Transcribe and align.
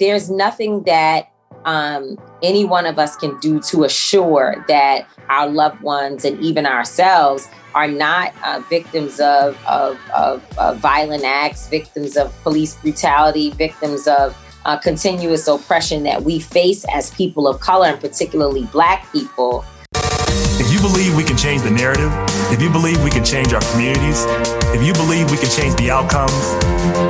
there's 0.00 0.30
nothing 0.30 0.82
that 0.84 1.30
um, 1.64 2.18
any 2.42 2.64
one 2.64 2.86
of 2.86 2.98
us 2.98 3.14
can 3.16 3.38
do 3.38 3.60
to 3.60 3.84
assure 3.84 4.64
that 4.66 5.06
our 5.28 5.46
loved 5.46 5.82
ones 5.82 6.24
and 6.24 6.40
even 6.40 6.66
ourselves 6.66 7.48
are 7.74 7.86
not 7.86 8.32
uh, 8.42 8.60
victims 8.68 9.20
of, 9.20 9.56
of, 9.66 10.00
of, 10.16 10.58
of, 10.58 10.78
violent 10.78 11.22
acts, 11.22 11.68
victims 11.68 12.16
of 12.16 12.34
police 12.42 12.74
brutality, 12.76 13.50
victims 13.50 14.08
of 14.08 14.36
uh, 14.64 14.76
continuous 14.78 15.46
oppression 15.46 16.02
that 16.02 16.22
we 16.22 16.40
face 16.40 16.84
as 16.92 17.10
people 17.12 17.46
of 17.46 17.60
color 17.60 17.88
and 17.88 18.00
particularly 18.00 18.64
Black 18.72 19.10
people. 19.12 19.64
If 19.94 20.72
you 20.72 20.80
believe 20.80 21.14
we 21.14 21.24
can 21.24 21.36
change 21.36 21.62
the 21.62 21.70
narrative, 21.70 22.10
if 22.50 22.60
you 22.60 22.70
believe 22.70 23.02
we 23.04 23.10
can 23.10 23.24
change 23.24 23.52
our 23.52 23.62
communities, 23.72 24.24
if 24.74 24.82
you 24.82 24.94
believe 24.94 25.30
we 25.30 25.36
can 25.36 25.50
change 25.50 25.76
the 25.76 25.90
outcomes, 25.90 26.32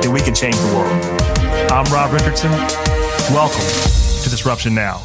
then 0.03 0.11
we 0.11 0.19
can 0.19 0.35
change 0.35 0.55
the 0.57 0.75
world. 0.75 1.30
I'm 1.71 1.85
Rob 1.85 2.11
Richardson. 2.11 2.51
Welcome 3.31 3.61
to 3.61 4.29
Disruption 4.29 4.75
Now. 4.75 5.01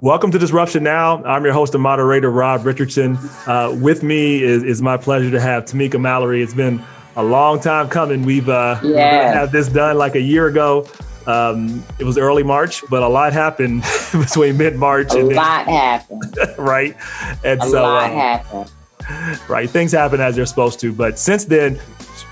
Welcome 0.00 0.30
to 0.30 0.38
Disruption 0.38 0.84
Now. 0.84 1.20
I'm 1.24 1.42
your 1.42 1.52
host 1.52 1.74
and 1.74 1.82
moderator, 1.82 2.30
Rob 2.30 2.64
Richardson. 2.64 3.18
Uh, 3.44 3.76
with 3.76 4.04
me 4.04 4.40
is, 4.40 4.62
is 4.62 4.80
my 4.80 4.96
pleasure 4.96 5.32
to 5.32 5.40
have 5.40 5.64
Tamika 5.64 6.00
Mallory. 6.00 6.44
It's 6.44 6.54
been 6.54 6.80
a 7.16 7.24
long 7.24 7.58
time 7.58 7.88
coming. 7.88 8.22
We've 8.22 8.48
uh, 8.48 8.78
yes. 8.84 9.34
had 9.34 9.50
this 9.50 9.66
done 9.66 9.98
like 9.98 10.14
a 10.14 10.20
year 10.20 10.46
ago. 10.46 10.88
Um, 11.26 11.82
it 11.98 12.04
was 12.04 12.18
early 12.18 12.44
March, 12.44 12.84
but 12.88 13.02
a 13.02 13.08
lot 13.08 13.32
happened 13.32 13.82
between 14.12 14.56
mid 14.56 14.76
March 14.76 15.12
and 15.12 15.32
a 15.32 15.34
lot 15.34 15.66
happened. 15.66 16.36
right, 16.56 16.96
and 17.42 17.60
a 17.60 17.66
so 17.66 17.82
lot 17.82 18.12
uh, 18.12 18.14
happened. 18.14 18.70
Right, 19.48 19.68
things 19.68 19.90
happen 19.90 20.20
as 20.20 20.36
they're 20.36 20.46
supposed 20.46 20.78
to. 20.80 20.92
But 20.92 21.18
since 21.18 21.44
then, 21.44 21.80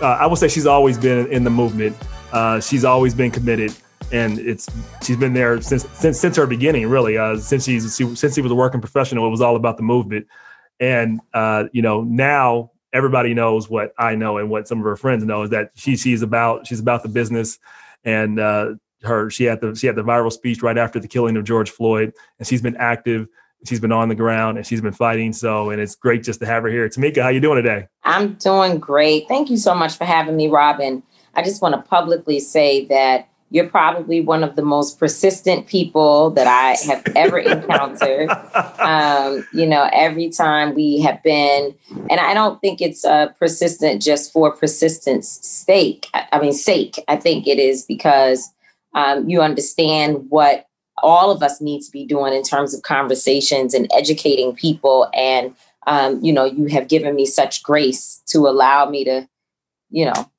uh, 0.00 0.06
I 0.06 0.26
would 0.26 0.38
say 0.38 0.46
she's 0.46 0.66
always 0.66 0.96
been 0.96 1.26
in 1.32 1.42
the 1.42 1.50
movement. 1.50 1.96
Uh, 2.34 2.60
she's 2.60 2.84
always 2.84 3.14
been 3.14 3.30
committed, 3.30 3.72
and 4.10 4.40
it's 4.40 4.68
she's 5.04 5.16
been 5.16 5.34
there 5.34 5.60
since 5.62 5.88
since 5.90 6.18
since 6.18 6.36
her 6.36 6.48
beginning. 6.48 6.88
Really, 6.88 7.16
uh, 7.16 7.36
since 7.38 7.64
she's 7.64 7.96
she, 7.96 8.12
since 8.16 8.34
she 8.34 8.40
was 8.40 8.50
a 8.50 8.56
working 8.56 8.80
professional, 8.80 9.24
it 9.24 9.30
was 9.30 9.40
all 9.40 9.54
about 9.54 9.76
the 9.76 9.84
movement. 9.84 10.26
And 10.80 11.20
uh, 11.32 11.66
you 11.72 11.80
know, 11.80 12.02
now 12.02 12.72
everybody 12.92 13.34
knows 13.34 13.70
what 13.70 13.94
I 13.98 14.16
know 14.16 14.38
and 14.38 14.50
what 14.50 14.66
some 14.66 14.78
of 14.78 14.84
her 14.84 14.96
friends 14.96 15.24
know 15.24 15.42
is 15.42 15.50
that 15.50 15.70
she 15.76 15.96
she's 15.96 16.22
about 16.22 16.66
she's 16.66 16.80
about 16.80 17.04
the 17.04 17.08
business, 17.08 17.58
and 18.02 18.40
uh, 18.40 18.74
her 19.04 19.30
she 19.30 19.44
had 19.44 19.60
the 19.60 19.76
she 19.76 19.86
had 19.86 19.94
the 19.94 20.02
viral 20.02 20.32
speech 20.32 20.60
right 20.60 20.76
after 20.76 20.98
the 20.98 21.06
killing 21.06 21.36
of 21.36 21.44
George 21.44 21.70
Floyd, 21.70 22.12
and 22.40 22.48
she's 22.48 22.62
been 22.62 22.76
active 22.76 23.28
she's 23.66 23.80
been 23.80 23.92
on 23.92 24.08
the 24.08 24.14
ground 24.14 24.58
and 24.58 24.66
she's 24.66 24.80
been 24.80 24.92
fighting. 24.92 25.32
So, 25.32 25.70
and 25.70 25.80
it's 25.80 25.94
great 25.94 26.22
just 26.22 26.40
to 26.40 26.46
have 26.46 26.62
her 26.64 26.68
here. 26.68 26.88
Tamika, 26.88 27.22
how 27.22 27.28
you 27.28 27.40
doing 27.40 27.62
today? 27.62 27.86
I'm 28.02 28.34
doing 28.34 28.78
great. 28.78 29.26
Thank 29.28 29.50
you 29.50 29.56
so 29.56 29.74
much 29.74 29.96
for 29.96 30.04
having 30.04 30.36
me, 30.36 30.48
Robin. 30.48 31.02
I 31.36 31.42
just 31.42 31.62
want 31.62 31.74
to 31.74 31.82
publicly 31.88 32.40
say 32.40 32.86
that 32.86 33.28
you're 33.50 33.68
probably 33.68 34.20
one 34.20 34.42
of 34.42 34.56
the 34.56 34.62
most 34.62 34.98
persistent 34.98 35.68
people 35.68 36.30
that 36.30 36.46
I 36.46 36.76
have 36.86 37.04
ever 37.14 37.38
encountered. 37.38 38.30
Um, 38.84 39.46
you 39.54 39.66
know, 39.66 39.88
every 39.94 40.28
time 40.28 40.74
we 40.74 41.00
have 41.00 41.22
been, 41.22 41.74
and 42.10 42.20
I 42.20 42.34
don't 42.34 42.60
think 42.60 42.82
it's 42.82 43.02
uh, 43.02 43.28
persistent 43.38 44.02
just 44.02 44.30
for 44.30 44.54
persistence 44.54 45.26
sake. 45.40 46.06
I, 46.12 46.26
I 46.32 46.40
mean, 46.40 46.52
sake. 46.52 46.96
I 47.08 47.16
think 47.16 47.46
it 47.46 47.58
is 47.58 47.82
because 47.82 48.52
um, 48.94 49.26
you 49.26 49.40
understand 49.40 50.26
what 50.28 50.66
all 51.02 51.30
of 51.30 51.42
us 51.42 51.62
need 51.62 51.80
to 51.82 51.90
be 51.90 52.04
doing 52.04 52.34
in 52.34 52.42
terms 52.42 52.74
of 52.74 52.82
conversations 52.82 53.72
and 53.72 53.90
educating 53.90 54.54
people. 54.54 55.08
And 55.14 55.54
um, 55.86 56.22
you 56.22 56.32
know, 56.32 56.44
you 56.44 56.66
have 56.66 56.88
given 56.88 57.14
me 57.14 57.26
such 57.26 57.62
grace 57.62 58.22
to 58.26 58.46
allow 58.46 58.88
me 58.88 59.04
to, 59.04 59.28
you 59.90 60.06
know, 60.06 60.30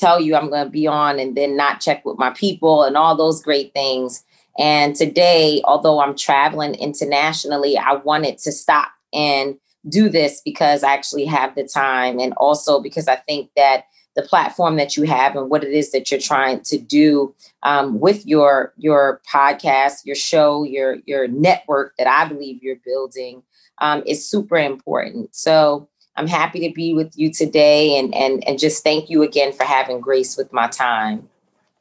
tell 0.00 0.20
you 0.20 0.34
I'm 0.34 0.50
going 0.50 0.64
to 0.64 0.70
be 0.70 0.86
on 0.86 1.18
and 1.18 1.36
then 1.36 1.56
not 1.56 1.80
check 1.80 2.04
with 2.04 2.18
my 2.18 2.30
people 2.30 2.84
and 2.84 2.96
all 2.96 3.16
those 3.16 3.42
great 3.42 3.72
things. 3.74 4.24
And 4.58 4.96
today, 4.96 5.60
although 5.64 6.00
I'm 6.00 6.16
traveling 6.16 6.74
internationally, 6.74 7.78
I 7.78 7.94
wanted 7.94 8.38
to 8.38 8.52
stop 8.52 8.88
and 9.12 9.56
do 9.88 10.08
this 10.08 10.42
because 10.44 10.82
I 10.82 10.92
actually 10.92 11.24
have 11.24 11.54
the 11.54 11.64
time 11.64 12.18
and 12.18 12.32
also 12.34 12.80
because 12.80 13.08
I 13.08 13.16
think 13.16 13.50
that 13.56 13.84
the 14.16 14.22
platform 14.22 14.76
that 14.76 14.96
you 14.96 15.04
have 15.04 15.36
and 15.36 15.48
what 15.48 15.64
it 15.64 15.72
is 15.72 15.92
that 15.92 16.10
you're 16.10 16.20
trying 16.20 16.60
to 16.62 16.78
do 16.78 17.34
um, 17.62 18.00
with 18.00 18.26
your 18.26 18.74
your 18.76 19.20
podcast, 19.32 20.04
your 20.04 20.16
show, 20.16 20.64
your 20.64 20.96
your 21.06 21.28
network 21.28 21.94
that 21.96 22.08
I 22.08 22.26
believe 22.26 22.62
you're 22.62 22.80
building 22.84 23.42
um, 23.80 24.02
is 24.06 24.28
super 24.28 24.56
important. 24.56 25.34
So 25.34 25.88
I'm 26.16 26.26
happy 26.26 26.66
to 26.68 26.74
be 26.74 26.92
with 26.94 27.12
you 27.16 27.32
today 27.32 27.98
and 27.98 28.14
and 28.14 28.46
and 28.46 28.58
just 28.58 28.82
thank 28.82 29.10
you 29.10 29.22
again 29.22 29.52
for 29.52 29.64
having 29.64 30.00
grace 30.00 30.36
with 30.36 30.52
my 30.52 30.68
time. 30.68 31.28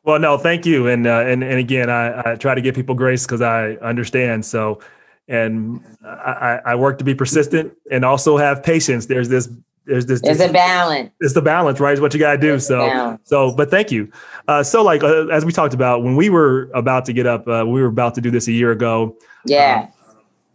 Well, 0.03 0.19
no, 0.19 0.37
thank 0.37 0.65
you, 0.65 0.87
and 0.87 1.05
uh, 1.05 1.25
and 1.25 1.43
and 1.43 1.59
again, 1.59 1.89
I, 1.89 2.31
I 2.31 2.35
try 2.35 2.55
to 2.55 2.61
give 2.61 2.75
people 2.75 2.95
grace 2.95 3.25
because 3.25 3.41
I 3.41 3.73
understand. 3.75 4.45
So, 4.45 4.79
and 5.27 5.81
I, 6.03 6.59
I 6.65 6.75
work 6.75 6.97
to 6.99 7.03
be 7.03 7.13
persistent 7.13 7.73
and 7.91 8.05
also 8.05 8.37
have 8.37 8.63
patience. 8.63 9.07
There's 9.07 9.29
this 9.29 9.49
there's 9.85 10.05
this 10.05 10.21
there's 10.21 10.39
a 10.39 10.51
balance. 10.51 11.11
It's 11.19 11.33
the 11.33 11.41
balance 11.41 11.79
right 11.79 11.93
is 11.93 11.99
what 11.99 12.13
you 12.13 12.19
got 12.19 12.31
to 12.31 12.37
do. 12.37 12.47
There's 12.47 12.67
so 12.67 13.19
so 13.23 13.53
but 13.53 13.69
thank 13.69 13.91
you. 13.91 14.09
Uh, 14.47 14.63
so 14.63 14.83
like 14.83 15.03
uh, 15.03 15.27
as 15.27 15.43
we 15.43 15.51
talked 15.51 15.73
about 15.73 16.03
when 16.03 16.15
we 16.15 16.29
were 16.29 16.69
about 16.73 17.05
to 17.05 17.13
get 17.13 17.27
up 17.27 17.47
uh, 17.47 17.65
we 17.67 17.81
were 17.81 17.87
about 17.87 18.15
to 18.15 18.21
do 18.21 18.31
this 18.31 18.47
a 18.47 18.51
year 18.51 18.71
ago. 18.71 19.17
Yeah 19.45 19.89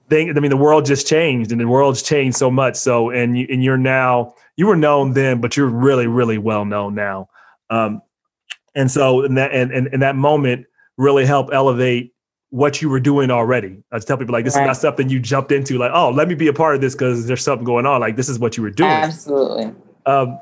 thing. 0.09 0.37
I 0.37 0.41
mean, 0.41 0.51
the 0.51 0.57
world 0.57 0.87
just 0.87 1.07
changed, 1.07 1.53
and 1.53 1.61
the 1.61 1.69
world's 1.69 2.03
changed 2.03 2.37
so 2.37 2.51
much. 2.51 2.77
So, 2.77 3.11
and 3.11 3.39
you, 3.39 3.47
and 3.51 3.63
you're 3.63 3.79
now 3.79 4.35
you 4.57 4.67
were 4.67 4.77
known 4.77 5.13
then, 5.13 5.41
but 5.41 5.57
you're 5.57 5.69
really, 5.69 6.07
really 6.07 6.39
well 6.39 6.65
known 6.65 6.95
now. 6.95 7.29
Um, 7.71 8.03
and 8.75 8.91
so, 8.91 9.25
in 9.25 9.35
that 9.35 9.53
and, 9.53 9.73
and, 9.73 9.89
and 9.89 10.03
that 10.03 10.17
moment 10.17 10.67
really 10.97 11.27
helped 11.27 11.53
elevate 11.53 12.13
what 12.51 12.81
you 12.81 12.89
were 12.89 13.01
doing 13.01 13.31
already. 13.31 13.83
I 13.91 13.99
tell 13.99 14.17
people 14.17 14.33
like 14.33 14.45
this 14.45 14.55
right. 14.55 14.63
is 14.63 14.67
not 14.69 14.77
something 14.77 15.09
you 15.09 15.19
jumped 15.19 15.51
into. 15.51 15.79
Like, 15.79 15.91
oh, 15.93 16.11
let 16.11 16.29
me 16.29 16.35
be 16.35 16.47
a 16.47 16.53
part 16.53 16.77
of 16.77 16.81
this 16.81 16.95
because 16.95 17.27
there's 17.27 17.43
something 17.43 17.65
going 17.65 17.87
on. 17.87 18.01
Like, 18.01 18.17
this 18.17 18.29
is 18.29 18.39
what 18.39 18.57
you 18.57 18.63
were 18.63 18.71
doing. 18.71 18.91
Absolutely. 18.91 19.73
Um, 20.07 20.39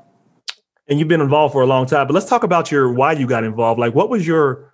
and 0.89 0.99
you've 0.99 1.09
been 1.09 1.22
involved 1.22 1.53
for 1.53 1.62
a 1.62 1.67
long 1.67 1.87
time. 1.87 2.06
But 2.06 2.12
let's 2.12 2.27
talk 2.27 2.43
about 2.43 2.71
your 2.71 2.93
why 2.93 3.12
you 3.12 3.27
got 3.27 3.45
involved. 3.45 3.81
Like, 3.81 3.95
what 3.95 4.11
was 4.11 4.27
your 4.27 4.72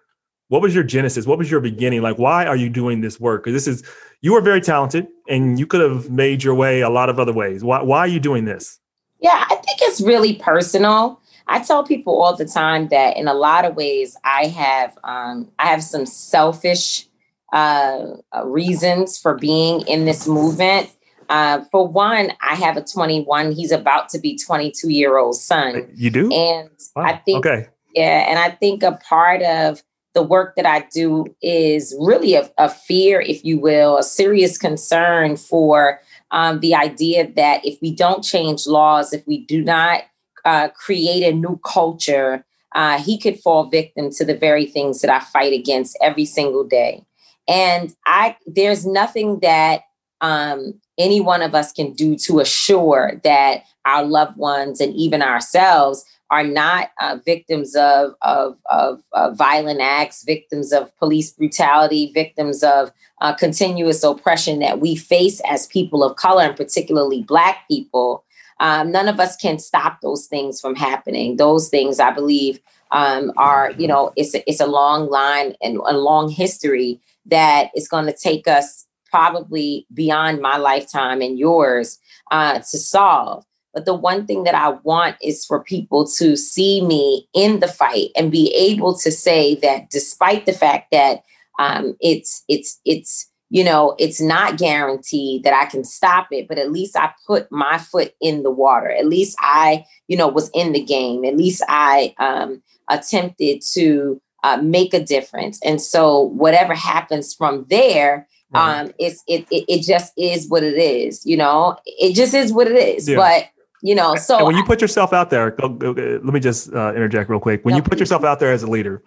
what 0.48 0.62
was 0.62 0.74
your 0.74 0.84
genesis? 0.84 1.26
What 1.26 1.38
was 1.38 1.50
your 1.50 1.60
beginning? 1.60 2.02
Like, 2.02 2.18
why 2.18 2.46
are 2.46 2.56
you 2.56 2.70
doing 2.70 3.02
this 3.02 3.20
work? 3.20 3.44
Because 3.44 3.54
this 3.54 3.68
is 3.68 3.86
you 4.20 4.34
are 4.34 4.40
very 4.40 4.60
talented, 4.60 5.06
and 5.28 5.58
you 5.58 5.66
could 5.66 5.80
have 5.80 6.10
made 6.10 6.42
your 6.42 6.54
way 6.54 6.80
a 6.80 6.90
lot 6.90 7.08
of 7.08 7.20
other 7.20 7.32
ways. 7.32 7.62
Why 7.62 7.82
why 7.82 8.00
are 8.00 8.08
you 8.08 8.20
doing 8.20 8.44
this? 8.44 8.78
Yeah, 9.20 9.44
I 9.48 9.54
think 9.56 9.78
it's 9.82 10.00
really 10.00 10.34
personal. 10.34 11.20
I 11.46 11.60
tell 11.60 11.82
people 11.82 12.20
all 12.20 12.36
the 12.36 12.44
time 12.44 12.88
that 12.88 13.16
in 13.16 13.26
a 13.26 13.34
lot 13.34 13.64
of 13.64 13.74
ways, 13.74 14.16
I 14.24 14.46
have 14.46 14.98
um, 15.04 15.50
I 15.58 15.66
have 15.66 15.82
some 15.82 16.06
selfish 16.06 17.06
uh, 17.52 18.16
uh 18.34 18.46
reasons 18.46 19.18
for 19.18 19.34
being 19.34 19.80
in 19.82 20.04
this 20.04 20.26
movement. 20.26 20.90
Uh, 21.30 21.62
for 21.70 21.86
one, 21.86 22.32
I 22.40 22.54
have 22.54 22.78
a 22.78 22.82
21. 22.82 23.52
He's 23.52 23.70
about 23.70 24.08
to 24.10 24.18
be 24.18 24.38
22 24.38 24.88
year 24.90 25.18
old 25.18 25.36
son. 25.36 25.90
You 25.94 26.10
do, 26.10 26.32
and 26.32 26.70
wow. 26.96 27.04
I 27.04 27.16
think 27.16 27.46
okay. 27.46 27.68
Yeah, 27.94 28.26
and 28.28 28.38
I 28.38 28.50
think 28.50 28.82
a 28.82 28.92
part 29.08 29.42
of 29.42 29.82
the 30.14 30.22
work 30.22 30.56
that 30.56 30.66
I 30.66 30.86
do 30.92 31.26
is 31.42 31.94
really 32.00 32.34
a, 32.34 32.50
a 32.58 32.68
fear, 32.68 33.20
if 33.20 33.44
you 33.44 33.58
will, 33.58 33.98
a 33.98 34.02
serious 34.02 34.58
concern 34.58 35.36
for 35.36 36.00
um, 36.30 36.60
the 36.60 36.74
idea 36.74 37.30
that 37.32 37.64
if 37.64 37.78
we 37.80 37.94
don't 37.94 38.24
change 38.24 38.66
laws, 38.66 39.12
if 39.12 39.26
we 39.26 39.44
do 39.44 39.62
not 39.62 40.02
uh, 40.44 40.68
create 40.68 41.22
a 41.22 41.36
new 41.36 41.60
culture, 41.64 42.44
uh, 42.74 42.98
he 42.98 43.18
could 43.18 43.38
fall 43.40 43.68
victim 43.68 44.10
to 44.10 44.24
the 44.24 44.36
very 44.36 44.66
things 44.66 45.00
that 45.00 45.10
I 45.10 45.20
fight 45.20 45.52
against 45.52 45.96
every 46.02 46.24
single 46.24 46.64
day. 46.64 47.04
And 47.46 47.94
I, 48.04 48.36
there's 48.46 48.86
nothing 48.86 49.40
that 49.40 49.82
um, 50.20 50.80
any 50.98 51.20
one 51.20 51.42
of 51.42 51.54
us 51.54 51.72
can 51.72 51.92
do 51.92 52.16
to 52.16 52.40
assure 52.40 53.20
that 53.24 53.62
our 53.84 54.04
loved 54.04 54.36
ones 54.36 54.80
and 54.80 54.94
even 54.94 55.22
ourselves 55.22 56.04
are 56.30 56.44
not 56.44 56.90
uh, 57.00 57.18
victims 57.24 57.74
of, 57.74 58.12
of, 58.22 58.58
of, 58.70 59.02
of, 59.12 59.36
violent 59.36 59.80
acts, 59.80 60.24
victims 60.24 60.72
of 60.72 60.96
police 60.98 61.30
brutality, 61.30 62.12
victims 62.12 62.62
of 62.62 62.92
uh, 63.20 63.34
continuous 63.34 64.02
oppression 64.02 64.58
that 64.58 64.80
we 64.80 64.94
face 64.94 65.40
as 65.48 65.66
people 65.66 66.04
of 66.04 66.16
color, 66.16 66.44
and 66.44 66.56
particularly 66.56 67.22
Black 67.22 67.66
people. 67.68 68.24
Um, 68.60 68.92
none 68.92 69.08
of 69.08 69.20
us 69.20 69.36
can 69.36 69.58
stop 69.58 70.00
those 70.00 70.26
things 70.26 70.60
from 70.60 70.74
happening. 70.74 71.36
Those 71.36 71.68
things, 71.68 72.00
I 72.00 72.10
believe, 72.10 72.60
um, 72.90 73.32
are 73.36 73.72
you 73.72 73.86
know 73.86 74.12
it's 74.16 74.34
a, 74.34 74.48
it's 74.48 74.60
a 74.60 74.66
long 74.66 75.10
line 75.10 75.54
and 75.62 75.76
a 75.76 75.96
long 75.96 76.30
history 76.30 77.00
that 77.26 77.70
is 77.76 77.88
going 77.88 78.06
to 78.06 78.16
take 78.16 78.48
us 78.48 78.86
probably 79.10 79.86
beyond 79.92 80.40
my 80.40 80.56
lifetime 80.56 81.20
and 81.20 81.38
yours 81.38 81.98
uh, 82.30 82.58
to 82.58 82.78
solve. 82.78 83.44
But 83.74 83.84
the 83.84 83.94
one 83.94 84.26
thing 84.26 84.44
that 84.44 84.54
I 84.54 84.70
want 84.82 85.16
is 85.22 85.44
for 85.44 85.62
people 85.62 86.06
to 86.16 86.36
see 86.36 86.84
me 86.84 87.28
in 87.34 87.60
the 87.60 87.68
fight 87.68 88.10
and 88.16 88.32
be 88.32 88.52
able 88.54 88.96
to 88.98 89.10
say 89.10 89.56
that 89.56 89.90
despite 89.90 90.46
the 90.46 90.52
fact 90.52 90.90
that 90.92 91.22
um, 91.58 91.96
it's 92.00 92.44
it's 92.48 92.80
it's 92.84 93.30
you 93.50 93.64
know 93.64 93.94
it's 93.98 94.20
not 94.20 94.58
guaranteed 94.58 95.44
that 95.44 95.54
I 95.54 95.66
can 95.66 95.84
stop 95.84 96.28
it, 96.30 96.48
but 96.48 96.58
at 96.58 96.72
least 96.72 96.96
I 96.96 97.12
put 97.26 97.50
my 97.50 97.78
foot 97.78 98.14
in 98.20 98.42
the 98.42 98.50
water. 98.50 98.90
At 98.90 99.06
least 99.06 99.36
I 99.40 99.84
you 100.06 100.16
know 100.16 100.28
was 100.28 100.50
in 100.54 100.72
the 100.72 100.82
game. 100.82 101.24
At 101.24 101.36
least 101.36 101.62
I 101.68 102.14
um, 102.18 102.62
attempted 102.88 103.62
to 103.74 104.20
uh, 104.44 104.58
make 104.62 104.94
a 104.94 105.04
difference. 105.04 105.60
And 105.64 105.80
so 105.80 106.20
whatever 106.20 106.74
happens 106.74 107.34
from 107.34 107.66
there, 107.68 108.28
right. 108.50 108.80
um, 108.80 108.92
it's 108.98 109.22
it, 109.26 109.46
it, 109.50 109.64
it 109.68 109.82
just 109.82 110.12
is 110.16 110.48
what 110.48 110.62
it 110.62 110.76
is. 110.76 111.24
You 111.26 111.36
know, 111.36 111.76
it 111.84 112.14
just 112.14 112.34
is 112.34 112.52
what 112.52 112.68
it 112.68 112.76
is. 112.76 113.08
Yeah. 113.08 113.16
But 113.16 113.48
you 113.82 113.94
know, 113.94 114.14
so 114.16 114.38
and 114.38 114.46
when 114.46 114.56
you 114.56 114.64
put 114.64 114.80
yourself 114.80 115.12
out 115.12 115.30
there, 115.30 115.50
go, 115.52 115.68
go, 115.68 115.92
let 115.92 116.24
me 116.24 116.40
just 116.40 116.72
uh, 116.72 116.92
interject 116.94 117.30
real 117.30 117.40
quick. 117.40 117.64
When 117.64 117.72
no, 117.72 117.76
you 117.76 117.82
put 117.82 118.00
yourself 118.00 118.24
out 118.24 118.40
there 118.40 118.52
as 118.52 118.62
a 118.62 118.66
leader, 118.66 119.02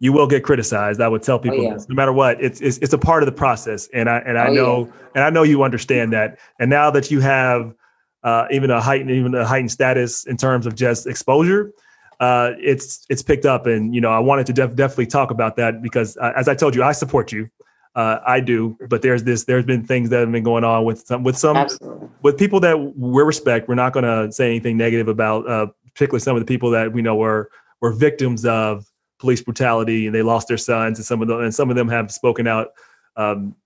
you 0.00 0.12
will 0.12 0.26
get 0.26 0.44
criticized. 0.44 1.00
I 1.00 1.08
would 1.08 1.22
tell 1.22 1.36
oh, 1.36 1.40
people 1.40 1.60
oh, 1.60 1.62
yeah. 1.62 1.74
this, 1.74 1.88
no 1.88 1.94
matter 1.94 2.12
what. 2.12 2.42
It's, 2.42 2.60
it's 2.60 2.78
it's 2.78 2.92
a 2.92 2.98
part 2.98 3.22
of 3.22 3.26
the 3.26 3.32
process, 3.32 3.88
and 3.92 4.08
I 4.08 4.18
and 4.18 4.38
I 4.38 4.48
oh, 4.48 4.54
know 4.54 4.86
yeah. 4.86 5.08
and 5.16 5.24
I 5.24 5.30
know 5.30 5.42
you 5.42 5.62
understand 5.62 6.12
that. 6.12 6.38
And 6.58 6.70
now 6.70 6.90
that 6.90 7.10
you 7.10 7.20
have 7.20 7.74
uh, 8.22 8.46
even 8.50 8.70
a 8.70 8.80
heightened 8.80 9.10
even 9.10 9.34
a 9.34 9.44
heightened 9.44 9.70
status 9.70 10.26
in 10.26 10.36
terms 10.36 10.66
of 10.66 10.74
just 10.74 11.06
exposure, 11.06 11.72
uh, 12.20 12.52
it's 12.58 13.04
it's 13.10 13.22
picked 13.22 13.44
up. 13.44 13.66
And 13.66 13.94
you 13.94 14.00
know, 14.00 14.10
I 14.10 14.20
wanted 14.20 14.46
to 14.46 14.52
def- 14.52 14.74
definitely 14.74 15.06
talk 15.06 15.30
about 15.30 15.56
that 15.56 15.82
because, 15.82 16.16
uh, 16.16 16.32
as 16.36 16.48
I 16.48 16.54
told 16.54 16.74
you, 16.74 16.82
I 16.82 16.92
support 16.92 17.32
you. 17.32 17.48
Uh, 17.98 18.22
I 18.24 18.38
do, 18.38 18.78
but 18.88 19.02
there's 19.02 19.24
this. 19.24 19.42
There's 19.42 19.66
been 19.66 19.84
things 19.84 20.08
that 20.10 20.20
have 20.20 20.30
been 20.30 20.44
going 20.44 20.62
on 20.62 20.84
with 20.84 21.04
some 21.04 21.24
with 21.24 21.36
some 21.36 21.56
Absolutely. 21.56 22.08
with 22.22 22.38
people 22.38 22.60
that 22.60 22.78
we 22.96 23.22
respect. 23.24 23.66
We're 23.66 23.74
not 23.74 23.92
going 23.92 24.04
to 24.04 24.30
say 24.30 24.46
anything 24.46 24.76
negative 24.76 25.08
about, 25.08 25.50
uh, 25.50 25.66
particularly 25.94 26.20
some 26.20 26.36
of 26.36 26.40
the 26.40 26.46
people 26.46 26.70
that 26.70 26.92
we 26.92 27.02
know 27.02 27.16
were 27.16 27.50
were 27.80 27.90
victims 27.92 28.44
of 28.44 28.86
police 29.18 29.42
brutality 29.42 30.06
and 30.06 30.14
they 30.14 30.22
lost 30.22 30.46
their 30.46 30.56
sons 30.56 31.00
and 31.00 31.04
some 31.04 31.20
of 31.22 31.26
them 31.26 31.40
and 31.40 31.52
some 31.52 31.70
of 31.70 31.76
them 31.76 31.88
have 31.88 32.12
spoken 32.12 32.46
out 32.46 32.68
um, 33.16 33.56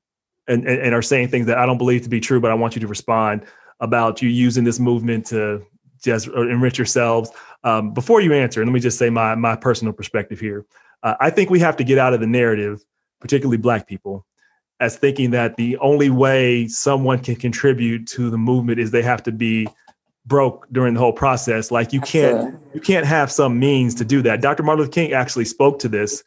and, 0.48 0.66
and, 0.66 0.80
and 0.80 0.94
are 0.94 1.02
saying 1.02 1.28
things 1.28 1.44
that 1.44 1.58
I 1.58 1.66
don't 1.66 1.76
believe 1.76 2.00
to 2.04 2.08
be 2.08 2.18
true, 2.18 2.40
but 2.40 2.50
I 2.50 2.54
want 2.54 2.74
you 2.74 2.80
to 2.80 2.86
respond 2.86 3.44
about 3.80 4.22
you 4.22 4.30
using 4.30 4.64
this 4.64 4.80
movement 4.80 5.26
to 5.26 5.62
just 6.02 6.28
enrich 6.28 6.78
yourselves. 6.78 7.30
Um, 7.64 7.92
before 7.92 8.22
you 8.22 8.32
answer, 8.32 8.64
let 8.64 8.72
me 8.72 8.80
just 8.80 8.96
say 8.96 9.10
my 9.10 9.34
my 9.34 9.56
personal 9.56 9.92
perspective 9.92 10.40
here. 10.40 10.64
Uh, 11.02 11.16
I 11.20 11.28
think 11.28 11.50
we 11.50 11.60
have 11.60 11.76
to 11.76 11.84
get 11.84 11.98
out 11.98 12.14
of 12.14 12.20
the 12.20 12.26
narrative, 12.26 12.82
particularly 13.22 13.56
Black 13.56 13.86
people, 13.86 14.26
as 14.80 14.96
thinking 14.96 15.30
that 15.30 15.56
the 15.56 15.78
only 15.78 16.10
way 16.10 16.66
someone 16.66 17.20
can 17.20 17.36
contribute 17.36 18.06
to 18.08 18.28
the 18.28 18.36
movement 18.36 18.80
is 18.80 18.90
they 18.90 19.00
have 19.00 19.22
to 19.22 19.32
be 19.32 19.68
broke 20.26 20.66
during 20.72 20.94
the 20.94 21.00
whole 21.00 21.12
process. 21.12 21.70
Like 21.70 21.92
you 21.92 22.00
can't 22.00 22.58
you 22.74 22.80
can't 22.80 23.06
have 23.06 23.30
some 23.30 23.58
means 23.58 23.94
to 23.94 24.04
do 24.04 24.22
that. 24.22 24.40
Dr. 24.40 24.64
Martin 24.64 24.80
Luther 24.80 24.92
King 24.92 25.12
actually 25.12 25.44
spoke 25.44 25.78
to 25.78 25.88
this, 25.88 26.24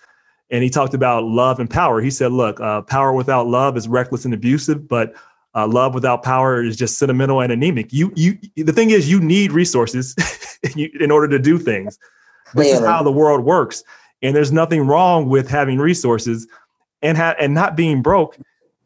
and 0.49 0.63
he 0.63 0.69
talked 0.69 0.93
about 0.93 1.25
love 1.25 1.59
and 1.59 1.69
power. 1.69 1.99
He 1.99 2.09
said, 2.09 2.31
"Look, 2.31 2.59
uh, 2.61 2.81
power 2.83 3.11
without 3.13 3.45
love 3.45 3.75
is 3.75 3.89
reckless 3.89 4.23
and 4.23 4.33
abusive, 4.33 4.87
but 4.87 5.13
uh, 5.53 5.67
love 5.67 5.93
without 5.93 6.23
power 6.23 6.63
is 6.63 6.77
just 6.77 6.97
sentimental 6.97 7.41
and 7.41 7.51
anemic." 7.51 7.91
You 7.91 8.11
you 8.15 8.37
the 8.55 8.73
thing 8.73 8.91
is, 8.91 9.09
you 9.09 9.19
need 9.19 9.51
resources 9.51 10.15
in 10.77 11.11
order 11.11 11.27
to 11.27 11.39
do 11.39 11.57
things. 11.57 11.99
This 12.53 12.71
is 12.71 12.85
how 12.85 13.03
the 13.03 13.11
world 13.11 13.43
works, 13.43 13.83
and 14.21 14.33
there's 14.33 14.53
nothing 14.53 14.87
wrong 14.87 15.27
with 15.27 15.49
having 15.49 15.77
resources 15.77 16.47
and 17.05 17.17
ha- 17.17 17.35
and 17.39 17.53
not 17.53 17.75
being 17.75 18.01
broke 18.01 18.37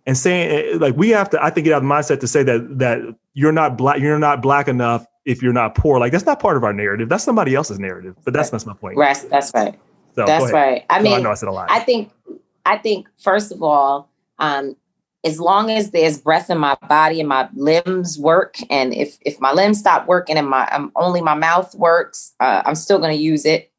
and 0.06 0.18
saying 0.18 0.50
eh, 0.52 0.78
like 0.78 0.96
we 0.96 1.10
have 1.10 1.30
to 1.30 1.44
i 1.44 1.50
think 1.50 1.66
get 1.66 1.74
out 1.74 1.78
of 1.78 1.84
the 1.84 1.90
mindset 1.90 2.20
to 2.20 2.28
say 2.28 2.44
that 2.44 2.80
that 2.80 3.00
you're 3.34 3.52
not 3.52 3.78
black 3.78 4.00
you're 4.00 4.20
not 4.20 4.42
black 4.42 4.68
enough 4.68 5.06
if 5.30 5.44
you're 5.44 5.54
not 5.54 5.76
poor. 5.76 6.00
Like 6.00 6.12
that's 6.12 6.26
not 6.26 6.40
part 6.40 6.58
of 6.58 6.64
our 6.64 6.74
narrative. 6.74 7.08
That's 7.08 7.24
somebody 7.24 7.56
else's 7.56 7.80
narrative 7.80 8.16
but 8.26 8.34
that's 8.34 8.50
that's 8.50 8.66
my 8.66 8.74
point. 8.74 8.98
Right. 8.98 9.18
That's 9.30 9.52
right. 9.54 9.80
So, 10.16 10.26
that's 10.26 10.52
right. 10.52 10.86
I 10.90 11.02
mean 11.02 11.12
no, 11.12 11.18
I, 11.18 11.22
know 11.22 11.32
I, 11.32 11.36
said 11.36 11.50
a 11.50 11.52
lot. 11.52 11.70
I 11.72 11.80
think 11.80 12.12
i 12.66 12.78
think 12.78 13.08
first 13.18 13.52
of 13.52 13.64
all 13.64 14.10
um 14.40 14.76
as 15.24 15.40
long 15.40 15.70
as 15.70 15.92
there's 15.92 16.18
breath 16.18 16.50
in 16.50 16.58
my 16.58 16.76
body 16.88 17.20
and 17.20 17.30
my 17.30 17.48
limbs 17.54 18.18
work 18.18 18.58
and 18.70 18.94
if 18.94 19.18
if 19.22 19.40
my 19.40 19.54
limbs 19.54 19.80
stop 19.80 20.08
working 20.08 20.38
and 20.38 20.50
my 20.50 20.68
um, 20.70 20.92
only 20.96 21.22
my 21.22 21.36
mouth 21.36 21.74
works 21.76 22.34
uh, 22.40 22.62
i'm 22.66 22.76
still 22.76 23.00
going 23.00 23.16
to 23.16 23.24
use 23.24 23.46
it. 23.46 23.72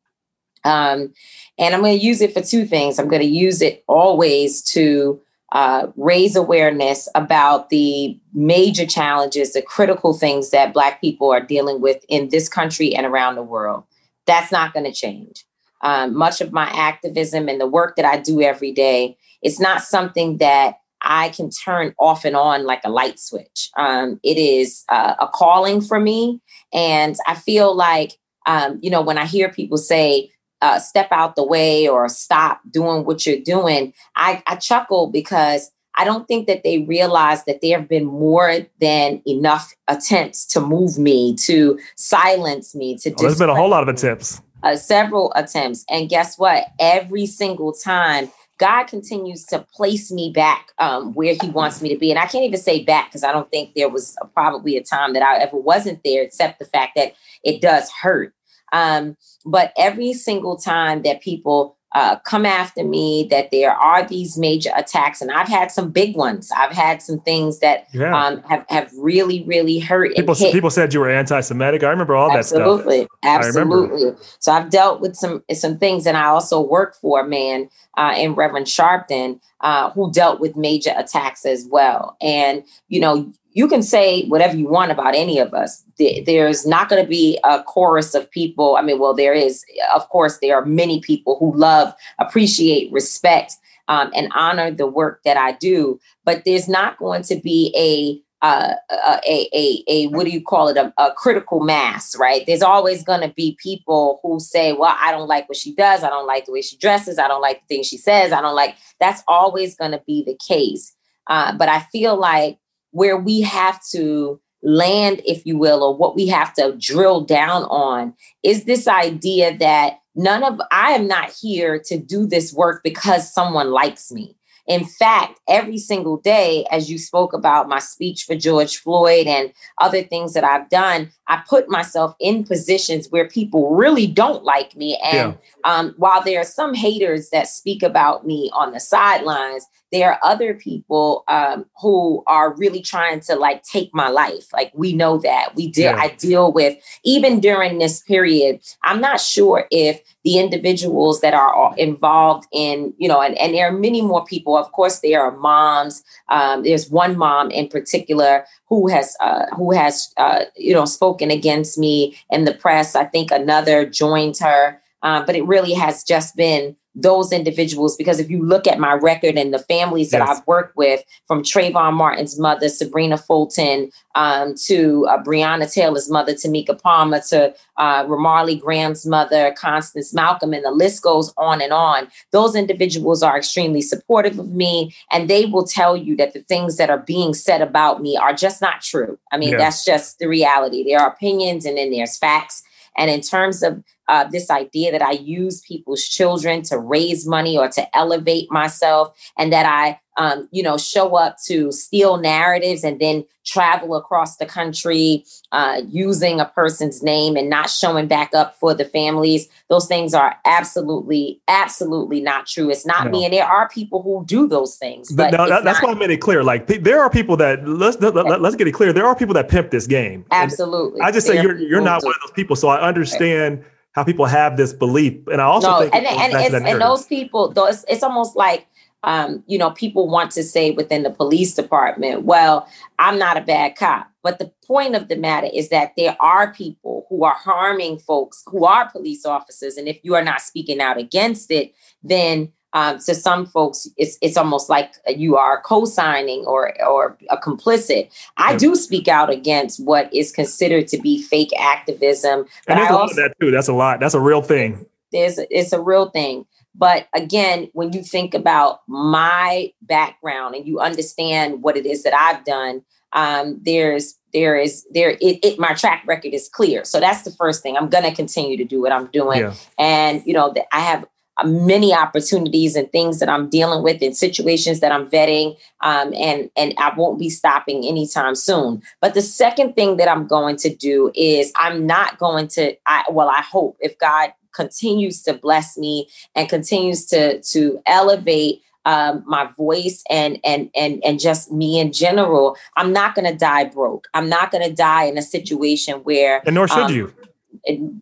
Um 0.65 1.13
and 1.61 1.75
i'm 1.75 1.81
going 1.81 1.97
to 1.97 2.05
use 2.05 2.21
it 2.21 2.35
for 2.35 2.41
two 2.41 2.67
things 2.67 2.99
i'm 2.99 3.09
going 3.09 3.23
to 3.23 3.29
use 3.29 3.63
it 3.63 3.85
always 3.87 4.61
to 4.63 5.21
uh, 5.53 5.89
raise 5.97 6.37
awareness 6.37 7.09
about 7.15 7.71
the 7.71 8.19
major 8.33 8.87
challenges, 8.87 9.53
the 9.53 9.63
critical 9.63 10.13
things 10.15 10.51
that 10.51 10.73
Black 10.73 11.01
people 11.01 11.31
are 11.31 11.41
dealing 11.41 11.81
with 11.81 12.05
in 12.09 12.29
this 12.29 12.49
country 12.49 12.95
and 12.95 13.05
around 13.05 13.35
the 13.35 13.43
world. 13.43 13.85
That's 14.27 14.53
not 14.53 14.73
going 14.73 14.85
to 14.85 14.93
change. 14.93 15.45
Um, 15.83 16.17
much 16.17 16.41
of 16.41 16.53
my 16.53 16.69
activism 16.71 17.49
and 17.49 17.61
the 17.61 17.67
work 17.67 17.97
that 17.97 18.05
I 18.05 18.19
do 18.19 18.41
every 18.43 18.71
day, 18.71 19.17
it's 19.43 19.59
not 19.59 19.83
something 19.83 20.39
that 20.39 20.77
I 21.03 21.31
can 21.31 21.51
turn 21.51 21.95
off 21.99 22.25
and 22.25 22.37
on 22.37 22.65
like 22.65 22.83
a 22.85 22.91
light 22.91 23.19
switch. 23.19 23.71
Um, 23.77 24.21
it 24.23 24.37
is 24.37 24.85
uh, 24.91 25.15
a 25.19 25.27
calling 25.29 25.81
for 25.81 25.99
me. 25.99 26.41
And 26.73 27.17
I 27.27 27.35
feel 27.35 27.75
like, 27.75 28.13
um, 28.47 28.79
you 28.83 28.91
know, 28.91 29.01
when 29.01 29.17
I 29.17 29.25
hear 29.25 29.49
people 29.49 29.79
say, 29.79 30.31
uh, 30.63 30.79
step 30.79 31.09
out 31.11 31.37
the 31.37 31.45
way 31.45 31.89
or 31.89 32.09
stop 32.09 32.61
doing 32.71 33.05
what 33.05 33.27
you're 33.27 33.41
doing, 33.41 33.93
I, 34.17 34.43
I 34.47 34.57
chuckle 34.57 35.09
because 35.09 35.71
I 35.97 36.05
don't 36.05 36.27
think 36.27 36.47
that 36.47 36.63
they 36.63 36.79
realize 36.79 37.45
that 37.45 37.61
there 37.61 37.79
have 37.79 37.89
been 37.89 38.07
more 38.07 38.61
than 38.81 39.23
enough 39.27 39.73
attempts 39.89 40.47
to 40.47 40.61
move 40.61 40.99
me, 40.99 41.35
to 41.37 41.79
silence 41.97 42.75
me, 42.75 42.97
to. 42.99 43.11
Oh, 43.11 43.15
there's 43.19 43.39
been 43.39 43.51
a 43.51 43.55
whole 43.55 43.69
lot 43.69 43.83
of 43.83 43.95
attempts. 43.95 44.41
Uh, 44.63 44.77
several 44.77 45.33
attempts, 45.37 45.85
and 45.89 46.09
guess 46.09 46.39
what? 46.39 46.67
Every 46.79 47.27
single 47.27 47.73
time, 47.73 48.31
God 48.59 48.85
continues 48.85 49.47
to 49.47 49.61
place 49.75 50.13
me 50.13 50.31
back 50.35 50.73
um, 50.79 51.15
where 51.15 51.35
He 51.41 51.49
wants 51.49 51.81
me 51.81 51.89
to 51.89 51.99
be, 51.99 52.11
and 52.11 52.19
I 52.19 52.27
can't 52.27 52.45
even 52.45 52.61
say 52.61 52.85
back 52.85 53.09
because 53.09 53.25
I 53.25 53.33
don't 53.33 53.51
think 53.51 53.75
there 53.75 53.89
was 53.89 54.17
a, 54.23 54.27
probably 54.27 54.77
a 54.77 54.83
time 54.83 55.15
that 55.15 55.23
I 55.23 55.39
ever 55.39 55.57
wasn't 55.57 56.01
there, 56.05 56.23
except 56.23 56.59
the 56.59 56.67
fact 56.67 56.93
that 56.97 57.15
it 57.43 57.61
does 57.61 57.91
hurt. 57.91 58.35
Um, 58.73 59.17
but 59.45 59.73
every 59.77 60.13
single 60.13 60.57
time 60.57 61.03
that 61.03 61.21
people 61.21 61.77
uh, 61.93 62.17
come 62.21 62.47
after 62.47 62.85
me, 62.85 63.27
that 63.31 63.51
there 63.51 63.73
are 63.73 64.07
these 64.07 64.39
major 64.39 64.71
attacks, 64.77 65.21
and 65.21 65.31
I've 65.33 65.49
had 65.49 65.73
some 65.73 65.91
big 65.91 66.15
ones. 66.15 66.53
I've 66.57 66.71
had 66.71 67.03
some 67.03 67.19
things 67.21 67.59
that 67.61 67.89
yeah. 67.93 68.17
um, 68.17 68.43
have 68.43 68.65
have 68.69 68.93
really, 68.97 69.43
really 69.43 69.81
hurt. 69.81 70.15
People 70.15 70.37
people 70.37 70.71
said 70.71 70.95
you 70.95 71.01
were 71.01 71.11
anti-Semitic. 71.11 71.83
I 71.83 71.89
remember 71.89 72.15
all 72.15 72.31
absolutely, 72.31 73.01
that 73.01 73.09
stuff. 73.25 73.45
Absolutely, 73.45 74.07
absolutely. 74.07 74.25
So 74.39 74.53
I've 74.53 74.71
dealt 74.71 75.01
with 75.01 75.17
some 75.17 75.43
some 75.53 75.79
things, 75.79 76.07
and 76.07 76.17
I 76.17 76.27
also 76.27 76.61
work 76.61 76.95
for 76.95 77.21
a 77.21 77.29
man 77.29 77.69
uh, 77.97 78.15
in 78.17 78.35
Reverend 78.35 78.67
Sharpton 78.67 79.41
uh, 79.61 79.91
who 79.91 80.13
dealt 80.13 80.39
with 80.39 80.57
major 80.57 80.95
attacks 80.97 81.45
as 81.45 81.67
well. 81.69 82.17
And 82.21 82.63
you 82.87 83.01
know, 83.01 83.33
you 83.53 83.67
can 83.69 83.83
say 83.83 84.27
whatever 84.27 84.57
you 84.57 84.69
want 84.69 84.93
about 84.93 85.15
any 85.15 85.39
of 85.39 85.53
us. 85.55 85.85
There's 85.99 86.67
not 86.67 86.89
going 86.89 87.03
to 87.03 87.09
be 87.09 87.39
a 87.45 87.63
chorus 87.63 88.15
of 88.15 88.31
people. 88.31 88.77
I 88.77 88.83
mean, 88.83 88.99
well, 88.99 89.15
there 89.15 89.35
is, 89.35 89.65
of 89.95 90.09
course, 90.09 90.39
there 90.39 90.57
are 90.57 90.65
many 90.65 91.01
people 91.01 91.37
who 91.39 91.55
love, 91.57 91.93
appreciate, 92.19 92.93
respect, 92.93 93.55
um, 93.89 94.11
and 94.15 94.31
honor 94.35 94.71
the 94.71 94.87
work 94.87 95.21
that 95.25 95.37
I 95.37 95.53
do. 95.53 95.99
But 96.25 96.45
there's 96.45 96.69
not 96.69 96.99
going 96.99 97.23
to 97.25 97.37
be 97.37 97.75
a 97.77 98.23
uh, 98.43 98.75
a, 98.91 99.49
a, 99.53 99.85
a, 99.87 100.07
what 100.07 100.25
do 100.25 100.31
you 100.31 100.43
call 100.43 100.69
it? 100.69 100.77
A, 100.79 100.93
a 100.97 101.13
critical 101.13 101.61
mass, 101.61 102.17
right? 102.17 102.45
There's 102.47 102.63
always 102.63 103.05
going 103.05 103.21
to 103.21 103.35
be 103.35 103.59
people 103.63 104.19
who 104.23 104.41
say, 104.41 104.73
well, 104.73 104.97
I 104.99 105.11
don't 105.11 105.29
like 105.29 105.47
what 105.47 105.59
she 105.59 105.75
does. 105.75 106.03
I 106.03 106.09
don't 106.09 106.27
like 106.27 106.47
the 106.47 106.53
way 106.53 106.63
she 106.63 106.79
dresses. 106.79 107.19
I 107.19 107.29
don't 107.29 107.43
like 107.43 107.61
the 107.61 107.67
things 107.75 107.87
she 107.87 107.99
says. 107.99 108.33
I 108.33 108.41
don't 108.41 108.55
like, 108.55 108.77
that's 108.99 109.23
always 109.29 109.77
going 109.77 109.91
to 109.91 110.03
be 110.07 110.25
the 110.25 110.39
case. 110.49 110.97
Uh, 111.27 111.55
but 111.55 111.69
I 111.69 111.81
feel 111.93 112.17
like 112.19 112.59
where 112.93 113.17
we 113.17 113.41
have 113.41 113.81
to 113.93 114.41
land, 114.63 115.23
if 115.25 115.47
you 115.47 115.59
will, 115.59 115.83
or 115.83 115.97
what 115.97 116.15
we 116.15 116.27
have 116.29 116.53
to 116.55 116.77
drill 116.79 117.23
down 117.23 117.65
on 117.65 118.15
is 118.43 118.65
this 118.65 118.87
idea 118.87 119.57
that 119.59 120.01
none 120.15 120.45
of 120.45 120.61
I 120.71 120.93
am 120.93 121.07
not 121.07 121.31
here 121.31 121.81
to 121.87 121.99
do 121.99 122.27
this 122.27 122.53
work 122.53 122.83
because 122.83 123.33
someone 123.33 123.71
likes 123.71 124.13
me. 124.13 124.37
In 124.67 124.85
fact, 124.85 125.41
every 125.49 125.79
single 125.79 126.19
day, 126.19 126.65
as 126.71 126.89
you 126.89 126.97
spoke 126.97 127.33
about 127.33 127.69
my 127.69 127.81
speech 127.81 128.23
for 128.23 128.37
George 128.37 128.77
Floyd 128.77 129.27
and 129.27 129.53
other 129.79 130.03
things 130.03 130.33
that 130.35 130.45
I've 130.45 130.69
done, 130.69 131.11
I 131.27 131.43
put 131.49 131.69
myself 131.69 132.15
in 132.21 132.45
positions 132.45 133.09
where 133.11 133.27
people 133.27 133.75
really 133.75 134.07
don't 134.07 134.45
like 134.45 134.77
me. 134.77 134.97
And 135.03 135.37
yeah. 135.65 135.71
um, 135.73 135.95
while 135.97 136.23
there 136.23 136.41
are 136.41 136.45
some 136.45 136.75
haters 136.75 137.31
that 137.31 137.49
speak 137.49 137.83
about 137.83 138.25
me 138.25 138.49
on 138.53 138.73
the 138.73 138.79
sidelines, 138.79 139.67
there 139.93 140.13
are 140.13 140.21
other 140.23 140.55
people 140.55 141.25
um, 141.29 141.67
who 141.81 142.23
are 142.27 142.55
really 142.55 142.81
trying 142.81 143.21
to 143.21 143.35
like 143.35 143.63
take 143.63 143.91
my 143.93 144.09
life. 144.09 144.53
Like 144.53 144.71
we 144.75 144.93
know 144.93 145.19
that 145.19 145.55
we 145.57 145.69
deal. 145.69 145.93
Yeah. 145.93 145.97
I 145.97 146.09
deal 146.09 146.53
with 146.53 146.79
even 147.05 147.41
during 147.41 147.79
this 147.79 148.01
period. 148.01 148.61
I'm 148.85 149.01
not 149.01 149.21
sure 149.21 149.67
if 149.71 150.01
the 150.23 150.39
individuals 150.39 151.21
that 151.23 151.35
are 151.35 151.75
involved 151.77 152.47
in, 152.53 152.93
you 152.99 153.09
know, 153.09 153.21
and, 153.21 153.37
and 153.39 153.55
there 153.55 153.67
are 153.69 153.73
many 153.73 154.03
more 154.03 154.25
people. 154.25 154.57
Of 154.57 154.71
course, 154.73 155.01
there 155.01 155.23
are 155.23 155.37
moms. 155.37 156.05
Um, 156.29 156.63
there's 156.63 156.91
one 156.91 157.17
mom 157.17 157.51
in 157.51 157.69
particular 157.69 158.45
who 158.67 158.89
has 158.89 159.17
uh, 159.21 159.47
who 159.57 159.73
has 159.73 160.13
uh, 160.17 160.45
you 160.57 160.73
know 160.73 160.85
spoken 160.85 161.31
against 161.31 161.79
me 161.79 162.17
in 162.31 162.45
the 162.45 162.55
press. 162.55 162.95
I 162.95 163.05
think 163.05 163.31
another 163.31 163.87
joined 163.87 164.39
her, 164.39 164.81
uh, 165.03 165.25
but 165.25 165.35
it 165.35 165.47
really 165.47 165.73
has 165.73 166.05
just 166.05 166.37
been 166.37 166.77
those 166.95 167.33
individuals 167.33 167.97
because 167.97 168.19
if 168.19 168.29
you 168.29 168.45
look 168.45 168.67
at 168.67 168.81
my 168.81 168.93
record 168.95 169.39
and 169.39 169.55
the 169.55 169.61
families 169.61 170.11
that 170.11 170.19
yes. 170.19 170.39
I've 170.39 170.47
worked 170.47 170.77
with, 170.77 171.03
from 171.27 171.43
Trayvon 171.43 171.95
Martin's 171.95 172.39
mother, 172.39 172.69
Sabrina 172.69 173.17
Fulton, 173.17 173.91
um, 174.17 174.55
to 174.67 175.07
uh, 175.07 175.23
Breonna 175.23 175.73
Taylor's 175.73 176.11
mother, 176.11 176.35
Tamika 176.35 176.81
Palmer, 176.81 177.21
to 177.29 177.55
uh, 177.77 178.05
Ramarley 178.07 178.61
Graham's 178.61 179.07
mother, 179.07 179.55
Constance 179.57 180.13
Malcolm, 180.13 180.53
and 180.53 180.65
the 180.65 180.73
list 180.73 181.03
goes 181.03 181.33
on 181.37 181.63
and 181.63 181.73
on. 181.73 182.09
Those 182.33 182.57
individuals 182.57 183.23
are 183.23 183.39
extremely 183.39 183.83
supportive 183.83 184.39
of 184.39 184.51
me, 184.51 184.95
and 185.13 185.31
they 185.31 185.47
will 185.47 185.65
tell 185.65 185.97
you 185.97 186.17
that 186.17 186.33
the 186.33 186.43
things 186.43 186.77
that 186.77 186.91
are 186.91 186.99
being 186.99 187.35
said 187.35 187.63
about 187.63 188.03
me 188.03 188.17
are 188.17 188.35
just 188.35 188.61
not 188.61 188.81
true. 188.81 189.17
I 189.31 189.39
mean, 189.39 189.57
that's 189.57 189.85
just 189.85 190.19
the 190.19 190.27
reality. 190.27 190.83
There 190.83 190.99
are 190.99 191.11
opinions, 191.11 191.65
and 191.65 191.77
then 191.77 191.93
there's 191.93 192.17
facts. 192.17 192.65
And 192.97 193.11
in 193.11 193.21
terms 193.21 193.63
of 193.63 193.83
uh, 194.09 194.25
this 194.25 194.51
idea 194.51 194.93
that 194.93 195.03
I 195.03 195.13
use 195.13 195.61
people's 195.61 196.03
children 196.05 196.63
to 196.63 196.79
raise 196.79 197.27
money 197.27 197.57
or 197.57 197.69
to 197.69 197.97
elevate 197.97 198.51
myself, 198.51 199.17
and 199.39 199.53
that 199.53 199.67
I, 199.67 200.01
um, 200.21 200.47
you 200.53 200.63
know, 200.63 200.77
show 200.77 201.17
up 201.17 201.39
to 201.47 201.73
steal 201.73 202.19
narratives 202.19 202.85
and 202.85 203.01
then 203.01 203.25
travel 203.47 203.97
across 203.97 204.37
the 204.37 204.45
country 204.45 205.25
uh, 205.51 205.81
using 205.89 206.41
a 206.41 206.45
person's 206.45 207.03
name 207.03 207.37
and 207.37 207.49
not 207.49 207.71
showing 207.71 208.07
back 208.07 208.35
up 208.35 208.55
for 208.57 208.75
the 208.75 208.85
families. 208.85 209.49
Those 209.71 209.87
things 209.87 210.13
are 210.13 210.37
absolutely, 210.45 211.41
absolutely 211.49 212.21
not 212.21 212.47
true. 212.47 212.69
It's 212.69 212.85
not 212.85 213.07
no. 213.07 213.13
me, 213.13 213.25
and 213.25 213.33
there 213.33 213.47
are 213.47 213.67
people 213.71 214.03
who 214.03 214.23
do 214.27 214.47
those 214.47 214.77
things. 214.77 215.11
But 215.11 215.33
no, 215.33 215.49
that, 215.49 215.65
that's 215.65 215.83
why 215.83 215.93
I 215.93 215.95
made 215.95 216.11
it 216.11 216.19
clear. 216.19 216.45
Like 216.45 216.67
there 216.67 217.01
are 217.03 217.09
people 217.09 217.39
that 217.39 217.67
let's 217.67 217.99
let, 217.99 218.15
us 218.15 218.41
let 218.41 218.59
get 218.59 218.69
it 218.69 218.73
clear. 218.73 218.93
There 218.93 219.07
are 219.07 219.17
people 219.17 219.33
that 219.35 219.49
pimp 219.49 219.71
this 219.71 219.87
game. 219.87 220.27
Absolutely. 220.31 221.01
And 221.01 221.09
I 221.09 221.13
just 221.13 221.27
say 221.27 221.43
you're 221.43 221.57
you're 221.57 221.81
not 221.81 222.05
one 222.05 222.13
of 222.13 222.21
those 222.29 222.35
people. 222.35 222.57
So 222.57 222.69
I 222.69 222.87
understand. 222.87 223.61
Right 223.61 223.67
how 223.93 224.05
people 224.05 224.25
have 224.25 224.57
this 224.57 224.73
belief. 224.73 225.27
And 225.27 225.41
I 225.41 225.45
also 225.45 225.69
no, 225.69 225.81
think 225.81 225.95
and, 225.95 226.07
and, 226.07 226.55
and, 226.55 226.69
and 226.69 226.81
those 226.81 227.07
people, 227.07 227.51
though, 227.51 227.67
it's, 227.67 227.85
it's 227.89 228.05
almost 228.05 228.37
like 228.37 228.67
um, 229.03 229.43
you 229.47 229.59
know, 229.59 229.71
people 229.71 230.09
want 230.09 230.31
to 230.33 230.43
say 230.43 230.71
within 230.73 231.03
the 231.03 231.11
police 231.11 231.55
department, 231.55 232.25
well, 232.25 232.69
I'm 232.99 233.19
not 233.19 233.37
a 233.37 233.41
bad 233.43 233.77
cop. 233.77 234.11
But 234.23 234.39
the 234.39 234.53
point 234.67 234.95
of 234.95 235.09
the 235.09 235.17
matter 235.17 235.49
is 235.53 235.71
that 235.71 235.93
there 235.97 236.17
are 236.21 236.53
people 236.53 237.07
who 237.09 237.25
are 237.25 237.35
harming 237.35 237.99
folks 238.01 238.43
who 238.47 238.67
are 238.67 238.91
police 238.91 239.25
officers. 239.25 239.77
And 239.77 239.89
if 239.89 239.99
you 240.03 240.15
are 240.15 240.25
not 240.25 240.43
speaking 240.43 240.81
out 240.81 240.99
against 240.99 241.51
it, 241.51 241.73
then 242.03 242.53
um, 242.73 242.99
to 243.01 243.15
some 243.15 243.47
folks, 243.47 243.89
it's 243.97 244.17
it's 244.23 244.37
almost 244.37 244.69
like 244.69 244.95
you 245.09 245.37
are 245.37 245.61
co-signing 245.63 246.45
or 246.47 246.73
or 246.85 247.19
a 247.29 247.37
complicit. 247.37 248.11
I 248.37 248.57
do 248.57 248.77
speak 248.77 249.09
out 249.09 249.29
against 249.29 249.85
what 249.85 250.13
is 250.15 250.31
considered 250.31 250.87
to 250.89 250.99
be 250.99 251.21
fake 251.21 251.51
activism, 251.59 252.47
but 252.69 252.77
and 252.77 252.87
I 252.87 252.91
also, 252.91 253.15
that 253.17 253.35
too. 253.41 253.51
That's 253.51 253.67
a 253.67 253.73
lot. 253.73 253.99
That's 253.99 254.15
a 254.15 254.21
real 254.21 254.43
thing. 254.43 254.87
There's 255.13 255.39
it's 255.39 255.73
a 255.73 255.81
real 255.81 256.11
thing. 256.11 256.47
But 256.75 257.09
again, 257.15 257.69
when 257.73 257.93
you 257.93 258.03
think 258.03 258.33
about 258.33 258.81
my 258.87 259.73
background 259.83 260.55
and 260.55 260.67
you 260.67 260.81
understand 260.81 261.63
what 261.63 261.77
it 261.77 261.85
is 261.85 262.05
that 262.05 262.15
I've 262.15 262.45
done, 262.45 262.83
um, 263.13 263.59
there's 263.63 264.17
there 264.33 264.57
is 264.57 264.87
there 264.93 265.11
it, 265.21 265.45
it, 265.45 265.59
my 265.59 265.75
track 265.75 266.05
record 266.07 266.33
is 266.33 266.49
clear. 266.49 266.85
So 266.85 267.01
that's 267.01 267.23
the 267.23 267.33
first 267.33 267.63
thing. 267.63 267.77
I'm 267.77 267.89
gonna 267.89 268.15
continue 268.15 268.57
to 268.57 268.65
do 268.65 268.81
what 268.81 268.93
I'm 268.93 269.07
doing, 269.07 269.41
yeah. 269.41 269.55
and 269.79 270.23
you 270.25 270.33
know 270.33 270.53
that 270.53 270.67
I 270.73 270.81
have 270.81 271.07
many 271.45 271.95
opportunities 271.95 272.77
and 272.77 272.91
things 272.93 273.19
that 273.19 273.29
I'm 273.29 273.49
dealing 273.49 273.83
with 273.83 274.03
and 274.03 274.17
situations 274.17 274.81
that 274.81 274.93
I'm 274.93 275.09
vetting, 275.09 275.57
um, 275.81 276.13
and 276.15 276.51
and 276.57 276.75
I 276.79 276.93
won't 276.97 277.19
be 277.19 277.31
stopping 277.31 277.85
anytime 277.85 278.35
soon. 278.35 278.83
But 279.01 279.15
the 279.15 279.23
second 279.23 279.75
thing 279.75 279.97
that 279.97 280.09
I'm 280.09 280.27
going 280.27 280.57
to 280.59 280.75
do 280.75 281.11
is 281.15 281.53
I'm 281.57 281.87
not 281.87 282.19
going 282.19 282.49
to. 282.49 282.77
I 282.87 283.05
well, 283.11 283.29
I 283.29 283.43
hope 283.43 283.77
if 283.81 283.99
God 283.99 284.33
continues 284.53 285.23
to 285.23 285.35
bless 285.35 285.77
me 285.77 286.09
and 286.35 286.49
continues 286.49 287.07
to 287.07 287.41
to 287.43 287.81
elevate 287.87 288.63
um, 288.87 289.23
my 289.27 289.51
voice 289.57 290.03
and 290.09 290.39
and 290.45 290.71
and 290.75 291.03
and 291.05 291.21
just 291.21 291.53
me 291.53 291.79
in 291.79 291.93
general, 291.93 292.57
I'm 292.77 292.93
not 292.93 293.15
going 293.15 293.31
to 293.31 293.37
die 293.37 293.65
broke. 293.65 294.09
I'm 294.15 294.29
not 294.29 294.51
going 294.51 294.69
to 294.69 294.75
die 294.75 295.05
in 295.05 295.19
a 295.19 295.23
situation 295.23 295.97
where 296.01 296.43
and 296.47 296.55
nor 296.55 296.67
should 296.69 296.79
um, 296.79 296.95
you 296.95 297.13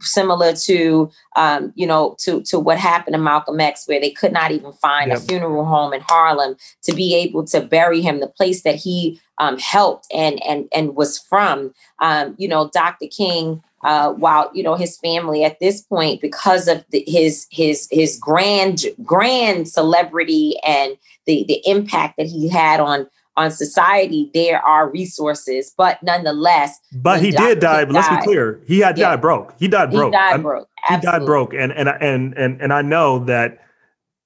similar 0.00 0.52
to 0.52 1.10
um, 1.36 1.72
you 1.74 1.86
know 1.86 2.16
to 2.20 2.42
to 2.42 2.58
what 2.58 2.78
happened 2.78 3.14
to 3.14 3.18
Malcolm 3.18 3.60
X, 3.60 3.86
where 3.86 4.00
they 4.00 4.10
could 4.10 4.32
not 4.32 4.50
even 4.50 4.72
find 4.72 5.10
yep. 5.10 5.18
a 5.18 5.20
funeral 5.20 5.64
home 5.64 5.92
in 5.92 6.00
Harlem 6.02 6.56
to 6.82 6.94
be 6.94 7.14
able 7.14 7.44
to 7.46 7.60
bury 7.60 8.00
him, 8.00 8.20
the 8.20 8.28
place 8.28 8.62
that 8.62 8.76
he 8.76 9.20
um, 9.38 9.58
helped 9.58 10.06
and 10.14 10.42
and 10.44 10.68
and 10.74 10.96
was 10.96 11.18
from. 11.18 11.72
Um, 12.00 12.34
you 12.38 12.48
know, 12.48 12.70
Dr. 12.72 13.06
King. 13.06 13.62
Uh, 13.85 14.12
while 14.14 14.50
you 14.54 14.62
know 14.62 14.75
his 14.75 14.99
family 14.99 15.44
at 15.44 15.61
this 15.61 15.82
point, 15.82 16.20
because 16.20 16.66
of 16.66 16.85
the, 16.90 17.04
his 17.06 17.47
his 17.50 17.87
his 17.92 18.18
grand 18.18 18.87
grand 19.04 19.68
celebrity 19.68 20.54
and 20.66 20.97
the 21.26 21.44
the 21.47 21.62
impact 21.64 22.16
that 22.16 22.26
he 22.26 22.49
had 22.49 22.80
on 22.80 23.06
on 23.37 23.52
society, 23.52 24.30
there 24.35 24.61
are 24.66 24.90
resources, 24.90 25.73
but 25.76 26.02
nonetheless. 26.02 26.80
But 26.92 27.23
he 27.23 27.30
did 27.30 27.61
die. 27.61 27.85
But 27.85 27.94
let's 27.94 28.08
be 28.08 28.23
clear, 28.23 28.61
he 28.66 28.80
had 28.80 28.99
yeah. 28.99 29.11
died 29.11 29.20
broke. 29.20 29.54
He 29.61 29.68
died 29.68 29.92
broke. 29.92 30.12
He 30.12 30.18
died 30.18 30.42
broke. 30.42 30.68
He 30.88 30.97
died 30.97 31.25
broke, 31.25 31.54
and 31.54 31.73
and 31.73 31.88
and 31.88 32.37
and 32.37 32.61
and 32.61 32.73
I 32.73 32.82
know 32.82 33.20
that 33.26 33.61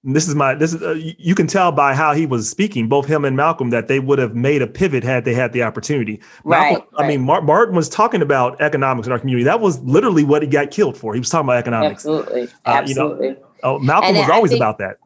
this 0.05 0.27
is 0.27 0.35
my 0.35 0.55
this 0.55 0.75
is 0.75 0.83
uh, 0.83 0.95
you 1.19 1.35
can 1.35 1.47
tell 1.47 1.71
by 1.71 1.95
how 1.95 2.13
he 2.13 2.27
was 2.27 2.51
speaking 2.51 2.89
both 2.89 3.07
him 3.07 3.25
and 3.25 3.37
malcolm 3.37 3.71
that 3.71 3.87
they 3.87 4.01
would 4.01 4.19
have 4.19 4.35
made 4.35 4.61
a 4.61 4.67
pivot 4.67 5.05
had 5.05 5.25
they 5.25 5.35
had 5.35 5.53
the 5.53 5.63
opportunity. 5.63 6.21
Malcolm, 6.45 6.87
right, 6.93 7.05
i 7.05 7.07
mean 7.07 7.23
Mark, 7.23 7.45
martin 7.45 7.77
was 7.77 7.89
talking 7.89 8.21
about 8.21 8.61
economics 8.61 9.07
in 9.07 9.13
our 9.13 9.19
community. 9.19 9.45
That 9.45 9.61
was 9.61 9.81
literally 9.83 10.25
what 10.25 10.43
he 10.43 10.49
got 10.49 10.71
killed 10.71 10.97
for. 10.97 11.15
He 11.15 11.21
was 11.21 11.31
talking 11.31 11.47
about 11.47 11.59
economics. 11.59 12.05
Absolutely 12.05 12.49
absolutely 12.67 13.29
uh, 13.29 13.31
you 13.31 13.37
know, 13.37 13.47
oh, 13.63 13.79
malcolm 13.79 14.17
was 14.17 14.29
always 14.29 14.51
think, 14.51 14.61
about 14.61 14.79
that. 14.79 14.97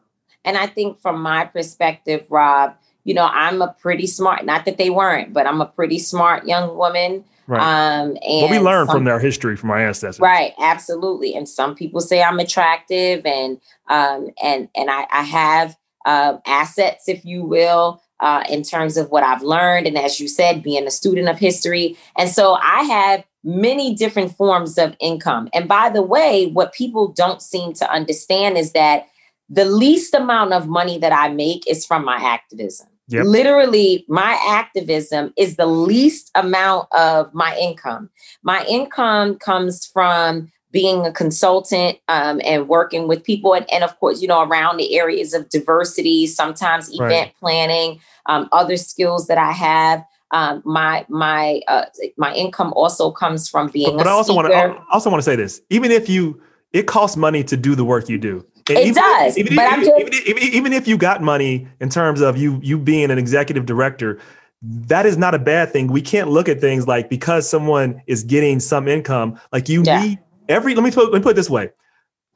and 0.45 0.57
i 0.57 0.65
think 0.65 0.99
from 0.99 1.21
my 1.21 1.45
perspective 1.45 2.25
rob 2.29 2.75
you 3.07 3.13
know, 3.13 3.29
I'm 3.31 3.61
a 3.61 3.73
pretty 3.79 4.05
smart, 4.05 4.43
not 4.43 4.65
that 4.65 4.77
they 4.77 4.89
weren't, 4.89 5.31
but 5.31 5.47
I'm 5.47 5.61
a 5.61 5.65
pretty 5.65 5.97
smart 5.97 6.45
young 6.45 6.75
woman. 6.75 7.23
Right. 7.47 7.61
Um, 7.61 8.17
and 8.21 8.41
well, 8.43 8.49
we 8.51 8.59
learn 8.59 8.87
some, 8.87 8.97
from 8.97 9.03
their 9.05 9.19
history, 9.19 9.55
from 9.55 9.71
our 9.71 9.77
ancestors. 9.77 10.19
Right, 10.19 10.53
absolutely. 10.59 11.33
And 11.33 11.47
some 11.47 11.75
people 11.75 12.01
say 12.01 12.21
I'm 12.21 12.39
attractive, 12.39 13.25
and 13.25 13.59
um, 13.87 14.29
and 14.43 14.67
and 14.75 14.91
I, 14.91 15.07
I 15.09 15.23
have 15.23 15.77
uh, 16.05 16.37
assets, 16.45 17.07
if 17.07 17.23
you 17.23 17.43
will, 17.43 18.01
uh, 18.19 18.43
in 18.49 18.63
terms 18.63 18.97
of 18.97 19.11
what 19.11 19.23
I've 19.23 19.43
learned, 19.43 19.87
and 19.87 19.97
as 19.97 20.19
you 20.19 20.27
said, 20.27 20.61
being 20.61 20.85
a 20.85 20.91
student 20.91 21.29
of 21.29 21.39
history, 21.39 21.97
and 22.17 22.29
so 22.29 22.55
I 22.55 22.83
have 22.83 23.23
many 23.45 23.95
different 23.95 24.35
forms 24.35 24.77
of 24.77 24.97
income. 24.99 25.47
And 25.53 25.69
by 25.69 25.89
the 25.89 26.01
way, 26.01 26.47
what 26.47 26.73
people 26.73 27.07
don't 27.07 27.41
seem 27.41 27.71
to 27.75 27.89
understand 27.89 28.57
is 28.57 28.73
that 28.73 29.07
the 29.49 29.63
least 29.63 30.13
amount 30.13 30.51
of 30.51 30.67
money 30.67 30.97
that 30.97 31.13
I 31.13 31.29
make 31.29 31.65
is 31.65 31.85
from 31.85 32.03
my 32.03 32.17
activism. 32.17 32.87
Yep. 33.09 33.25
Literally, 33.25 34.05
my 34.09 34.37
activism 34.49 35.33
is 35.37 35.55
the 35.55 35.65
least 35.65 36.29
amount 36.35 36.87
of 36.91 37.33
my 37.33 37.57
income. 37.57 38.09
My 38.43 38.65
income 38.65 39.35
comes 39.35 39.85
from 39.85 40.51
being 40.71 41.05
a 41.05 41.11
consultant 41.11 41.97
um, 42.09 42.41
and 42.43 42.67
working 42.67 43.07
with 43.07 43.23
people, 43.23 43.53
and, 43.53 43.71
and, 43.71 43.83
of 43.83 43.97
course, 43.99 44.21
you 44.21 44.27
know, 44.27 44.43
around 44.43 44.77
the 44.77 44.97
areas 44.97 45.33
of 45.33 45.47
diversity, 45.49 46.27
sometimes 46.27 46.93
event 46.93 47.09
right. 47.09 47.33
planning, 47.39 47.99
um, 48.25 48.49
other 48.51 48.75
skills 48.75 49.27
that 49.27 49.37
I 49.37 49.53
have. 49.53 50.05
Um, 50.31 50.61
my 50.65 51.05
my 51.07 51.61
uh, 51.69 51.85
my 52.17 52.33
income 52.33 52.73
also 52.75 53.11
comes 53.11 53.47
from 53.47 53.69
being. 53.69 53.91
But, 53.91 53.99
but 54.03 54.07
I 54.07 54.11
also 54.11 54.35
want 54.35 54.49
to 54.49 54.53
I 54.53 54.83
also 54.91 55.09
want 55.09 55.19
to 55.19 55.23
say 55.23 55.37
this: 55.37 55.61
even 55.69 55.89
if 55.89 56.09
you, 56.09 56.41
it 56.73 56.85
costs 56.85 57.15
money 57.15 57.45
to 57.45 57.55
do 57.55 57.73
the 57.75 57.85
work 57.85 58.09
you 58.09 58.17
do. 58.17 58.45
And 58.69 58.77
it 58.77 58.87
even, 58.87 58.93
does. 58.95 59.37
Even, 59.37 59.55
but 59.55 59.63
even, 59.63 59.73
I'm 59.73 59.83
just, 60.11 60.27
even, 60.27 60.43
even 60.43 60.73
if 60.73 60.87
you 60.87 60.97
got 60.97 61.21
money 61.21 61.67
in 61.79 61.89
terms 61.89 62.21
of 62.21 62.37
you 62.37 62.59
you 62.61 62.77
being 62.77 63.11
an 63.11 63.17
executive 63.17 63.65
director, 63.65 64.19
that 64.61 65.05
is 65.05 65.17
not 65.17 65.33
a 65.33 65.39
bad 65.39 65.71
thing. 65.71 65.87
We 65.87 66.01
can't 66.01 66.29
look 66.29 66.49
at 66.49 66.59
things 66.59 66.87
like 66.87 67.09
because 67.09 67.47
someone 67.47 68.01
is 68.07 68.23
getting 68.23 68.59
some 68.59 68.87
income, 68.87 69.39
like 69.51 69.69
you 69.69 69.83
yeah. 69.85 70.03
need 70.03 70.19
every. 70.49 70.75
Let 70.75 70.83
me 70.83 70.91
put, 70.91 71.11
let 71.11 71.19
me 71.19 71.23
put 71.23 71.31
it 71.31 71.35
this 71.35 71.49
way: 71.49 71.69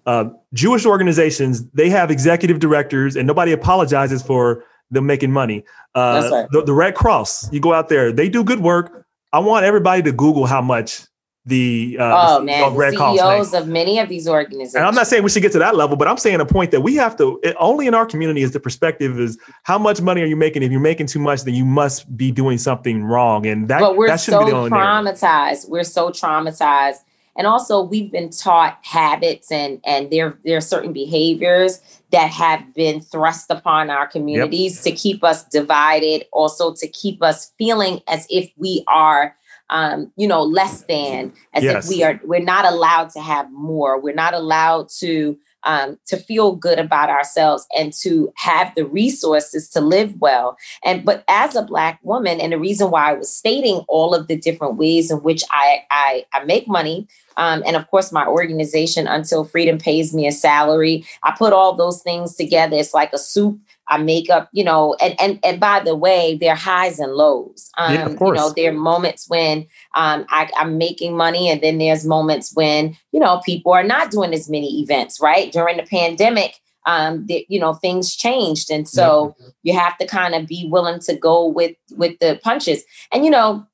uh, 0.06 0.26
Jewish 0.54 0.86
organizations 0.86 1.68
they 1.72 1.90
have 1.90 2.12
executive 2.12 2.60
directors, 2.60 3.16
and 3.16 3.28
nobody 3.28 3.52
apologizes 3.52 4.22
for 4.22 4.64
them 4.92 5.06
making 5.06 5.32
money. 5.32 5.64
Uh, 5.96 6.30
right. 6.32 6.48
the, 6.52 6.64
the 6.64 6.74
Red 6.74 6.96
Cross, 6.96 7.52
you 7.52 7.60
go 7.60 7.74
out 7.74 7.90
there, 7.90 8.12
they 8.12 8.30
do 8.30 8.44
good 8.44 8.60
work. 8.60 9.06
I 9.34 9.40
want 9.40 9.66
everybody 9.66 10.02
to 10.04 10.12
Google 10.12 10.46
how 10.46 10.62
much 10.62 11.04
the 11.46 11.98
uh, 12.00 12.36
oh 12.36 12.40
the 12.40 12.46
man, 12.46 12.76
the 12.76 12.92
CEOs 12.92 13.54
of 13.54 13.68
many 13.68 13.98
of 13.98 14.10
these 14.10 14.28
organizations. 14.28 14.76
And 14.76 14.86
I'm 14.86 14.94
not 14.94 15.08
saying 15.08 15.24
we 15.24 15.30
should 15.30 15.42
get 15.42 15.52
to 15.54 15.60
that 15.60 15.76
level, 15.76 15.98
but 15.98 16.08
I'm 16.08 16.18
saying 16.18 16.40
a 16.40 16.46
point 16.46 16.70
that 16.72 16.82
we 16.82 16.96
have 16.96 17.18
to 17.18 17.40
it, 17.42 17.56
only 17.60 17.88
in 17.88 17.96
our 17.96 18.06
community 18.06 18.44
is 18.44 18.52
the 18.52 18.60
perspective 18.60 19.20
is 19.20 19.40
how 19.64 19.80
much 19.80 20.02
money 20.02 20.22
are 20.22 20.28
you 20.28 20.36
making? 20.36 20.62
If 20.62 20.72
you're 20.72 20.80
making 20.80 21.08
too 21.08 21.20
much, 21.20 21.44
then 21.44 21.56
you 21.56 21.66
must 21.66 22.16
be 22.16 22.32
doing 22.32 22.60
something 22.60 23.04
wrong, 23.04 23.48
and 23.48 23.68
that 23.70 23.80
but 23.80 23.98
we're 23.98 24.08
that 24.08 24.20
so 24.20 24.40
traumatized. 24.40 25.68
We're 25.68 25.84
so 25.84 26.12
traumatized, 26.12 26.98
and 27.36 27.48
also 27.48 27.82
we've 27.82 28.12
been 28.12 28.30
taught 28.30 28.78
habits 28.84 29.52
and 29.52 29.80
and 29.84 30.12
there 30.12 30.38
there 30.46 30.58
are 30.58 30.62
certain 30.62 30.94
behaviors 30.94 31.82
that 32.12 32.30
have 32.30 32.72
been 32.76 33.02
thrust 33.02 33.50
upon 33.50 33.90
our 33.90 34.06
communities 34.06 34.76
yep. 34.76 34.84
to 34.84 34.92
keep 34.92 35.24
us 35.24 35.44
divided, 35.46 36.26
also 36.34 36.72
to 36.74 36.88
keep 36.88 37.24
us 37.24 37.52
feeling 37.58 38.00
as 38.08 38.28
if 38.30 38.52
we 38.58 38.84
are 38.88 39.36
um, 39.72 40.12
you 40.18 40.28
know, 40.28 40.44
less 40.44 40.84
than, 40.84 41.34
as 41.54 41.64
yes. 41.64 41.86
if 41.86 41.90
we 41.90 42.04
are, 42.04 42.20
we're 42.24 42.40
not 42.40 42.66
allowed 42.66 43.10
to 43.12 43.22
have 43.22 43.52
more. 43.52 44.00
We're 44.00 44.14
not 44.14 44.34
allowed 44.34 44.90
to 45.00 45.38
um, 45.64 46.00
to 46.08 46.18
feel 46.18 46.56
good 46.56 46.80
about 46.80 47.10
ourselves 47.10 47.68
and 47.78 47.94
to 48.02 48.34
have 48.36 48.74
the 48.76 48.86
resources 48.86 49.70
to 49.70 49.82
live 49.82 50.20
well. 50.20 50.58
And 50.84 51.06
but 51.06 51.24
as 51.28 51.56
a 51.56 51.62
black 51.62 52.00
woman, 52.04 52.42
and 52.42 52.52
the 52.52 52.60
reason 52.60 52.92
why 52.92 53.12
I 53.12 53.14
was 53.14 53.34
stating 53.34 53.86
all 53.88 54.14
of 54.14 54.28
the 54.28 54.36
different 54.36 54.78
ways 54.78 55.12
in 55.12 55.18
which 55.18 55.44
I 55.52 55.84
I, 55.90 56.26
I 56.34 56.44
make 56.44 56.68
money. 56.68 57.08
Um, 57.38 57.64
and 57.66 57.76
of 57.76 57.90
course, 57.90 58.12
my 58.12 58.26
organization, 58.26 59.08
Until 59.08 59.46
Freedom, 59.46 59.78
pays 59.78 60.14
me 60.14 60.28
a 60.28 60.32
salary. 60.32 61.06
I 61.24 61.34
put 61.38 61.54
all 61.54 61.74
those 61.74 62.02
things 62.02 62.36
together. 62.36 62.76
It's 62.76 62.94
like 62.94 63.14
a 63.14 63.18
soup 63.18 63.58
I 63.92 63.98
make 63.98 64.30
up, 64.30 64.50
you 64.54 64.64
know, 64.64 64.96
and 65.02 65.20
and 65.20 65.38
and 65.44 65.60
by 65.60 65.82
the 65.82 65.96
way, 65.96 66.38
there 66.40 66.54
are 66.54 66.56
highs 66.56 66.98
and 66.98 67.12
lows. 67.12 67.70
Um, 67.78 67.94
yeah, 67.94 68.06
of 68.06 68.16
course. 68.16 68.38
you 68.38 68.42
know, 68.42 68.54
there 68.56 68.72
are 68.72 68.74
moments 68.74 69.30
when 69.30 69.68
um, 69.96 70.26
I, 70.30 70.50
I'm 70.56 70.78
making 70.78 71.18
money, 71.18 71.50
and 71.50 71.62
then 71.62 71.78
there's 71.78 72.06
moments 72.06 72.56
when 72.56 72.98
you 73.12 73.20
know 73.20 73.42
people 73.46 73.74
are 73.74 73.84
not 73.84 74.10
doing 74.10 74.34
as 74.34 74.50
many 74.50 74.80
events. 74.80 75.20
Right 75.22 75.52
during 75.52 75.76
the 75.76 75.84
pandemic, 75.84 76.56
um, 76.86 77.26
the, 77.26 77.46
you 77.50 77.60
know, 77.60 77.74
things 77.74 78.16
changed, 78.16 78.72
and 78.72 78.88
so 78.88 79.36
yeah. 79.38 79.48
you 79.64 79.80
have 79.80 79.98
to 79.98 80.08
kind 80.08 80.36
of 80.36 80.48
be 80.48 80.70
willing 80.72 81.02
to 81.02 81.16
go 81.16 81.46
with 81.46 81.76
with 81.92 82.18
the 82.20 82.40
punches. 82.42 82.84
And 83.12 83.26
you 83.26 83.30
know, 83.30 83.68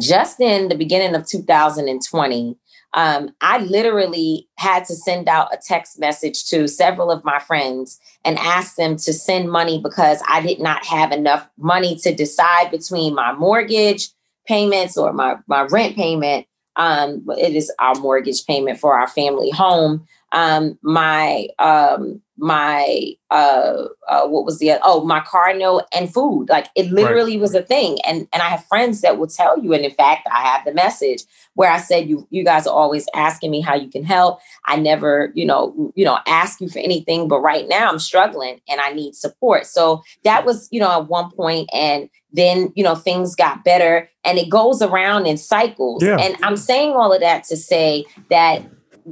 just 0.00 0.40
in 0.40 0.68
the 0.68 0.74
beginning 0.74 1.14
of 1.14 1.26
2020 1.26 2.56
um, 2.94 3.30
I 3.40 3.58
literally 3.58 4.48
had 4.56 4.84
to 4.86 4.94
send 4.94 5.28
out 5.28 5.54
a 5.54 5.58
text 5.58 5.98
message 6.00 6.44
to 6.46 6.66
several 6.66 7.10
of 7.10 7.24
my 7.24 7.38
friends 7.38 8.00
and 8.24 8.38
ask 8.38 8.76
them 8.76 8.96
to 8.96 9.12
send 9.12 9.50
money 9.50 9.80
because 9.80 10.22
I 10.28 10.40
did 10.40 10.60
not 10.60 10.84
have 10.86 11.12
enough 11.12 11.48
money 11.56 11.96
to 11.96 12.14
decide 12.14 12.70
between 12.70 13.14
my 13.14 13.32
mortgage 13.32 14.08
payments 14.46 14.96
or 14.96 15.12
my, 15.12 15.36
my 15.46 15.62
rent 15.62 15.94
payment. 15.94 16.46
Um, 16.76 17.24
it 17.38 17.54
is 17.54 17.72
our 17.78 17.94
mortgage 17.96 18.44
payment 18.46 18.80
for 18.80 18.98
our 18.98 19.06
family 19.06 19.50
home. 19.50 20.06
Um, 20.32 20.78
my 20.82 21.48
um, 21.58 22.20
my 22.40 23.12
uh, 23.30 23.84
uh, 24.08 24.26
what 24.26 24.44
was 24.44 24.58
the 24.58 24.72
oh 24.82 25.04
my 25.04 25.20
car 25.20 25.54
note 25.54 25.84
and 25.94 26.12
food. 26.12 26.48
Like 26.48 26.66
it 26.74 26.90
literally 26.90 27.36
right. 27.36 27.42
was 27.42 27.54
a 27.54 27.62
thing. 27.62 27.98
And 28.06 28.26
and 28.32 28.42
i 28.42 28.48
have 28.48 28.64
friends 28.64 29.02
that 29.02 29.18
will 29.18 29.26
tell 29.26 29.58
you 29.62 29.72
and 29.74 29.84
in 29.84 29.90
fact 29.90 30.26
i 30.32 30.40
have 30.40 30.64
the 30.64 30.72
message 30.72 31.22
where 31.54 31.70
i 31.70 31.78
said 31.78 32.08
you 32.08 32.26
you 32.30 32.42
guys 32.44 32.66
are 32.66 32.74
always 32.74 33.06
asking 33.14 33.50
me 33.50 33.60
how 33.60 33.74
you 33.74 33.90
can 33.90 34.04
help. 34.04 34.40
I 34.66 34.76
never 34.76 35.30
you 35.34 35.44
know 35.44 35.92
you 35.94 36.04
know 36.04 36.18
ask 36.26 36.60
you 36.60 36.68
for 36.68 36.78
anything 36.78 37.28
but 37.28 37.40
right 37.40 37.68
now 37.68 37.90
i'm 37.90 37.98
struggling 37.98 38.60
and 38.68 38.80
i 38.80 38.92
need 38.92 39.14
support. 39.14 39.66
So 39.66 40.02
that 40.24 40.46
was 40.46 40.68
you 40.70 40.80
know 40.80 40.90
at 41.02 41.08
one 41.08 41.30
point 41.30 41.68
and 41.72 42.08
then 42.32 42.72
you 42.74 42.82
know 42.82 42.94
things 42.94 43.36
got 43.36 43.64
better 43.64 44.08
and 44.24 44.38
it 44.38 44.48
goes 44.48 44.80
around 44.80 45.26
in 45.26 45.36
cycles. 45.36 46.02
Yeah. 46.02 46.16
and 46.16 46.36
i'm 46.42 46.56
saying 46.56 46.92
all 46.92 47.12
of 47.12 47.20
that 47.20 47.44
to 47.44 47.56
say 47.56 48.06
that 48.30 48.64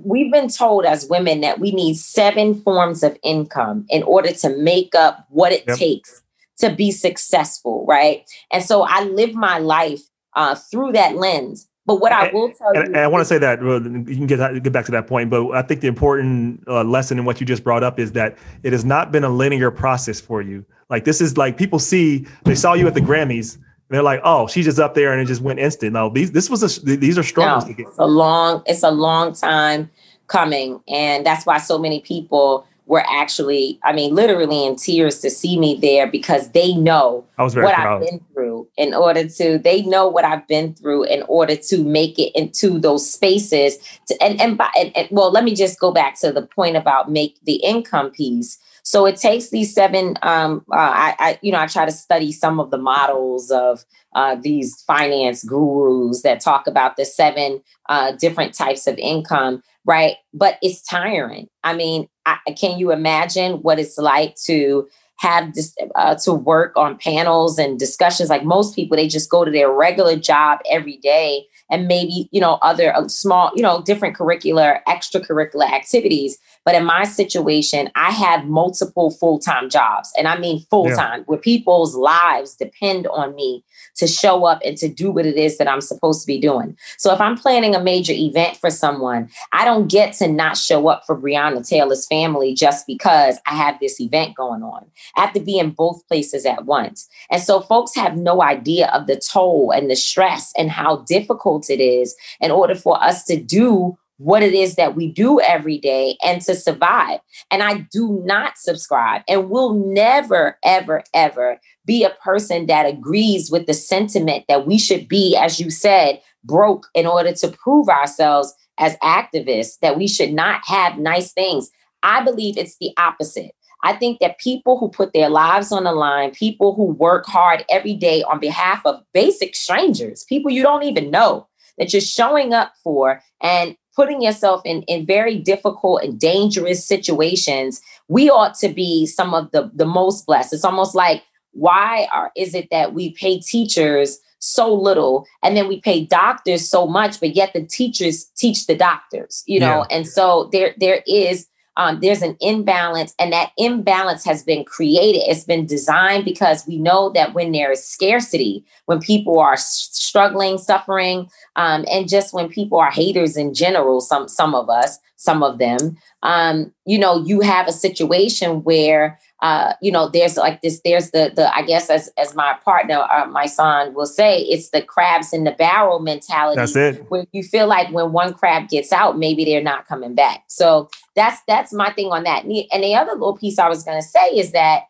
we've 0.05 0.33
been 0.33 0.49
told 0.49 0.85
as 0.85 1.07
women 1.09 1.41
that 1.41 1.59
we 1.59 1.73
need 1.73 1.97
seven 1.97 2.61
forms 2.63 3.03
of 3.03 3.17
income 3.23 3.87
in 3.89 4.03
order 4.03 4.33
to 4.33 4.57
make 4.57 4.95
up 4.95 5.27
what 5.31 5.53
it 5.53 5.65
yep. 5.67 5.77
takes 5.77 6.23
to 6.59 6.71
be 6.71 6.91
successful, 6.91 7.85
right? 7.87 8.29
And 8.51 8.65
so 8.65 8.83
I 8.83 9.05
live 9.05 9.35
my 9.35 9.59
life 9.59 10.03
uh, 10.35 10.55
through 10.55 10.93
that 10.93 11.17
lens. 11.17 11.69
But 11.87 12.03
what 12.03 12.13
I 12.13 12.31
will 12.33 12.53
tell 12.53 12.69
and, 12.75 12.77
you, 12.77 12.83
and 12.83 12.97
I 12.99 13.07
want 13.07 13.23
to 13.23 13.25
say 13.25 13.39
that 13.39 13.63
you 13.63 14.05
can 14.05 14.27
get 14.27 14.63
get 14.63 14.73
back 14.75 14.85
to 14.87 14.93
that 14.93 15.07
point. 15.07 15.31
But 15.31 15.53
I 15.53 15.63
think 15.63 15.81
the 15.81 15.87
important 15.87 16.63
uh, 16.69 16.85
lesson 16.85 17.19
in 17.19 17.25
what 17.25 17.41
you 17.41 17.47
just 17.47 17.65
brought 17.65 17.83
up 17.83 17.99
is 17.99 18.13
that 18.13 18.37
it 18.63 18.75
has 18.75 18.85
not 18.85 19.11
been 19.11 19.25
a 19.25 19.31
linear 19.31 19.71
process 19.71 20.21
for 20.21 20.43
you. 20.43 20.67
Like 20.91 21.05
this 21.05 21.23
is 21.23 21.39
like 21.39 21.57
people 21.57 21.79
see 21.79 22.27
they 22.45 22.55
saw 22.55 22.75
you 22.75 22.87
at 22.87 22.93
the 22.93 23.01
Grammys 23.01 23.57
they're 23.89 24.03
like, 24.03 24.21
oh, 24.25 24.47
she's 24.47 24.65
just 24.65 24.79
up 24.79 24.95
there 24.95 25.13
and 25.13 25.21
it 25.21 25.27
just 25.27 25.41
went 25.41 25.59
instant. 25.59 25.93
No, 25.93 26.11
these 26.11 26.33
this 26.33 26.51
was 26.51 26.63
a 26.63 26.81
these 26.97 27.19
are 27.19 27.23
struggles 27.23 27.67
no, 27.67 27.75
It's 27.79 27.99
a 27.99 28.07
long, 28.07 28.63
it's 28.67 28.83
a 28.83 28.91
long 28.91 29.35
time 29.35 29.91
coming, 30.27 30.81
and 30.89 31.25
that's 31.25 31.47
why 31.47 31.59
so 31.59 31.79
many 31.79 32.01
people 32.01 32.67
were 32.89 33.05
actually, 33.07 33.79
I 33.85 33.93
mean, 33.93 34.15
literally 34.15 34.65
in 34.65 34.75
tears 34.75 35.21
to 35.21 35.29
see 35.29 35.59
me 35.59 35.79
there 35.81 36.07
because 36.07 36.51
they 36.53 36.73
know 36.73 37.25
what 37.37 37.53
proud. 37.53 38.03
I've 38.03 38.09
been 38.09 38.21
through 38.33 38.67
in 38.79 38.95
order 38.95 39.29
to, 39.29 39.59
they 39.59 39.83
know 39.83 40.09
what 40.09 40.25
I've 40.25 40.49
been 40.49 40.73
through 40.73 41.05
in 41.05 41.23
order 41.29 41.55
to 41.55 41.85
make 41.85 42.19
it 42.19 42.35
into 42.35 42.79
those 42.79 43.09
spaces. 43.09 43.77
To, 44.07 44.23
and, 44.23 44.41
and, 44.41 44.57
by, 44.57 44.71
and, 44.75 44.97
and 44.97 45.07
well, 45.11 45.31
let 45.31 45.45
me 45.45 45.55
just 45.55 45.79
go 45.79 45.93
back 45.93 46.19
to 46.21 46.33
the 46.33 46.41
point 46.41 46.77
about 46.77 47.13
make 47.13 47.37
the 47.45 47.57
income 47.57 48.11
piece. 48.11 48.59
So 48.89 49.05
it 49.05 49.17
takes 49.17 49.51
these 49.51 49.75
seven. 49.75 50.17
Um, 50.23 50.65
uh, 50.73 50.77
I, 50.79 51.15
I, 51.19 51.39
you 51.43 51.53
know, 51.53 51.59
I 51.59 51.67
try 51.67 51.85
to 51.85 51.93
study 51.93 52.33
some 52.33 52.59
of 52.59 52.71
the 52.71 52.79
models 52.79 53.51
of 53.51 53.85
uh, 54.15 54.37
these 54.41 54.81
finance 54.87 55.45
gurus 55.45 56.23
that 56.23 56.41
talk 56.41 56.67
about 56.67 56.97
the 56.97 57.05
seven 57.05 57.61
uh, 57.91 58.13
different 58.13 58.55
types 58.55 58.87
of 58.87 58.97
income, 58.97 59.63
right? 59.85 60.17
But 60.33 60.57
it's 60.63 60.81
tiring. 60.81 61.49
I 61.63 61.75
mean, 61.75 62.09
I, 62.25 62.39
can 62.59 62.79
you 62.79 62.91
imagine 62.91 63.57
what 63.57 63.79
it's 63.79 63.99
like 63.99 64.37
to 64.47 64.89
have 65.19 65.53
uh, 65.95 66.15
to 66.25 66.33
work 66.33 66.75
on 66.79 66.97
panels 66.97 67.59
and 67.59 67.79
discussions 67.79 68.31
like 68.31 68.45
most 68.45 68.75
people 68.75 68.97
they 68.97 69.09
just 69.09 69.29
go 69.29 69.45
to 69.45 69.51
their 69.51 69.71
regular 69.71 70.17
job 70.17 70.61
every 70.71 70.97
day 70.99 71.45
and 71.71 71.87
maybe 71.87 72.29
you 72.33 72.41
know 72.41 72.59
other 72.63 72.95
uh, 72.95 73.09
small 73.09 73.51
you 73.55 73.63
know 73.63 73.83
different 73.83 74.17
curricular 74.17 74.81
extracurricular 74.87 75.71
activities 75.71 76.39
but 76.69 76.75
in 76.75 76.85
my 76.85 77.05
situation, 77.05 77.89
I 77.95 78.11
have 78.11 78.45
multiple 78.45 79.11
full 79.11 79.39
time 79.39 79.71
jobs, 79.71 80.13
and 80.19 80.29
I 80.29 80.39
mean 80.39 80.67
full 80.69 80.85
time, 80.95 81.21
yeah. 81.21 81.25
where 81.25 81.39
people's 81.39 81.95
lives 81.95 82.57
depend 82.57 83.07
on 83.07 83.35
me 83.35 83.65
to 83.97 84.07
show 84.07 84.45
up 84.45 84.61
and 84.63 84.77
to 84.77 84.87
do 84.87 85.11
what 85.11 85.25
it 85.25 85.37
is 85.37 85.57
that 85.57 85.67
I'm 85.67 85.81
supposed 85.81 86.21
to 86.21 86.27
be 86.27 86.39
doing. 86.39 86.77
So 86.99 87.11
if 87.11 87.23
I'm 87.23 87.39
planning 87.39 87.75
a 87.75 87.83
major 87.83 88.13
event 88.13 88.59
for 88.59 88.69
someone, 88.69 89.31
I 89.53 89.65
don't 89.65 89.91
get 89.91 90.13
to 90.17 90.29
not 90.29 90.59
show 90.59 90.89
up 90.89 91.05
for 91.07 91.19
Breonna 91.19 91.67
Taylor's 91.67 92.07
family 92.07 92.53
just 92.53 92.87
because 92.87 93.39
I 93.47 93.55
have 93.55 93.81
this 93.81 93.99
event 93.99 94.37
going 94.37 94.63
on. 94.63 94.85
I 95.17 95.23
have 95.23 95.33
to 95.33 95.41
be 95.41 95.59
in 95.59 95.71
both 95.71 96.07
places 96.07 96.45
at 96.45 96.67
once. 96.67 97.09
And 97.31 97.43
so 97.43 97.63
folks 97.63 97.95
have 97.95 98.19
no 98.19 98.43
idea 98.43 98.89
of 98.89 99.07
the 99.07 99.17
toll 99.17 99.73
and 99.75 99.91
the 99.91 99.97
stress 99.97 100.53
and 100.59 100.71
how 100.71 100.99
difficult 101.09 101.58
it 101.69 101.81
is 101.81 102.17
in 102.41 102.51
order 102.51 102.75
for 102.75 103.03
us 103.03 103.25
to 103.25 103.41
do 103.41 103.97
what 104.19 104.43
it 104.43 104.53
is 104.53 104.75
that 104.75 104.97
we 104.97 105.11
do 105.11 105.41
every 105.41 105.79
day 105.79 106.17
and 106.25 106.43
to 106.43 106.55
survive. 106.55 107.21
And 107.51 107.63
I 107.63 107.87
do 107.93 108.21
not 108.25 108.59
subscribe 108.59 109.23
and 109.29 109.49
will 109.49 109.75
never, 109.75 110.59
ever, 110.65 111.05
ever 111.15 111.61
be 111.87 112.05
a 112.05 112.11
person 112.23 112.67
that 112.67 112.87
agrees 112.87 113.51
with 113.51 113.67
the 113.67 113.75
sentiment 113.75 114.45
that 114.49 114.67
we 114.67 114.77
should 114.77 115.09
be, 115.09 115.37
as 115.37 115.61
you 115.61 115.71
said, 115.71 116.21
broke 116.45 116.87
in 116.95 117.07
order 117.07 117.33
to 117.33 117.49
prove 117.49 117.89
ourselves 117.89 118.53
as 118.79 118.97
activists, 118.99 119.79
that 119.81 119.97
we 119.97 120.07
should 120.07 120.33
not 120.33 120.61
have 120.67 120.99
nice 120.99 121.33
things. 121.33 121.71
I 122.03 122.23
believe 122.23 122.57
it's 122.57 122.77
the 122.79 122.93
opposite. 122.97 123.53
I 123.83 123.93
think 123.95 124.19
that 124.19 124.39
people 124.39 124.79
who 124.79 124.89
put 124.89 125.13
their 125.13 125.29
lives 125.29 125.71
on 125.71 125.85
the 125.85 125.93
line, 125.93 126.33
people 126.33 126.75
who 126.75 126.85
work 126.85 127.27
hard 127.27 127.65
every 127.71 127.95
day 127.95 128.23
on 128.25 128.41
behalf 128.41 128.85
of 128.85 129.03
basic 129.15 129.55
strangers, 129.55 130.25
people 130.29 130.51
you 130.51 130.63
don't 130.63 130.83
even 130.83 131.11
know, 131.11 131.48
that 131.79 131.93
you're 131.93 132.01
showing 132.01 132.53
up 132.53 132.73
for 132.83 133.23
and 133.43 133.77
putting 133.95 134.23
yourself 134.23 134.63
in, 134.65 134.83
in 134.83 135.05
very 135.05 135.39
difficult 135.39 136.03
and 136.03 136.21
dangerous 136.21 136.87
situations, 136.87 137.81
we 138.09 138.31
ought 138.31 138.55
to 138.55 138.69
be 138.69 139.07
some 139.07 139.35
of 139.35 139.51
the, 139.51 139.71
the 139.75 139.87
most 139.87 140.27
blessed. 140.27 140.53
It's 140.53 140.65
almost 140.65 140.95
like, 140.95 141.23
why 141.53 142.07
are, 142.15 142.31
is 142.37 142.55
it 142.55 142.69
that 142.71 142.95
we 142.95 143.13
pay 143.15 143.41
teachers 143.41 144.19
so 144.39 144.73
little 144.73 145.27
and 145.43 145.57
then 145.57 145.67
we 145.67 145.81
pay 145.81 146.05
doctors 146.05 146.69
so 146.69 146.87
much, 146.87 147.19
but 147.19 147.35
yet 147.35 147.53
the 147.53 147.65
teachers 147.65 148.27
teach 148.37 148.67
the 148.67 148.77
doctors, 148.77 149.43
you 149.47 149.59
know? 149.59 149.85
Yeah. 149.91 149.97
And 149.97 150.07
so 150.07 150.49
there 150.53 150.75
there 150.79 151.03
is 151.09 151.49
um, 151.79 152.01
there's 152.01 152.23
an 152.23 152.37
imbalance, 152.41 153.15
and 153.21 153.33
that 153.33 153.53
imbalance 153.57 154.25
has 154.25 154.43
been 154.43 154.65
created. 154.65 155.23
It's 155.27 155.45
been 155.45 155.65
designed 155.65 156.25
because 156.25 156.67
we 156.67 156.77
know 156.77 157.11
that 157.11 157.35
when 157.35 157.53
there 157.53 157.71
is 157.71 157.83
scarcity, 157.83 158.65
when 158.87 158.99
people 158.99 159.39
are 159.39 159.57
struggling, 159.57 160.59
suffering, 160.59 161.31
um, 161.55 161.85
and 161.91 162.09
just 162.09 162.35
when 162.35 162.49
people 162.49 162.79
are 162.79 162.91
haters 162.91 163.37
in 163.37 163.55
general, 163.55 164.01
some 164.01 164.27
some 164.27 164.57
of 164.57 164.69
us, 164.69 164.99
some 165.17 165.45
of 165.45 165.59
them, 165.59 165.97
um, 166.25 166.73
you 166.85 166.99
know, 166.99 167.25
you 167.25 167.41
have 167.41 167.69
a 167.69 167.73
situation 167.73 168.65
where 168.65 169.19
uh, 169.41 169.75
you 169.81 169.93
know, 169.93 170.09
there's 170.09 170.37
like 170.37 170.63
this, 170.63 170.81
there's 170.85 171.13
the 171.13 171.33
the 171.35 171.55
I 171.55 171.63
guess 171.63 171.91
as 171.91 172.11
as 172.19 172.35
my 172.35 172.57
partner, 172.65 173.07
uh, 173.09 173.27
my 173.27 173.47
son 173.47 173.95
will 173.95 174.07
say, 174.07 174.41
it's 174.41 174.71
the 174.71 174.83
crabs 174.83 175.33
in 175.33 175.45
the 175.45 175.53
barrel 175.53 176.01
mentality. 176.01 176.57
That's 176.57 176.75
it. 176.75 177.09
Where 177.09 177.25
you 177.31 177.45
feel 177.45 177.69
like 177.69 177.89
when 177.93 178.11
one 178.11 178.35
crab 178.35 178.69
gets 178.69 178.93
out, 178.93 179.17
maybe 179.17 179.45
they're 179.45 179.63
not 179.63 179.87
coming 179.87 180.17
back. 180.17 180.43
So 180.49 180.91
that's 181.19 181.41
that's 181.47 181.73
my 181.73 181.93
thing 181.93 182.07
on 182.07 182.23
that. 182.25 182.45
And 182.45 182.83
the 182.83 182.95
other 182.95 183.13
little 183.13 183.37
piece 183.37 183.59
I 183.59 183.69
was 183.69 183.83
going 183.83 184.01
to 184.01 184.07
say 184.07 184.29
is 184.31 184.53
that 184.53 184.85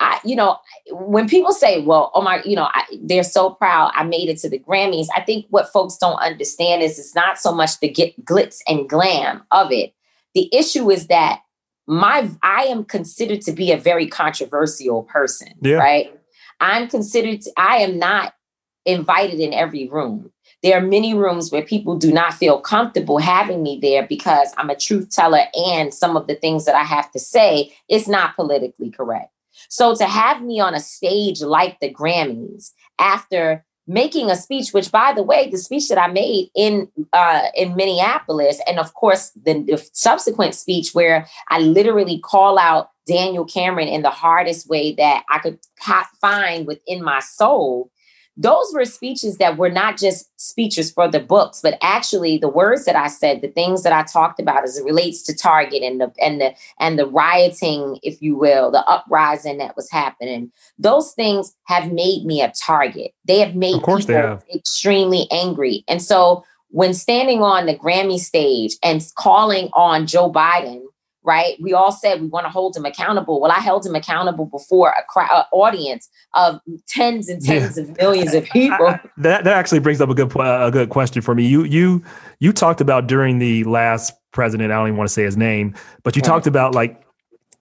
I, 0.00 0.18
you 0.24 0.34
know, 0.34 0.58
when 0.90 1.28
people 1.28 1.52
say, 1.52 1.80
well, 1.82 2.10
oh 2.14 2.22
my, 2.22 2.42
you 2.44 2.56
know, 2.56 2.68
I, 2.74 2.84
they're 3.02 3.22
so 3.22 3.50
proud 3.50 3.92
I 3.94 4.04
made 4.04 4.28
it 4.28 4.38
to 4.38 4.48
the 4.48 4.58
Grammys. 4.58 5.06
I 5.16 5.20
think 5.20 5.46
what 5.50 5.72
folks 5.72 5.96
don't 5.96 6.16
understand 6.16 6.82
is 6.82 6.98
it's 6.98 7.14
not 7.14 7.38
so 7.38 7.52
much 7.52 7.78
the 7.80 7.88
get 7.88 8.24
glitz 8.24 8.58
and 8.66 8.88
glam 8.88 9.44
of 9.50 9.70
it. 9.70 9.94
The 10.34 10.48
issue 10.52 10.90
is 10.90 11.06
that 11.06 11.42
my 11.86 12.28
I 12.42 12.64
am 12.64 12.84
considered 12.84 13.42
to 13.42 13.52
be 13.52 13.70
a 13.70 13.78
very 13.78 14.06
controversial 14.06 15.04
person, 15.04 15.52
yeah. 15.60 15.76
right? 15.76 16.12
I'm 16.60 16.88
considered 16.88 17.42
I 17.56 17.76
am 17.78 17.98
not 17.98 18.34
invited 18.84 19.40
in 19.40 19.52
every 19.52 19.88
room. 19.88 20.30
There 20.64 20.78
are 20.78 20.86
many 20.86 21.12
rooms 21.12 21.52
where 21.52 21.62
people 21.62 21.94
do 21.94 22.10
not 22.10 22.32
feel 22.32 22.58
comfortable 22.58 23.18
having 23.18 23.62
me 23.62 23.78
there 23.80 24.06
because 24.06 24.52
I'm 24.56 24.70
a 24.70 24.76
truth 24.76 25.10
teller 25.10 25.42
and 25.54 25.92
some 25.92 26.16
of 26.16 26.26
the 26.26 26.36
things 26.36 26.64
that 26.64 26.74
I 26.74 26.84
have 26.84 27.12
to 27.12 27.18
say 27.18 27.70
is 27.90 28.08
not 28.08 28.34
politically 28.34 28.90
correct. 28.90 29.30
So 29.68 29.94
to 29.94 30.06
have 30.06 30.42
me 30.42 30.60
on 30.60 30.74
a 30.74 30.80
stage 30.80 31.42
like 31.42 31.78
the 31.80 31.92
Grammys 31.92 32.72
after 32.98 33.62
making 33.86 34.30
a 34.30 34.36
speech, 34.36 34.72
which 34.72 34.90
by 34.90 35.12
the 35.12 35.22
way, 35.22 35.50
the 35.50 35.58
speech 35.58 35.90
that 35.90 35.98
I 35.98 36.06
made 36.06 36.48
in 36.56 36.88
uh, 37.12 37.42
in 37.54 37.76
Minneapolis, 37.76 38.58
and 38.66 38.78
of 38.78 38.94
course 38.94 39.32
the, 39.44 39.62
the 39.62 39.86
subsequent 39.92 40.54
speech 40.54 40.94
where 40.94 41.28
I 41.50 41.58
literally 41.58 42.18
call 42.18 42.58
out 42.58 42.88
Daniel 43.06 43.44
Cameron 43.44 43.88
in 43.88 44.00
the 44.00 44.08
hardest 44.08 44.66
way 44.66 44.94
that 44.94 45.24
I 45.28 45.40
could 45.40 45.58
find 46.22 46.66
within 46.66 47.04
my 47.04 47.20
soul 47.20 47.90
those 48.36 48.72
were 48.74 48.84
speeches 48.84 49.38
that 49.38 49.56
were 49.56 49.70
not 49.70 49.96
just 49.96 50.28
speeches 50.40 50.90
for 50.90 51.08
the 51.08 51.20
books, 51.20 51.60
but 51.62 51.78
actually 51.82 52.36
the 52.36 52.48
words 52.48 52.84
that 52.84 52.96
I 52.96 53.06
said, 53.06 53.40
the 53.40 53.48
things 53.48 53.82
that 53.84 53.92
I 53.92 54.02
talked 54.02 54.40
about 54.40 54.64
as 54.64 54.76
it 54.76 54.84
relates 54.84 55.22
to 55.24 55.34
Target 55.34 55.82
and 55.82 56.00
the 56.00 56.12
and 56.20 56.40
the 56.40 56.54
and 56.80 56.98
the 56.98 57.06
rioting, 57.06 57.98
if 58.02 58.20
you 58.20 58.36
will, 58.36 58.70
the 58.70 58.84
uprising 58.86 59.58
that 59.58 59.76
was 59.76 59.90
happening. 59.90 60.50
Those 60.78 61.12
things 61.12 61.54
have 61.64 61.92
made 61.92 62.24
me 62.24 62.42
a 62.42 62.52
target. 62.52 63.12
They 63.24 63.38
have 63.38 63.54
made 63.54 63.76
of 63.76 63.82
course 63.82 64.06
people 64.06 64.22
have. 64.22 64.44
extremely 64.52 65.28
angry. 65.30 65.84
And 65.86 66.02
so 66.02 66.44
when 66.70 66.92
standing 66.92 67.40
on 67.40 67.66
the 67.66 67.76
Grammy 67.76 68.18
stage 68.18 68.76
and 68.82 69.00
calling 69.16 69.68
on 69.74 70.08
Joe 70.08 70.32
Biden 70.32 70.82
right? 71.24 71.56
We 71.60 71.72
all 71.72 71.90
said 71.90 72.20
we 72.20 72.28
want 72.28 72.44
to 72.44 72.50
hold 72.50 72.76
him 72.76 72.84
accountable. 72.84 73.40
Well, 73.40 73.50
I 73.50 73.58
held 73.58 73.84
him 73.84 73.94
accountable 73.94 74.46
before 74.46 74.90
a 74.90 75.02
crowd 75.08 75.46
audience 75.52 76.08
of 76.34 76.60
tens 76.86 77.28
and 77.28 77.42
tens 77.42 77.76
yeah. 77.76 77.84
of 77.84 77.96
millions 77.96 78.34
of 78.34 78.44
people. 78.52 78.86
I, 78.86 79.00
that 79.18 79.44
that 79.44 79.56
actually 79.56 79.80
brings 79.80 80.00
up 80.00 80.10
a 80.10 80.14
good 80.14 80.32
a 80.36 80.70
good 80.70 80.90
question 80.90 81.22
for 81.22 81.34
me. 81.34 81.46
You 81.46 81.64
you 81.64 82.02
you 82.38 82.52
talked 82.52 82.80
about 82.80 83.06
during 83.06 83.38
the 83.38 83.64
last 83.64 84.12
president. 84.32 84.70
I 84.70 84.76
don't 84.76 84.88
even 84.88 84.98
want 84.98 85.08
to 85.08 85.14
say 85.14 85.24
his 85.24 85.36
name, 85.36 85.74
but 86.02 86.14
you 86.14 86.22
talked 86.22 86.46
about 86.46 86.74
like 86.74 87.02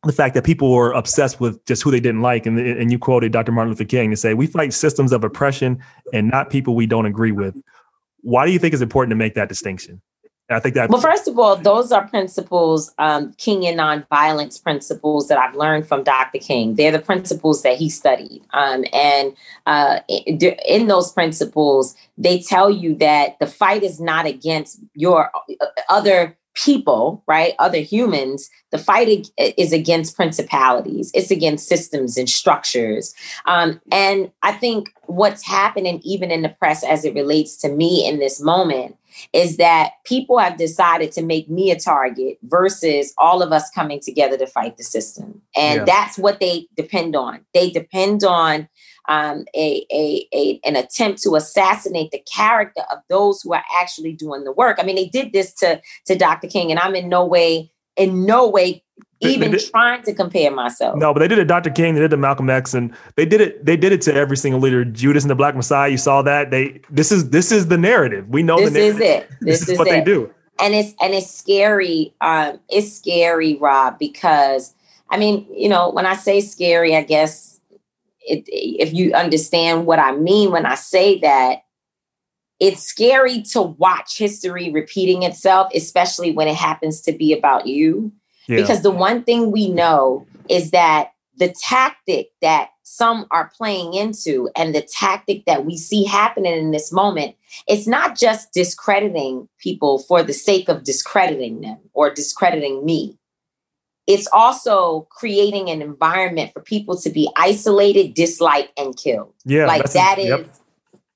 the 0.04 0.13
fact 0.13 0.36
that 0.36 0.43
people 0.43 0.71
were 0.71 0.91
obsessed 0.91 1.39
with 1.39 1.63
just 1.65 1.82
who 1.82 1.89
they 1.89 2.02
didn't 2.02 2.21
like, 2.21 2.45
and 2.45 2.60
and 2.60 2.91
you 2.91 2.99
quoted 2.99 3.32
Dr. 3.32 3.54
Martin 3.54 3.71
Luther 3.71 3.86
King 3.86 4.10
to 4.12 4.17
say, 4.17 4.34
"We 4.34 4.47
fight 4.47 4.73
systems 4.73 5.13
of 5.13 5.23
oppression 5.23 5.82
and 6.12 6.30
not 6.30 6.49
people 6.49 6.76
we 6.76 6.86
don't 6.86 7.06
agree 7.06 7.32
with." 7.32 7.56
Why 8.21 8.45
do 8.45 8.54
you 8.54 8.60
think 8.60 8.73
it's 8.73 8.84
important 8.84 9.12
to 9.12 9.17
make 9.17 9.36
that 9.36 9.49
distinction? 9.49 10.02
I 10.53 10.59
think 10.59 10.75
that. 10.75 10.89
Well, 10.89 11.01
first 11.01 11.27
of 11.27 11.37
all, 11.37 11.55
those 11.55 11.91
are 11.91 12.07
principles, 12.07 12.93
um, 12.97 13.33
Kingian 13.33 13.75
nonviolence 13.75 14.61
principles 14.61 15.27
that 15.27 15.37
I've 15.37 15.55
learned 15.55 15.87
from 15.87 16.03
Dr. 16.03 16.39
King. 16.39 16.75
They're 16.75 16.91
the 16.91 16.99
principles 16.99 17.63
that 17.63 17.77
he 17.77 17.89
studied. 17.89 18.41
Um, 18.53 18.85
and 18.93 19.35
uh, 19.65 19.99
in 20.07 20.87
those 20.87 21.11
principles, 21.11 21.95
they 22.17 22.39
tell 22.39 22.69
you 22.69 22.95
that 22.95 23.39
the 23.39 23.47
fight 23.47 23.83
is 23.83 23.99
not 23.99 24.25
against 24.25 24.79
your 24.93 25.31
uh, 25.61 25.65
other 25.89 26.37
people, 26.55 27.23
right? 27.27 27.53
Other 27.59 27.79
humans. 27.79 28.49
The 28.71 28.77
fight 28.77 29.27
is 29.37 29.73
against 29.73 30.15
principalities, 30.15 31.11
it's 31.13 31.31
against 31.31 31.67
systems 31.67 32.17
and 32.17 32.29
structures. 32.29 33.13
Um, 33.45 33.81
and 33.91 34.31
I 34.41 34.51
think 34.51 34.93
what's 35.05 35.45
happening, 35.45 35.99
even 36.03 36.31
in 36.31 36.41
the 36.41 36.49
press 36.49 36.83
as 36.83 37.05
it 37.05 37.13
relates 37.13 37.55
to 37.57 37.69
me 37.69 38.07
in 38.07 38.19
this 38.19 38.41
moment, 38.41 38.97
is 39.34 39.58
that 39.58 39.93
people 40.06 40.38
have 40.38 40.58
decided 40.58 41.12
to 41.13 41.23
make 41.23 41.49
me 41.49 41.71
a 41.71 41.80
target 41.80 42.38
versus 42.43 43.13
all 43.17 43.41
of 43.41 43.52
us 43.52 43.69
coming 43.71 43.99
together 43.99 44.38
to 44.38 44.47
fight 44.47 44.78
the 44.78 44.84
system. 44.84 45.41
And 45.56 45.80
yeah. 45.80 45.86
that's 45.86 46.17
what 46.17 46.39
they 46.39 46.67
depend 46.76 47.15
on. 47.15 47.41
They 47.54 47.69
depend 47.69 48.23
on 48.23 48.67
um, 49.10 49.45
a, 49.56 49.86
a, 49.91 50.28
a, 50.34 50.60
an 50.63 50.76
attempt 50.76 51.21
to 51.23 51.36
assassinate 51.36 52.12
the 52.12 52.23
character 52.34 52.84
of 52.91 52.99
those 53.10 53.41
who 53.41 53.54
are 53.54 53.63
actually 53.80 54.13
doing 54.13 54.43
the 54.43 54.52
work. 54.52 54.78
I 54.80 54.84
mean, 54.84 54.95
they 54.95 55.08
did 55.08 55.34
this 55.34 55.54
to 55.56 55.82
to 56.06 56.15
Dr. 56.15 56.47
King, 56.47 56.71
and 56.71 56.80
I'm 56.80 56.95
in 56.95 57.10
no 57.10 57.26
way, 57.26 57.71
in 57.97 58.26
no 58.26 58.47
way 58.47 58.84
even 59.29 59.51
did, 59.51 59.71
trying 59.71 60.01
to 60.03 60.13
compare 60.13 60.51
myself. 60.51 60.97
No, 60.97 61.13
but 61.13 61.19
they 61.19 61.27
did 61.27 61.39
it 61.39 61.45
Dr. 61.45 61.69
King, 61.69 61.93
they 61.93 62.01
did 62.01 62.13
it 62.13 62.17
Malcolm 62.17 62.49
X, 62.49 62.73
and 62.73 62.95
they 63.15 63.25
did 63.25 63.41
it, 63.41 63.65
they 63.65 63.77
did 63.77 63.91
it 63.91 64.01
to 64.01 64.13
every 64.13 64.38
single 64.38 64.59
leader. 64.59 64.83
Judas 64.86 65.23
and 65.23 65.31
the 65.31 65.36
Black 65.36 65.55
Messiah, 65.55 65.89
you 65.89 65.97
saw 65.97 66.21
that. 66.21 66.51
They 66.51 66.81
this 66.89 67.12
is 67.12 67.29
this 67.29 67.51
is 67.51 67.67
the 67.67 67.77
narrative. 67.77 68.27
We 68.29 68.43
know 68.43 68.57
this 68.59 68.73
the 68.73 68.79
is 68.79 68.99
it. 68.99 69.29
This, 69.41 69.59
this 69.59 69.62
is, 69.63 69.69
is, 69.69 69.77
what 69.77 69.88
it. 69.88 69.91
they 69.91 70.01
do. 70.03 70.33
And 70.59 70.73
it's 70.73 70.93
and 71.01 71.13
it's 71.13 71.29
scary. 71.29 72.13
Um, 72.21 72.59
it's 72.69 72.93
scary, 72.93 73.55
Rob, 73.55 73.99
because 73.99 74.73
I 75.09 75.17
mean, 75.17 75.47
you 75.51 75.69
know, 75.69 75.89
when 75.89 76.05
I 76.05 76.15
say 76.15 76.41
scary, 76.41 76.95
I 76.95 77.03
guess 77.03 77.59
it, 78.21 78.43
if 78.47 78.93
you 78.93 79.13
understand 79.13 79.86
what 79.86 79.99
I 79.99 80.15
mean 80.15 80.51
when 80.51 80.65
I 80.65 80.75
say 80.75 81.19
that, 81.19 81.63
it's 82.59 82.83
scary 82.83 83.41
to 83.51 83.62
watch 83.62 84.17
history 84.17 84.71
repeating 84.71 85.23
itself, 85.23 85.69
especially 85.75 86.31
when 86.31 86.47
it 86.47 86.55
happens 86.55 87.01
to 87.01 87.12
be 87.12 87.33
about 87.33 87.67
you 87.67 88.12
yeah. 88.47 88.58
Because 88.58 88.82
the 88.82 88.91
one 88.91 89.23
thing 89.23 89.51
we 89.51 89.69
know 89.69 90.25
is 90.49 90.71
that 90.71 91.12
the 91.38 91.53
tactic 91.62 92.29
that 92.41 92.69
some 92.84 93.25
are 93.32 93.51
playing 93.58 93.93
into 93.93 94.49
and 94.56 94.75
the 94.75 94.82
tactic 94.82 95.45
that 95.45 95.65
we 95.65 95.77
see 95.77 96.03
happening 96.03 96.53
in 96.53 96.71
this 96.71 96.91
moment, 96.91 97.36
it's 97.67 97.88
not 97.88 98.17
just 98.17 98.53
discrediting 98.53 99.47
people 99.58 99.99
for 99.99 100.21
the 100.21 100.34
sake 100.34 100.69
of 100.69 100.84
discrediting 100.84 101.62
them 101.62 101.79
or 101.93 102.13
discrediting 102.13 102.86
me. 102.86 103.17
It's 104.06 104.27
also 104.34 105.08
creating 105.12 105.69
an 105.69 105.82
environment 105.82 106.51
for 106.53 106.62
people 106.62 106.97
to 106.97 107.10
be 107.10 107.29
isolated, 107.38 108.13
disliked, 108.13 108.77
and 108.77 108.95
killed. 108.97 109.34
Yeah, 109.45 109.65
like 109.65 109.91
that 109.93 110.17
a, 110.17 110.21
is 110.21 110.27
yep. 110.27 110.56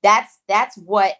that's 0.02 0.38
that's 0.48 0.76
what 0.78 1.14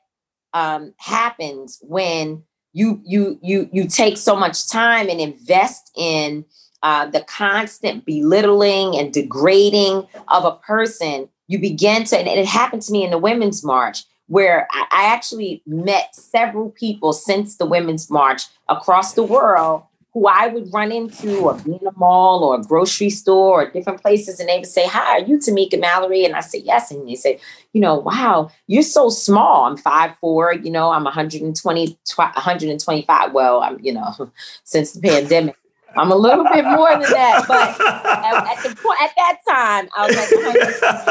um, 0.54 0.94
happens 0.96 1.78
when 1.82 2.44
you 2.72 3.00
you 3.04 3.38
you 3.42 3.68
you 3.72 3.86
take 3.86 4.16
so 4.16 4.36
much 4.36 4.68
time 4.68 5.08
and 5.08 5.20
invest 5.20 5.90
in 5.96 6.44
uh, 6.82 7.06
the 7.06 7.20
constant 7.22 8.04
belittling 8.04 8.96
and 8.96 9.12
degrading 9.12 10.06
of 10.28 10.44
a 10.44 10.52
person 10.56 11.28
you 11.48 11.58
begin 11.58 12.04
to 12.04 12.16
and 12.16 12.28
it 12.28 12.46
happened 12.46 12.82
to 12.82 12.92
me 12.92 13.04
in 13.04 13.10
the 13.10 13.18
women's 13.18 13.64
march 13.64 14.04
where 14.26 14.68
I, 14.70 14.86
I 14.92 15.04
actually 15.06 15.62
met 15.66 16.14
several 16.14 16.70
people 16.70 17.12
since 17.12 17.56
the 17.56 17.66
women's 17.66 18.10
march 18.10 18.42
across 18.68 19.14
the 19.14 19.24
world 19.24 19.82
who 20.14 20.26
I 20.26 20.48
would 20.48 20.72
run 20.72 20.90
into 20.90 21.40
or 21.40 21.54
be 21.54 21.72
in 21.72 21.86
a 21.86 21.92
mall 21.96 22.42
or 22.42 22.56
a 22.56 22.62
grocery 22.62 23.10
store 23.10 23.62
or 23.62 23.70
different 23.70 24.00
places, 24.00 24.40
and 24.40 24.48
they 24.48 24.58
would 24.58 24.66
say, 24.66 24.86
Hi, 24.86 25.18
are 25.18 25.24
you 25.24 25.38
Tamika 25.38 25.78
Mallory? 25.78 26.24
And 26.24 26.34
I 26.34 26.40
say, 26.40 26.58
Yes. 26.58 26.90
And 26.90 27.08
they 27.08 27.14
say, 27.14 27.38
You 27.72 27.80
know, 27.80 27.96
wow, 27.96 28.50
you're 28.66 28.82
so 28.82 29.10
small. 29.10 29.64
I'm 29.64 29.76
five 29.76 30.16
four, 30.16 30.54
you 30.54 30.70
know, 30.70 30.90
I'm 30.90 31.04
120, 31.04 31.98
125. 32.16 33.32
Well, 33.32 33.60
I'm, 33.60 33.78
you 33.80 33.92
know, 33.92 34.30
since 34.64 34.92
the 34.92 35.00
pandemic. 35.00 35.56
I'm 35.96 36.12
a 36.12 36.16
little 36.16 36.44
bit 36.44 36.64
more 36.64 36.90
than 36.90 37.00
that, 37.00 37.44
but 37.48 37.80
at, 37.80 38.58
at, 38.58 38.62
the 38.62 38.76
point 38.76 39.02
at 39.02 39.10
that 39.16 39.38
time, 39.48 39.88
I 39.96 40.06
was 40.06 40.16
like 40.16 40.30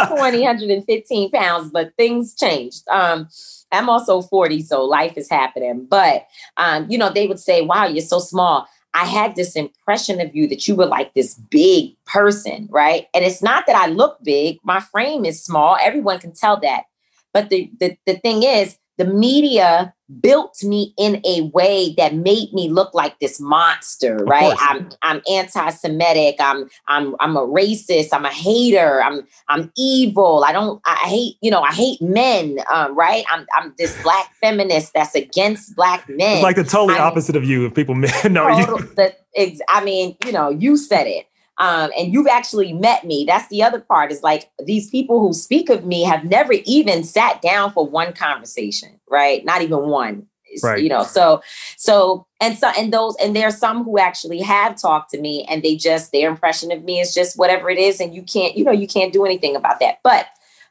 120, 0.09 0.39
115 0.39 1.31
pounds, 1.31 1.71
but 1.71 1.93
things 1.97 2.35
changed. 2.35 2.87
Um, 2.87 3.27
I'm 3.71 3.89
also 3.89 4.21
40, 4.21 4.61
so 4.61 4.85
life 4.85 5.17
is 5.17 5.29
happening. 5.29 5.87
But 5.89 6.27
um, 6.57 6.85
you 6.89 6.97
know, 6.97 7.11
they 7.11 7.27
would 7.27 7.39
say, 7.39 7.61
Wow, 7.61 7.87
you're 7.87 8.05
so 8.05 8.19
small. 8.19 8.67
I 8.97 9.05
had 9.05 9.35
this 9.35 9.55
impression 9.55 10.19
of 10.19 10.35
you 10.35 10.47
that 10.47 10.67
you 10.67 10.75
were 10.75 10.87
like 10.87 11.13
this 11.13 11.35
big 11.35 11.95
person, 12.05 12.67
right? 12.71 13.05
And 13.13 13.23
it's 13.23 13.43
not 13.43 13.67
that 13.67 13.75
I 13.75 13.85
look 13.85 14.17
big, 14.23 14.57
my 14.63 14.79
frame 14.79 15.23
is 15.23 15.43
small. 15.43 15.77
Everyone 15.79 16.17
can 16.17 16.33
tell 16.33 16.59
that. 16.61 16.85
But 17.31 17.49
the, 17.49 17.69
the, 17.79 17.95
the 18.07 18.15
thing 18.15 18.41
is, 18.41 18.79
the 18.97 19.05
media 19.05 19.93
built 20.21 20.63
me 20.63 20.93
in 20.97 21.21
a 21.25 21.41
way 21.53 21.93
that 21.97 22.15
made 22.15 22.53
me 22.53 22.69
look 22.69 22.93
like 22.93 23.19
this 23.19 23.39
monster, 23.39 24.17
right? 24.17 24.55
I'm 24.59 24.89
I'm 25.01 25.21
anti-Semitic. 25.29 26.37
I'm 26.39 26.69
I'm 26.87 27.15
I'm 27.19 27.35
a 27.35 27.45
racist. 27.45 28.09
I'm 28.11 28.25
a 28.25 28.31
hater. 28.31 29.01
I'm 29.01 29.27
I'm 29.49 29.71
evil. 29.77 30.43
I 30.45 30.51
don't 30.51 30.81
I 30.85 30.95
hate 31.07 31.35
you 31.41 31.51
know 31.51 31.61
I 31.61 31.73
hate 31.73 32.01
men, 32.01 32.59
um, 32.71 32.97
right? 32.97 33.25
I'm 33.29 33.45
I'm 33.55 33.73
this 33.77 34.01
black 34.01 34.33
feminist 34.41 34.93
that's 34.93 35.13
against 35.13 35.75
black 35.75 36.07
men. 36.09 36.37
It's 36.37 36.43
like 36.43 36.55
the 36.55 36.63
totally 36.63 36.95
I'm, 36.95 37.01
opposite 37.01 37.35
of 37.35 37.43
you. 37.43 37.65
If 37.65 37.75
people 37.75 37.95
know 37.95 38.11
total, 38.47 38.79
you, 38.79 38.89
the, 38.95 39.61
I 39.69 39.83
mean, 39.83 40.17
you 40.25 40.31
know, 40.31 40.49
you 40.49 40.77
said 40.77 41.05
it 41.05 41.26
um, 41.57 41.91
and 41.97 42.13
you've 42.13 42.27
actually 42.27 42.73
met 42.73 43.05
me. 43.05 43.25
That's 43.27 43.47
the 43.49 43.63
other 43.63 43.79
part 43.79 44.11
is 44.11 44.23
like 44.23 44.49
these 44.65 44.89
people 44.89 45.19
who 45.19 45.33
speak 45.33 45.69
of 45.69 45.85
me 45.85 46.03
have 46.03 46.23
never 46.23 46.53
even 46.65 47.03
sat 47.03 47.41
down 47.41 47.71
for 47.71 47.87
one 47.87 48.13
conversation, 48.13 48.99
right? 49.09 49.43
Not 49.43 49.61
even 49.61 49.87
one. 49.87 50.27
Right. 50.63 50.81
You 50.81 50.89
know, 50.89 51.03
so 51.03 51.41
so 51.75 52.25
and 52.39 52.57
so 52.57 52.71
and 52.77 52.91
those 52.91 53.15
and 53.17 53.35
there 53.35 53.47
are 53.47 53.51
some 53.51 53.83
who 53.83 53.99
actually 53.99 54.39
have 54.41 54.79
talked 54.79 55.11
to 55.11 55.19
me 55.19 55.45
and 55.49 55.61
they 55.61 55.75
just 55.75 56.11
their 56.11 56.29
impression 56.29 56.71
of 56.71 56.83
me 56.83 56.99
is 56.99 57.13
just 57.13 57.37
whatever 57.37 57.69
it 57.69 57.77
is, 57.77 57.99
and 57.99 58.15
you 58.15 58.23
can't, 58.23 58.55
you 58.55 58.63
know, 58.63 58.71
you 58.71 58.87
can't 58.87 59.13
do 59.13 59.25
anything 59.25 59.55
about 59.55 59.79
that. 59.81 59.99
But 60.03 60.27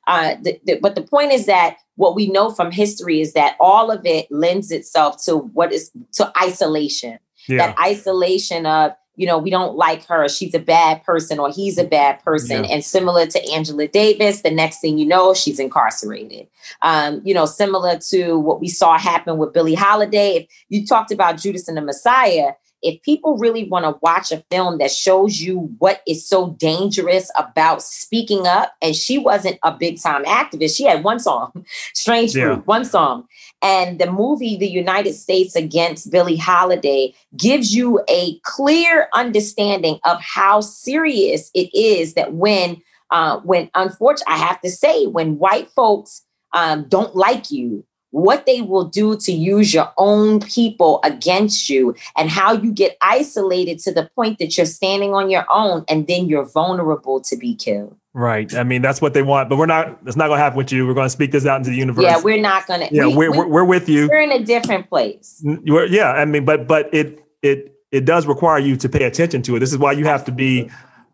uh, 0.07 0.37
the, 0.43 0.59
the, 0.65 0.79
but 0.81 0.95
the 0.95 1.03
point 1.03 1.33
is 1.33 1.47
that 1.47 1.77
what 1.97 2.17
we 2.17 2.27
know 2.29 2.51
from 2.51 2.71
history 2.71 3.21
is 3.21 3.35
that 3.35 3.57
all 3.61 3.91
of 3.91 4.05
it 4.07 4.27
lends 4.31 4.71
itself 4.71 5.23
to 5.25 5.37
what 5.37 5.73
is 5.73 5.91
to 6.13 6.33
isolation. 6.43 7.19
Yeah. 7.47 7.59
That 7.59 7.79
isolation 7.79 8.67
of 8.67 8.93
you 9.17 9.27
know, 9.27 9.39
we 9.39 9.51
don't 9.51 9.77
like 9.77 10.05
her, 10.07 10.29
she's 10.29 10.55
a 10.55 10.59
bad 10.59 11.03
person, 11.05 11.39
or 11.39 11.51
he's 11.51 11.79
a 11.79 11.85
bad 11.85 12.23
person. 12.23 12.65
Yeah. 12.65 12.71
And 12.71 12.85
similar 12.85 13.27
to 13.27 13.53
Angela 13.53 13.89
Davis, 13.89 14.43
the 14.43 14.51
next 14.51 14.81
thing 14.81 14.99
you 14.99 15.07
know, 15.07 15.35
she's 15.35 15.59
incarcerated. 15.59 16.47
Um, 16.83 17.23
you 17.25 17.35
know, 17.35 17.47
similar 17.47 17.99
to 18.11 18.39
what 18.39 18.61
we 18.61 18.69
saw 18.69 18.99
happen 18.99 19.39
with 19.39 19.53
Billie 19.53 19.75
Holiday. 19.75 20.37
If 20.37 20.49
you 20.69 20.87
talked 20.87 21.11
about 21.11 21.39
Judas 21.39 21.67
and 21.67 21.77
the 21.77 21.83
Messiah, 21.83 22.53
if 22.87 23.03
people 23.03 23.37
really 23.37 23.65
want 23.65 23.85
to 23.85 23.99
watch 24.01 24.31
a 24.31 24.45
film 24.49 24.79
that 24.79 24.93
shows 24.93 25.41
you 25.41 25.75
what 25.79 26.03
is 26.07 26.27
so 26.27 26.51
dangerous 26.53 27.31
about 27.37 27.83
speaking 27.83 28.47
up, 28.47 28.75
and 28.81 28.95
she 28.95 29.19
wasn't 29.19 29.59
a 29.65 29.73
big 29.73 30.01
time 30.01 30.25
activist, 30.25 30.77
she 30.77 30.85
had 30.85 31.03
one 31.03 31.19
song, 31.19 31.53
Strange 31.95 32.33
Fruit, 32.33 32.43
yeah. 32.43 32.57
one 32.59 32.85
song. 32.85 33.27
And 33.61 33.99
the 33.99 34.11
movie, 34.11 34.57
The 34.57 34.69
United 34.69 35.15
States 35.15 35.57
Against 35.57 36.13
Billie 36.13 36.37
Holiday, 36.37 37.13
gives 37.37 37.75
you 37.75 38.01
a 38.09 38.39
clear 38.41 39.09
understanding 39.15 39.99
of 40.05 40.21
how 40.21 40.61
serious 40.61 41.51
it 41.55 41.75
is 41.77 42.15
that 42.15 42.35
when, 42.35 42.81
uh, 43.11 43.41
when 43.41 43.69
unfortunately, 43.75 44.35
I 44.35 44.39
have 44.39 44.61
to 44.61 44.71
say, 44.71 45.07
when 45.07 45.39
white 45.39 45.69
folks 45.71 46.23
um, 46.53 46.87
don't 46.89 47.17
like 47.17 47.51
you, 47.51 47.85
what 48.17 48.47
they 48.47 48.63
will 48.63 48.87
do 48.87 49.15
to 49.15 49.31
use 49.31 49.75
your 49.75 49.93
own 49.99 50.41
people 50.41 51.01
against 51.05 51.69
you 51.69 51.95
and 52.17 52.31
how 52.31 52.55
you 52.55 52.73
get 52.73 52.97
isolated 53.03 53.79
to 53.79 53.93
the 53.93 54.09
point 54.17 54.39
that 54.39 54.57
you're 54.57 54.65
standing 54.65 55.13
on 55.13 55.29
your 55.29 55.45
own 55.51 55.85
and 55.87 56.07
then 56.07 56.27
you're 56.27 56.47
vulnerable 56.47 57.21
to 57.21 57.37
be 57.37 57.55
killed. 57.55 57.95
Right. 58.15 58.55
I 58.55 58.63
mean, 58.63 58.81
that's 58.81 59.03
what 59.03 59.13
they 59.13 59.21
want, 59.21 59.51
but 59.51 59.59
we're 59.59 59.67
not, 59.67 59.99
it's 60.07 60.17
not 60.17 60.29
going 60.29 60.39
to 60.39 60.43
happen 60.43 60.57
with 60.57 60.73
you. 60.73 60.87
We're 60.87 60.95
going 60.95 61.05
to 61.05 61.11
speak 61.11 61.31
this 61.31 61.45
out 61.45 61.59
into 61.59 61.69
the 61.69 61.77
universe. 61.77 62.05
Yeah, 62.05 62.19
we're 62.19 62.41
not 62.41 62.67
going 62.67 62.89
to. 62.89 62.95
Yeah, 62.95 63.07
we, 63.07 63.27
are 63.27 63.33
we're, 63.33 63.49
we're 63.49 63.65
with 63.65 63.87
you. 63.87 64.09
We're 64.09 64.23
in 64.23 64.33
a 64.33 64.43
different 64.43 64.89
place. 64.89 65.45
You're, 65.65 65.85
yeah. 65.85 66.13
I 66.13 66.25
mean, 66.25 66.47
but, 66.47 66.67
but 66.67 66.89
it, 66.95 67.23
it, 67.43 67.77
it 67.93 68.07
does 68.07 68.27
require 68.27 68.59
you 68.59 68.79
to 68.79 68.89
pay 68.89 69.05
attention 69.05 69.43
to 69.43 69.57
it. 69.57 69.59
This 69.59 69.73
is 69.73 69.79
why 69.79 69.93
you 69.93 70.07
have 70.07 70.25
to 70.25 70.33
be, 70.33 70.71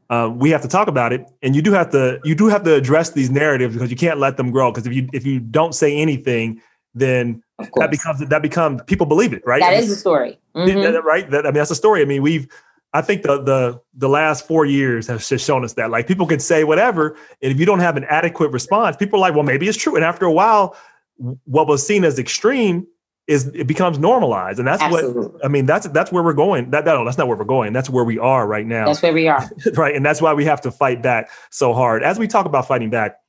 uh, 0.09 0.29
we 0.29 0.51
have 0.51 0.63
to 0.63 0.69
talk 0.69 0.87
about 0.87 1.13
it, 1.13 1.27
and 1.43 1.57
you 1.57 1.63
do 1.63 1.73
have 1.73 1.91
to 1.91 2.21
you 2.23 2.35
do 2.35 2.49
have 2.49 2.65
to 2.65 2.75
address 2.75 3.13
these 3.13 3.31
narratives 3.31 3.75
because 3.75 3.91
you 3.91 3.97
can't 3.97 4.19
let 4.19 4.37
them 4.37 4.51
grow. 4.51 4.71
Because 4.71 4.87
if 4.87 4.93
you 4.93 5.09
if 5.15 5.25
you 5.25 5.41
don't 5.41 5.75
say 5.75 5.97
anything, 5.97 6.61
then 6.95 7.43
that 7.77 7.91
becomes 7.91 8.21
that 8.27 8.43
becomes 8.43 8.83
people 8.83 9.07
believe 9.07 9.33
it, 9.33 9.43
right? 9.47 9.61
That 9.61 9.75
is 9.75 9.89
the 9.89 9.97
story, 9.97 10.39
mm-hmm. 10.55 11.07
right? 11.07 11.31
That, 11.31 11.47
I 11.47 11.49
mean, 11.49 11.55
that's 11.55 11.71
a 11.71 11.77
story. 11.77 12.03
I 12.03 12.05
mean, 12.05 12.23
we've 12.23 12.49
I 12.93 13.01
think 13.01 13.23
the 13.23 13.43
the 13.43 13.81
the 13.95 14.09
last 14.09 14.47
four 14.47 14.67
years 14.67 15.07
have 15.07 15.27
just 15.27 15.47
shown 15.47 15.65
us 15.65 15.75
that 15.75 15.91
like 15.91 16.07
people 16.07 16.27
can 16.27 16.41
say 16.41 16.65
whatever, 16.65 17.17
and 17.41 17.53
if 17.53 17.59
you 17.59 17.67
don't 17.67 17.81
have 17.81 17.97
an 17.97 18.05
adequate 18.05 18.51
response, 18.51 18.97
people 18.97 19.19
are 19.19 19.23
like, 19.23 19.35
well, 19.35 19.45
maybe 19.45 19.69
it's 19.69 19.79
true. 19.79 19.97
And 19.97 20.05
after 20.05 20.27
a 20.27 20.33
while, 20.33 20.77
what 21.45 21.67
was 21.67 21.87
seen 21.87 22.05
as 22.05 22.19
extreme 22.19 22.87
is 23.29 23.47
it 23.55 23.67
becomes 23.67 23.99
normalized, 23.99 24.59
and 24.59 24.69
that's 24.69 24.83
Absolutely. 24.83 25.29
what 25.29 25.45
I 25.45 25.49
mean. 25.49 25.65
That's 25.65 25.89
that's 25.89 26.13
where 26.13 26.23
we're 26.23 26.35
going. 26.35 26.71
That 26.71 26.85
no, 26.85 27.05
that's 27.05 27.17
not 27.17 27.29
where 27.29 27.37
we're 27.37 27.45
going. 27.45 27.73
That's 27.73 27.89
where 27.89 28.05
we 28.05 28.19
are 28.19 28.47
right 28.47 28.67
now. 28.67 28.87
That's 28.87 29.01
where 29.01 29.13
we 29.13 29.29
are, 29.29 29.49
right? 29.75 29.95
And 29.95 30.05
that's 30.05 30.21
why 30.21 30.35
we 30.35 30.45
have 30.45 30.61
to 30.63 30.71
fight 30.71 31.03
back 31.03 31.31
so 31.51 31.73
hard. 31.73 32.03
As 32.03 32.19
we 32.19 32.29
talk 32.29 32.45
about 32.45 32.69
fighting 32.69 32.91
back, 32.91 33.22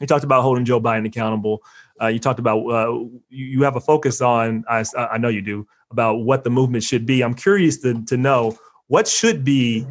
we 0.00 0.06
talked 0.06 0.24
about 0.24 0.42
holding 0.42 0.64
Joe 0.64 0.80
Biden 0.80 1.06
accountable. 1.06 1.62
Uh, 2.00 2.06
you 2.06 2.18
talked 2.18 2.38
about 2.38 2.60
uh, 2.66 2.92
you, 3.28 3.46
you 3.46 3.62
have 3.62 3.76
a 3.76 3.80
focus 3.80 4.20
on. 4.20 4.64
I, 4.68 4.84
I 4.96 5.18
know 5.18 5.28
you 5.28 5.42
do 5.42 5.66
about 5.90 6.18
what 6.18 6.44
the 6.44 6.50
movement 6.50 6.84
should 6.84 7.06
be. 7.06 7.22
I'm 7.22 7.34
curious 7.34 7.78
to 7.78 8.02
to 8.04 8.16
know 8.16 8.56
what 8.86 9.08
should 9.08 9.44
be, 9.44 9.86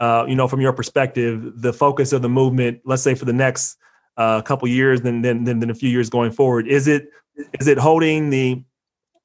uh, 0.00 0.24
you 0.28 0.34
know, 0.34 0.48
from 0.48 0.60
your 0.60 0.72
perspective, 0.72 1.60
the 1.60 1.72
focus 1.72 2.12
of 2.12 2.22
the 2.22 2.28
movement. 2.28 2.80
Let's 2.84 3.02
say 3.02 3.14
for 3.14 3.24
the 3.24 3.32
next 3.32 3.76
uh, 4.16 4.42
couple 4.42 4.68
years, 4.68 5.00
then 5.00 5.22
then 5.22 5.44
then 5.44 5.70
a 5.70 5.74
few 5.74 5.90
years 5.90 6.08
going 6.08 6.30
forward. 6.30 6.68
Is 6.68 6.86
it 6.86 7.08
is 7.60 7.66
it 7.66 7.78
holding 7.78 8.30
the 8.30 8.62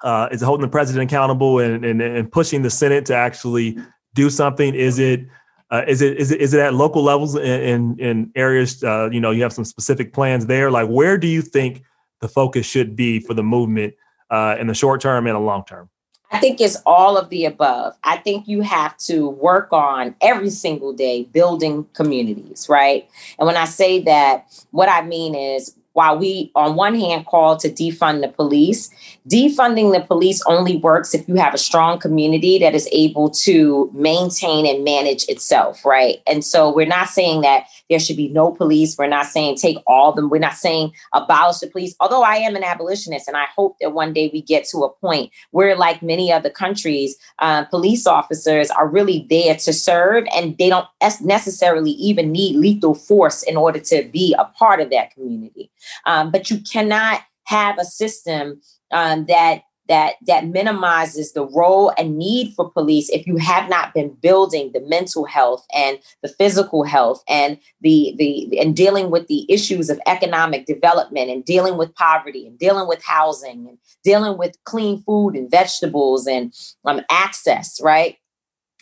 uh, 0.02 0.30
is 0.32 0.42
it 0.42 0.46
holding 0.46 0.64
the 0.64 0.72
president 0.72 1.12
accountable 1.12 1.60
and, 1.60 1.86
and 1.86 2.02
and 2.02 2.32
pushing 2.32 2.64
the 2.64 2.70
Senate 2.70 3.06
to 3.08 3.16
actually 3.16 3.78
do 4.16 4.30
something? 4.30 4.74
Is 4.74 4.98
it 4.98 5.26
uh, 5.74 5.84
is 5.88 6.04
it 6.04 6.18
is 6.18 6.30
it 6.30 6.40
is 6.40 6.54
it 6.54 6.60
at 6.60 6.76
local 6.76 7.02
levels 7.02 7.36
in 7.36 7.44
in, 7.44 8.00
in 8.00 8.32
areas? 8.36 8.84
Uh, 8.84 9.10
you 9.12 9.20
know, 9.20 9.32
you 9.32 9.42
have 9.42 9.52
some 9.52 9.66
specific 9.66 10.14
plans 10.14 10.46
there. 10.46 10.70
Like, 10.70 10.88
where 10.88 11.18
do 11.18 11.26
you 11.26 11.42
think 11.42 11.82
the 12.22 12.28
focus 12.28 12.68
should 12.68 12.96
be 12.96 13.20
for 13.20 13.34
the 13.34 13.42
movement 13.42 13.96
uh, 14.30 14.56
in 14.60 14.68
the 14.68 14.76
short 14.76 15.02
term 15.02 15.26
and 15.26 15.36
the 15.36 15.40
long 15.40 15.66
term? 15.66 15.90
I 16.32 16.38
think 16.38 16.62
it's 16.62 16.78
all 16.86 17.18
of 17.18 17.30
the 17.30 17.46
above. 17.46 17.96
I 18.04 18.18
think 18.18 18.48
you 18.48 18.62
have 18.62 18.96
to 18.98 19.30
work 19.30 19.74
on 19.74 20.16
every 20.22 20.52
single 20.52 20.94
day 20.94 21.24
building 21.24 21.88
communities, 21.94 22.68
right? 22.70 23.10
And 23.40 23.48
when 23.48 23.58
I 23.58 23.66
say 23.66 24.00
that, 24.02 24.46
what 24.70 24.90
I 24.90 25.02
mean 25.02 25.34
is 25.34 25.76
while 25.94 26.18
we, 26.18 26.52
on 26.56 26.76
one 26.76 26.96
hand, 26.96 27.26
call 27.26 27.56
to 27.58 27.70
defund 27.70 28.22
the 28.22 28.28
police, 28.28 28.90
defunding 29.30 29.94
the 29.94 30.06
police 30.06 30.42
only 30.48 30.78
works 30.78 31.14
if 31.14 31.28
you 31.28 31.36
have 31.36 31.54
a 31.54 31.58
strong 31.58 32.00
community 32.00 32.58
that 32.60 32.76
is 32.76 32.90
able 32.92 33.30
to 33.30 33.90
maintain 33.94 34.66
and 34.66 34.84
manage 34.84 35.24
itself, 35.30 35.86
right? 35.86 36.22
And 36.28 36.44
so 36.44 36.74
we're 36.74 36.86
not 36.88 37.10
saying 37.10 37.42
that 37.42 37.66
there 37.90 38.00
should 38.00 38.18
be 38.18 38.30
no 38.30 38.52
police. 38.52 38.98
We're 38.98 39.08
not 39.08 39.26
saying 39.26 39.58
take 39.58 39.78
all 39.88 40.10
of 40.10 40.16
them. 40.16 40.30
We're 40.30 40.40
not 40.40 40.56
saying 40.56 40.94
abolish 41.14 41.60
the 41.60 41.68
police, 41.68 41.96
although 42.00 42.24
I 42.24 42.36
am 42.36 42.56
an 42.56 42.64
abolitionist. 42.64 43.28
And 43.28 43.38
I 43.38 43.46
hope 43.56 43.78
that 43.82 43.94
one 43.94 44.14
day 44.14 44.30
we 44.32 44.42
get 44.42 44.66
to 44.70 44.80
a 44.80 44.90
point 44.90 45.32
where, 45.52 45.76
like 45.76 46.02
many 46.02 46.32
other 46.32 46.50
countries, 46.50 47.16
uh, 47.40 47.66
police 47.66 48.08
officers 48.08 48.70
are 48.72 48.88
really 48.88 49.28
there 49.30 49.56
to 49.56 49.74
serve 49.74 50.26
and 50.36 50.58
they 50.58 50.70
don't 50.70 50.88
necessarily 51.22 51.92
even 51.92 52.32
need 52.32 52.56
lethal 52.56 52.96
force 52.96 53.44
in 53.44 53.58
order 53.58 53.80
to 53.80 54.04
be 54.12 54.36
a 54.38 54.46
part 54.46 54.80
of 54.80 54.90
that 54.90 55.12
community. 55.12 55.72
Um, 56.06 56.32
but 56.32 56.50
you 56.50 56.60
cannot 56.62 57.22
have 57.46 57.78
a 57.78 57.86
system 57.86 58.62
um, 58.92 59.26
that 59.26 59.64
that 59.94 60.16
that 60.26 60.48
minimizes 60.48 61.34
the 61.34 61.46
role 61.46 61.94
and 62.00 62.18
need 62.18 62.52
for 62.56 62.72
police 62.72 63.10
if 63.10 63.28
you 63.28 63.38
have 63.38 63.70
not 63.70 63.94
been 63.94 64.10
building 64.24 64.72
the 64.74 64.80
mental 64.82 65.24
health 65.24 65.64
and 65.72 66.00
the 66.24 66.30
physical 66.30 66.84
health 66.84 67.24
and 67.30 67.60
the 67.82 68.16
the 68.18 68.60
and 68.60 68.76
dealing 68.76 69.12
with 69.12 69.28
the 69.28 69.46
issues 69.54 69.92
of 69.92 70.00
economic 70.08 70.66
development 70.66 71.30
and 71.30 71.46
dealing 71.46 71.78
with 71.78 71.94
poverty 71.94 72.48
and 72.48 72.58
dealing 72.58 72.88
with 72.88 73.04
housing 73.06 73.68
and 73.68 73.78
dealing 74.04 74.36
with 74.36 74.58
clean 74.64 75.00
food 75.04 75.36
and 75.36 75.52
vegetables 75.52 76.26
and 76.26 76.52
um, 76.86 77.02
access 77.12 77.80
right 77.84 78.18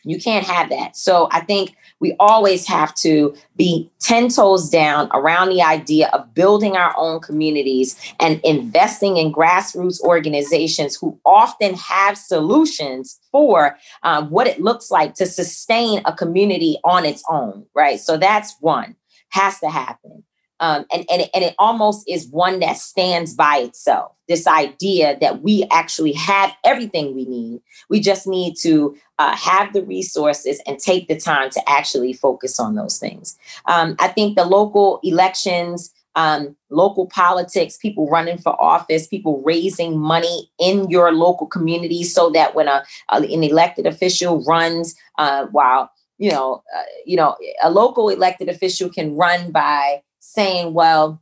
you 0.04 0.20
can't 0.20 0.46
have 0.46 0.70
that 0.70 0.96
so 0.96 1.28
i 1.32 1.40
think 1.40 1.76
we 2.02 2.16
always 2.20 2.68
have 2.68 2.94
to 2.96 3.34
be 3.56 3.90
10 4.00 4.30
toes 4.30 4.70
down 4.70 5.08
around 5.14 5.50
the 5.50 5.62
idea 5.62 6.10
of 6.14 6.34
building 6.34 6.76
our 6.76 6.94
own 6.98 7.22
communities 7.22 7.96
and 8.20 8.42
investing 8.44 9.18
in 9.18 9.32
grassroots 9.32 10.02
organizations 10.02 10.96
who 10.96 11.18
often 11.26 11.76
have 11.76 12.18
solutions 12.18 13.20
for 13.32 13.78
um, 14.04 14.30
what 14.30 14.48
it 14.48 14.60
looks 14.60 14.90
like 14.92 15.14
to 15.14 15.26
sustain 15.26 16.02
a 16.06 16.14
community 16.14 16.78
on 16.84 17.06
its 17.06 17.24
own, 17.30 17.66
right? 17.76 18.00
So 18.00 18.18
that's 18.18 18.56
one, 18.60 18.96
has 19.30 19.60
to 19.60 19.70
happen. 19.70 20.24
Um, 20.62 20.86
and, 20.94 21.06
and, 21.12 21.24
it, 21.24 21.30
and 21.34 21.44
it 21.44 21.56
almost 21.58 22.08
is 22.08 22.28
one 22.28 22.60
that 22.60 22.78
stands 22.78 23.34
by 23.34 23.58
itself. 23.58 24.12
This 24.28 24.46
idea 24.46 25.18
that 25.20 25.42
we 25.42 25.66
actually 25.72 26.14
have 26.14 26.54
everything 26.64 27.16
we 27.16 27.26
need. 27.26 27.62
We 27.90 28.00
just 28.00 28.28
need 28.28 28.56
to 28.62 28.96
uh, 29.18 29.36
have 29.36 29.74
the 29.74 29.84
resources 29.84 30.62
and 30.68 30.78
take 30.78 31.08
the 31.08 31.18
time 31.18 31.50
to 31.50 31.70
actually 31.70 32.14
focus 32.14 32.60
on 32.60 32.76
those 32.76 33.00
things. 33.00 33.38
Um, 33.66 33.96
I 34.00 34.08
think 34.08 34.38
the 34.38 34.46
local 34.46 35.00
elections, 35.04 35.92
um, 36.16 36.56
local 36.70 37.08
politics, 37.08 37.78
people 37.78 38.08
running 38.08 38.38
for 38.38 38.56
office, 38.62 39.08
people 39.08 39.42
raising 39.44 40.00
money 40.00 40.52
in 40.60 40.92
your 40.92 41.12
local 41.12 41.48
community 41.48 42.04
so 42.04 42.30
that 42.32 42.54
when 42.54 42.68
a, 42.68 42.84
a 43.10 43.16
an 43.16 43.44
elected 43.44 43.88
official 43.88 44.44
runs, 44.44 44.96
uh, 45.18 45.48
while 45.48 45.90
you 46.20 46.30
know, 46.30 46.62
uh, 46.78 46.84
you 47.04 47.18
know, 47.18 47.36
a 47.64 47.72
local 47.72 48.10
elected 48.10 48.48
official 48.48 48.90
can 48.90 49.16
run 49.16 49.52
by 49.52 50.04
saying, 50.22 50.74
well, 50.74 51.22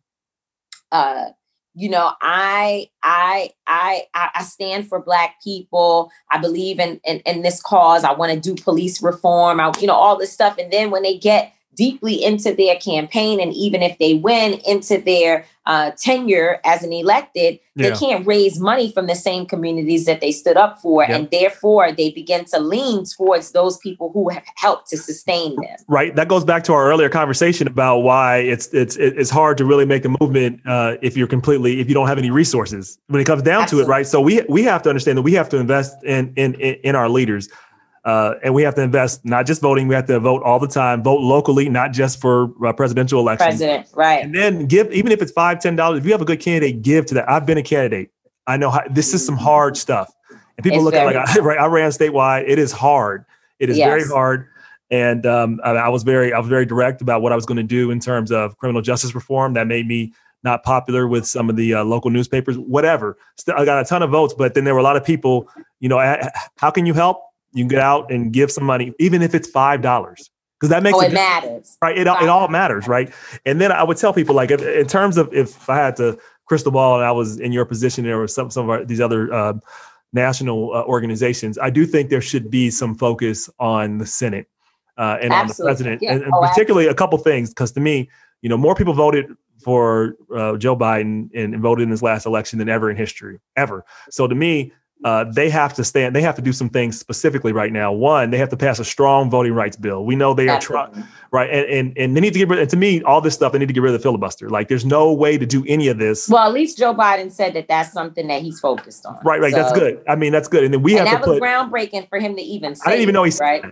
uh, 0.91 1.29
you 1.73 1.89
know, 1.89 2.11
I, 2.21 2.89
I, 3.01 3.53
I, 3.65 4.03
I 4.13 4.43
stand 4.43 4.87
for 4.87 5.01
Black 5.01 5.35
people. 5.43 6.11
I 6.29 6.37
believe 6.37 6.79
in, 6.79 6.99
in, 7.05 7.19
in 7.19 7.41
this 7.41 7.61
cause. 7.61 8.03
I 8.03 8.11
want 8.11 8.31
to 8.33 8.39
do 8.39 8.61
police 8.61 9.01
reform. 9.01 9.59
I, 9.59 9.71
you 9.79 9.87
know, 9.87 9.93
all 9.93 10.17
this 10.17 10.33
stuff. 10.33 10.57
And 10.57 10.71
then 10.71 10.91
when 10.91 11.03
they 11.03 11.17
get 11.17 11.53
deeply 11.79 12.21
into 12.21 12.53
their 12.53 12.75
campaign, 12.75 13.39
and 13.39 13.53
even 13.53 13.81
if 13.81 13.97
they 13.99 14.15
win 14.15 14.59
into 14.67 14.97
their 14.97 15.45
uh, 15.65 15.91
tenure 15.91 16.59
as 16.65 16.83
an 16.83 16.91
elected, 16.91 17.57
yeah. 17.75 17.89
they 17.89 17.95
can't 17.95 18.27
raise 18.27 18.59
money 18.59 18.91
from 18.91 19.07
the 19.07 19.15
same 19.15 19.45
communities 19.45 20.05
that 20.05 20.19
they 20.19 20.33
stood 20.33 20.57
up 20.57 20.77
for. 20.81 21.03
Yep. 21.03 21.09
And 21.11 21.31
therefore, 21.31 21.93
they 21.93 22.11
begin 22.11 22.43
to 22.45 22.59
lean 22.59 23.05
towards 23.05 23.53
those 23.53 23.77
people 23.77 24.11
who 24.11 24.27
have 24.27 24.43
helped 24.55 24.89
to 24.89 24.97
sustain 24.97 25.55
them. 25.55 25.77
Right. 25.87 26.13
That 26.17 26.27
goes 26.27 26.43
back 26.43 26.65
to 26.65 26.73
our 26.73 26.89
earlier 26.89 27.07
conversation 27.07 27.65
about 27.65 27.99
why 27.99 28.39
it's 28.39 28.67
it's 28.73 28.97
it's 28.97 29.29
hard 29.29 29.57
to 29.59 29.63
really 29.63 29.85
make 29.85 30.03
a 30.03 30.13
movement 30.19 30.59
uh, 30.65 30.97
if 31.01 31.15
you're 31.15 31.27
completely 31.27 31.79
if 31.79 31.87
you 31.87 31.93
don't 31.93 32.09
have 32.09 32.17
any 32.17 32.29
resources 32.29 32.99
when 33.07 33.21
it 33.21 33.25
comes 33.25 33.43
down 33.43 33.61
Absolutely. 33.61 33.85
to 33.85 33.89
it. 33.89 33.95
Right. 33.95 34.07
So 34.07 34.19
we 34.19 34.41
we 34.49 34.63
have 34.63 34.81
to 34.81 34.89
understand 34.89 35.17
that 35.17 35.21
we 35.21 35.33
have 35.33 35.47
to 35.49 35.57
invest 35.57 36.03
in 36.03 36.33
in 36.35 36.55
in 36.55 36.95
our 36.95 37.07
leaders. 37.07 37.47
Uh, 38.05 38.35
and 38.43 38.53
we 38.53 38.63
have 38.63 38.75
to 38.75 38.81
invest 38.81 39.25
not 39.25 39.45
just 39.45 39.61
voting, 39.61 39.87
we 39.87 39.95
have 39.95 40.05
to 40.07 40.19
vote 40.19 40.41
all 40.43 40.59
the 40.59 40.67
time, 40.67 41.03
vote 41.03 41.19
locally, 41.19 41.67
not 41.67 41.91
just 41.91 42.21
for 42.21 42.51
uh, 42.65 42.71
presidential 42.71 43.19
elections. 43.19 43.59
President, 43.59 43.87
right. 43.93 44.23
And 44.23 44.33
then 44.33 44.65
give, 44.65 44.91
even 44.93 45.11
if 45.11 45.21
it's 45.21 45.31
five, 45.31 45.59
ten 45.59 45.75
dollars, 45.75 45.99
if 45.99 46.05
you 46.05 46.11
have 46.11 46.21
a 46.21 46.25
good 46.25 46.39
candidate, 46.39 46.81
give 46.81 47.05
to 47.07 47.13
that. 47.15 47.29
I've 47.29 47.45
been 47.45 47.57
a 47.57 47.63
candidate. 47.63 48.11
I 48.47 48.57
know 48.57 48.69
how, 48.69 48.81
this 48.89 49.13
is 49.13 49.25
some 49.25 49.37
hard 49.37 49.77
stuff. 49.77 50.11
And 50.57 50.63
people 50.63 50.79
it's 50.79 50.85
look 50.85 50.93
at 50.93 51.05
like, 51.05 51.15
I, 51.15 51.39
right, 51.41 51.59
I 51.59 51.65
ran 51.67 51.89
statewide. 51.91 52.45
It 52.47 52.57
is 52.57 52.71
hard. 52.71 53.25
It 53.59 53.69
is 53.69 53.77
yes. 53.77 53.87
very 53.87 54.07
hard. 54.07 54.47
And 54.91 55.25
um, 55.25 55.59
I, 55.63 55.71
I 55.71 55.89
was 55.89 56.03
very, 56.03 56.33
I 56.33 56.39
was 56.39 56.47
very 56.47 56.65
direct 56.65 57.01
about 57.01 57.21
what 57.21 57.31
I 57.31 57.35
was 57.35 57.45
going 57.45 57.57
to 57.57 57.63
do 57.63 57.91
in 57.91 57.99
terms 57.99 58.31
of 58.31 58.57
criminal 58.57 58.81
justice 58.81 59.13
reform. 59.13 59.53
That 59.53 59.67
made 59.67 59.87
me 59.87 60.13
not 60.43 60.63
popular 60.63 61.07
with 61.07 61.27
some 61.27 61.49
of 61.49 61.55
the 61.55 61.75
uh, 61.75 61.83
local 61.83 62.09
newspapers, 62.09 62.57
whatever. 62.57 63.17
Still, 63.35 63.55
I 63.57 63.65
got 63.65 63.81
a 63.81 63.85
ton 63.87 64.01
of 64.01 64.09
votes, 64.09 64.33
but 64.37 64.53
then 64.53 64.63
there 64.63 64.73
were 64.73 64.79
a 64.79 64.83
lot 64.83 64.95
of 64.95 65.03
people, 65.03 65.49
you 65.79 65.89
know, 65.89 65.99
how 66.57 66.71
can 66.71 66.85
you 66.85 66.93
help? 66.93 67.21
You 67.53 67.63
can 67.63 67.67
get 67.67 67.79
out 67.79 68.11
and 68.11 68.31
give 68.31 68.51
some 68.51 68.63
money, 68.63 68.93
even 68.99 69.21
if 69.21 69.33
it's 69.33 69.49
$5 69.49 69.81
because 70.59 70.69
that 70.69 70.83
makes 70.83 70.97
oh, 70.97 71.01
it 71.01 71.13
matters, 71.13 71.77
right? 71.81 71.97
It, 71.97 72.01
it 72.01 72.07
all 72.07 72.47
matters, 72.49 72.87
right? 72.87 73.13
And 73.45 73.61
then 73.61 73.71
I 73.71 73.83
would 73.83 73.97
tell 73.97 74.11
people, 74.11 74.35
like, 74.35 74.51
if, 74.51 74.61
in 74.61 74.87
terms 74.87 75.17
of 75.17 75.33
if 75.33 75.69
I 75.69 75.77
had 75.77 75.95
to 75.97 76.19
crystal 76.45 76.71
ball 76.71 76.95
and 76.95 77.05
I 77.05 77.11
was 77.11 77.39
in 77.39 77.51
your 77.51 77.65
position 77.65 78.05
or 78.07 78.27
some 78.27 78.49
some 78.49 78.65
of 78.65 78.69
our, 78.69 78.85
these 78.85 78.99
other 78.99 79.33
uh, 79.33 79.53
national 80.11 80.75
uh, 80.75 80.83
organizations, 80.83 81.57
I 81.57 81.69
do 81.69 81.85
think 81.85 82.09
there 82.09 82.21
should 82.21 82.51
be 82.51 82.69
some 82.71 82.93
focus 82.93 83.49
on 83.59 83.99
the 83.99 84.05
Senate 84.05 84.47
uh, 84.97 85.17
and 85.21 85.31
absolutely. 85.31 85.39
on 85.41 85.47
the 85.47 85.63
president, 85.63 86.01
yeah. 86.01 86.13
and, 86.13 86.23
and 86.23 86.33
oh, 86.33 86.41
particularly 86.41 86.87
absolutely. 86.87 86.87
a 86.87 86.95
couple 86.95 87.17
things. 87.19 87.49
Because 87.49 87.71
to 87.73 87.79
me, 87.79 88.09
you 88.41 88.49
know, 88.49 88.57
more 88.57 88.75
people 88.75 88.93
voted 88.93 89.27
for 89.63 90.15
uh, 90.35 90.57
Joe 90.57 90.75
Biden 90.75 91.29
and, 91.33 91.53
and 91.53 91.61
voted 91.61 91.83
in 91.83 91.89
his 91.89 92.01
last 92.01 92.25
election 92.25 92.59
than 92.59 92.67
ever 92.67 92.89
in 92.89 92.97
history, 92.97 93.39
ever. 93.55 93.85
So 94.09 94.27
to 94.27 94.35
me, 94.35 94.73
uh, 95.03 95.23
they 95.23 95.49
have 95.49 95.73
to 95.75 95.83
stand. 95.83 96.13
They 96.15 96.21
have 96.21 96.35
to 96.35 96.41
do 96.41 96.51
some 96.51 96.69
things 96.69 96.99
specifically 96.99 97.53
right 97.53 97.71
now. 97.71 97.93
One, 97.93 98.31
they 98.31 98.37
have 98.37 98.49
to 98.49 98.57
pass 98.57 98.79
a 98.79 98.85
strong 98.85 99.29
voting 99.29 99.53
rights 99.53 99.77
bill. 99.77 100.05
We 100.05 100.15
know 100.15 100.33
they 100.33 100.49
are 100.49 100.59
trying, 100.59 101.05
right? 101.31 101.49
And, 101.49 101.65
and 101.67 101.97
and 101.97 102.17
they 102.17 102.21
need 102.21 102.33
to 102.33 102.39
get 102.39 102.49
rid. 102.49 102.59
And 102.59 102.69
to 102.69 102.77
me, 102.77 103.01
all 103.03 103.21
this 103.21 103.33
stuff 103.33 103.53
they 103.53 103.59
need 103.59 103.67
to 103.67 103.73
get 103.73 103.81
rid 103.81 103.93
of 103.93 103.99
the 103.99 104.03
filibuster. 104.03 104.49
Like, 104.49 104.67
there's 104.67 104.85
no 104.85 105.13
way 105.13 105.37
to 105.37 105.45
do 105.45 105.63
any 105.67 105.87
of 105.87 105.99
this. 105.99 106.27
Well, 106.27 106.45
at 106.45 106.53
least 106.53 106.77
Joe 106.77 106.93
Biden 106.93 107.31
said 107.31 107.53
that 107.53 107.69
that's 107.69 107.93
something 107.93 108.27
that 108.27 108.41
he's 108.41 108.59
focused 108.59 109.05
on. 109.05 109.19
Right, 109.23 109.39
right. 109.39 109.53
So, 109.53 109.59
that's 109.59 109.77
good. 109.77 110.03
I 110.07 110.15
mean, 110.15 110.33
that's 110.33 110.49
good. 110.49 110.65
And 110.65 110.73
then 110.73 110.81
we 110.81 110.97
and 110.97 111.07
have 111.07 111.19
that 111.19 111.25
to 111.25 111.31
was 111.31 111.39
put, 111.39 111.47
groundbreaking 111.47 112.09
for 112.09 112.19
him 112.19 112.35
to 112.35 112.41
even. 112.41 112.75
I 112.85 112.89
didn't 112.89 113.03
even 113.03 113.13
know 113.13 113.23
he 113.23 113.31
right. 113.39 113.63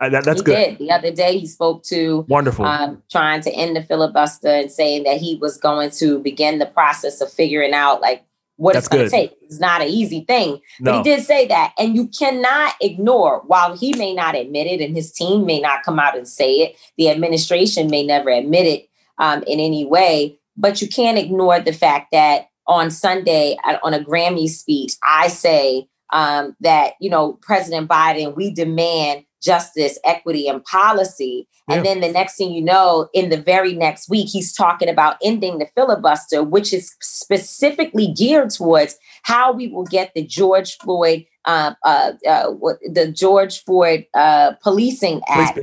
Uh, 0.00 0.08
that, 0.08 0.24
that's 0.24 0.40
he 0.40 0.44
good. 0.44 0.54
Did. 0.54 0.78
The 0.78 0.90
other 0.90 1.12
day, 1.12 1.38
he 1.38 1.46
spoke 1.46 1.84
to 1.84 2.24
wonderful, 2.28 2.64
um, 2.64 3.02
trying 3.10 3.40
to 3.42 3.52
end 3.52 3.76
the 3.76 3.82
filibuster 3.82 4.48
and 4.48 4.72
saying 4.72 5.04
that 5.04 5.18
he 5.18 5.36
was 5.36 5.58
going 5.58 5.90
to 5.90 6.18
begin 6.18 6.58
the 6.58 6.66
process 6.66 7.20
of 7.20 7.30
figuring 7.30 7.74
out 7.74 8.00
like 8.00 8.24
what 8.56 8.74
That's 8.74 8.86
it's 8.86 8.94
going 8.94 9.04
to 9.04 9.10
take. 9.10 9.36
It's 9.42 9.60
not 9.60 9.82
an 9.82 9.88
easy 9.88 10.24
thing. 10.24 10.60
No. 10.80 10.92
But 10.92 10.96
he 10.98 11.02
did 11.02 11.24
say 11.24 11.46
that. 11.48 11.72
And 11.78 11.94
you 11.94 12.08
cannot 12.08 12.74
ignore, 12.80 13.42
while 13.46 13.76
he 13.76 13.94
may 13.96 14.14
not 14.14 14.36
admit 14.36 14.66
it 14.66 14.84
and 14.84 14.94
his 14.94 15.12
team 15.12 15.46
may 15.46 15.60
not 15.60 15.82
come 15.82 15.98
out 15.98 16.16
and 16.16 16.28
say 16.28 16.56
it, 16.56 16.76
the 16.96 17.10
administration 17.10 17.90
may 17.90 18.04
never 18.04 18.30
admit 18.30 18.66
it 18.66 18.88
um, 19.18 19.42
in 19.44 19.58
any 19.58 19.84
way, 19.84 20.38
but 20.56 20.80
you 20.80 20.88
can't 20.88 21.18
ignore 21.18 21.60
the 21.60 21.72
fact 21.72 22.12
that 22.12 22.48
on 22.66 22.90
Sunday 22.90 23.56
on 23.82 23.94
a 23.94 24.00
Grammy 24.00 24.48
speech, 24.48 24.94
I 25.02 25.28
say 25.28 25.88
um, 26.12 26.54
that, 26.60 26.92
you 27.00 27.10
know, 27.10 27.34
President 27.42 27.88
Biden, 27.88 28.36
we 28.36 28.52
demand 28.52 29.24
justice, 29.42 29.98
equity, 30.04 30.48
and 30.48 30.64
policy. 30.64 31.46
Yeah. 31.68 31.76
And 31.76 31.86
then 31.86 32.00
the 32.00 32.10
next 32.10 32.36
thing 32.36 32.52
you 32.52 32.62
know, 32.62 33.08
in 33.12 33.30
the 33.30 33.40
very 33.40 33.74
next 33.74 34.08
week, 34.08 34.28
he's 34.30 34.52
talking 34.52 34.88
about 34.88 35.16
ending 35.22 35.58
the 35.58 35.68
filibuster, 35.74 36.42
which 36.42 36.72
is 36.72 36.94
specifically 37.00 38.12
geared 38.12 38.50
towards 38.50 38.96
how 39.22 39.52
we 39.52 39.68
will 39.68 39.84
get 39.84 40.12
the 40.14 40.24
George 40.24 40.76
Floyd 40.78 41.24
uh, 41.44 41.74
uh, 41.84 42.12
uh, 42.28 42.50
the 42.92 43.12
George 43.14 43.64
Floyd 43.64 44.06
uh, 44.14 44.52
Policing 44.62 45.20
Act. 45.28 45.58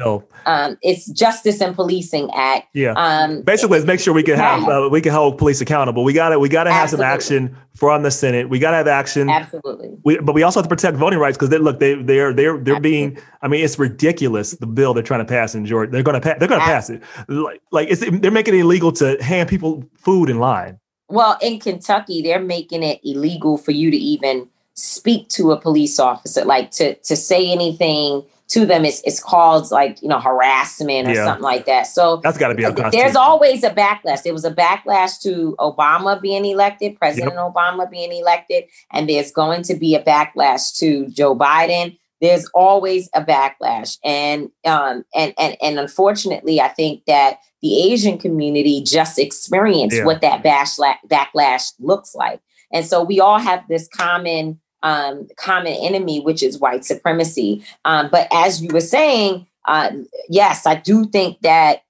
Um, 0.46 0.78
it's 0.82 1.08
Justice 1.08 1.62
and 1.62 1.76
Policing 1.76 2.30
Act. 2.34 2.68
Yeah. 2.74 2.94
Um, 2.94 3.42
Basically, 3.42 3.78
let's 3.78 3.88
make 3.88 4.00
sure 4.00 4.14
we 4.14 4.24
can 4.24 4.36
have 4.36 4.68
uh, 4.68 4.90
we 4.92 5.02
can 5.02 5.12
hold 5.12 5.38
police 5.38 5.62
accountable. 5.62 6.04
We 6.04 6.14
got 6.14 6.30
to 6.30 6.40
we 6.40 6.50
got 6.50 6.66
to 6.66 6.72
have 6.72 6.90
some 6.90 7.02
action 7.02 7.56
from 7.76 8.04
the 8.04 8.12
Senate. 8.12 8.50
We 8.50 8.60
got 8.60 8.72
to 8.72 8.78
have 8.78 8.88
action. 8.88 9.30
Absolutely. 9.30 9.92
We, 10.04 10.18
but 10.20 10.34
we 10.34 10.44
also 10.44 10.60
have 10.60 10.66
to 10.66 10.76
protect 10.76 10.98
voting 10.98 11.20
rights 11.20 11.38
because 11.38 11.50
they 11.50 11.58
look 11.58 11.80
they 11.80 11.96
they're 11.96 12.34
they're 12.34 12.58
they're 12.58 12.76
Absolutely. 12.76 12.80
being. 12.80 13.18
I 13.42 13.48
mean, 13.48 13.64
it's 13.64 13.80
ridiculous 13.80 14.52
the 14.52 14.68
bill 14.68 14.94
they're 14.94 15.04
trying 15.04 15.26
to 15.26 15.26
pass 15.26 15.56
in 15.56 15.66
Georgia. 15.66 15.92
They're 15.92 16.04
going 16.04 16.20
to 16.20 16.22
pass. 16.22 16.40
They're 16.40 16.48
going 16.48 16.62
to 16.62 16.66
pass 16.66 16.90
it. 16.90 17.02
Like 17.28 17.62
like 17.72 17.90
it's 17.90 18.04
they're 18.20 18.32
making 18.32 18.56
it 18.56 18.60
illegal 18.60 18.92
to 18.94 19.22
hand 19.24 19.50
people 19.50 19.84
food 19.96 20.30
in 20.30 20.40
line. 20.40 20.80
Well, 21.10 21.38
in 21.42 21.60
Kentucky, 21.60 22.22
they're 22.22 22.40
making 22.40 22.84
it 22.84 23.00
illegal 23.04 23.58
for 23.58 23.72
you 23.72 23.90
to 23.90 23.98
even 23.98 24.48
speak 24.80 25.28
to 25.30 25.52
a 25.52 25.60
police 25.60 26.00
officer, 26.00 26.46
like 26.46 26.72
to 26.72 26.96
to 26.96 27.16
say 27.16 27.52
anything 27.52 28.24
to 28.50 28.66
them 28.66 28.84
is 28.84 29.02
it's 29.06 29.22
called 29.22 29.70
like 29.72 30.02
you 30.02 30.08
know 30.08 30.20
harassment 30.20 31.08
or 31.08 31.14
yeah. 31.14 31.26
something 31.26 31.44
like 31.44 31.66
that. 31.66 31.84
So 31.84 32.18
that's 32.18 32.38
got 32.38 32.50
to 32.50 32.56
be. 32.56 32.66
There's 32.92 33.16
always 33.16 33.64
a 33.64 33.70
backlash. 33.70 34.24
There 34.24 34.34
was 34.34 34.46
a 34.46 34.52
backlash 34.52 35.22
to 35.22 35.56
Obama 35.60 36.20
being 36.20 36.46
elected, 36.46 36.98
President 36.98 37.34
yep. 37.34 37.54
Obama 37.54 37.90
being 37.90 38.12
elected, 38.12 38.66
and 38.92 39.08
there's 39.08 39.32
going 39.32 39.62
to 39.64 39.76
be 39.76 39.96
a 39.96 40.04
backlash 40.04 40.78
to 40.78 41.08
Joe 41.10 41.36
Biden. 41.36 41.98
There's 42.22 42.46
always 42.54 43.08
a 43.14 43.24
backlash, 43.24 43.98
and 44.04 44.50
um 44.66 45.06
and 45.16 45.34
and 45.38 45.56
and 45.62 45.80
unfortunately, 45.80 46.60
I 46.60 46.70
think 46.70 47.06
that 47.06 47.38
the 47.62 47.92
Asian 47.92 48.18
community 48.18 48.82
just 48.82 49.20
experienced 49.20 49.98
yeah. 49.98 50.06
what 50.06 50.22
that 50.22 50.44
backlash 50.44 50.96
backlash 51.08 51.74
looks 51.80 52.16
like, 52.16 52.42
and 52.74 52.84
so 52.84 53.04
we 53.04 53.20
all 53.20 53.40
have 53.40 53.64
this 53.70 53.88
common 53.88 54.60
um, 54.84 55.28
common 55.38 55.74
enemy, 55.74 56.20
which 56.20 56.44
is 56.44 56.60
white 56.60 56.86
supremacy. 56.86 57.64
Um, 57.86 58.10
but 58.12 58.28
as 58.32 58.62
you 58.62 58.70
were 58.72 58.82
saying, 58.82 59.48
uh, 59.68 59.92
yes, 60.30 60.66
I 60.66 60.76
do 60.76 61.06
think 61.06 61.40
that 61.42 61.84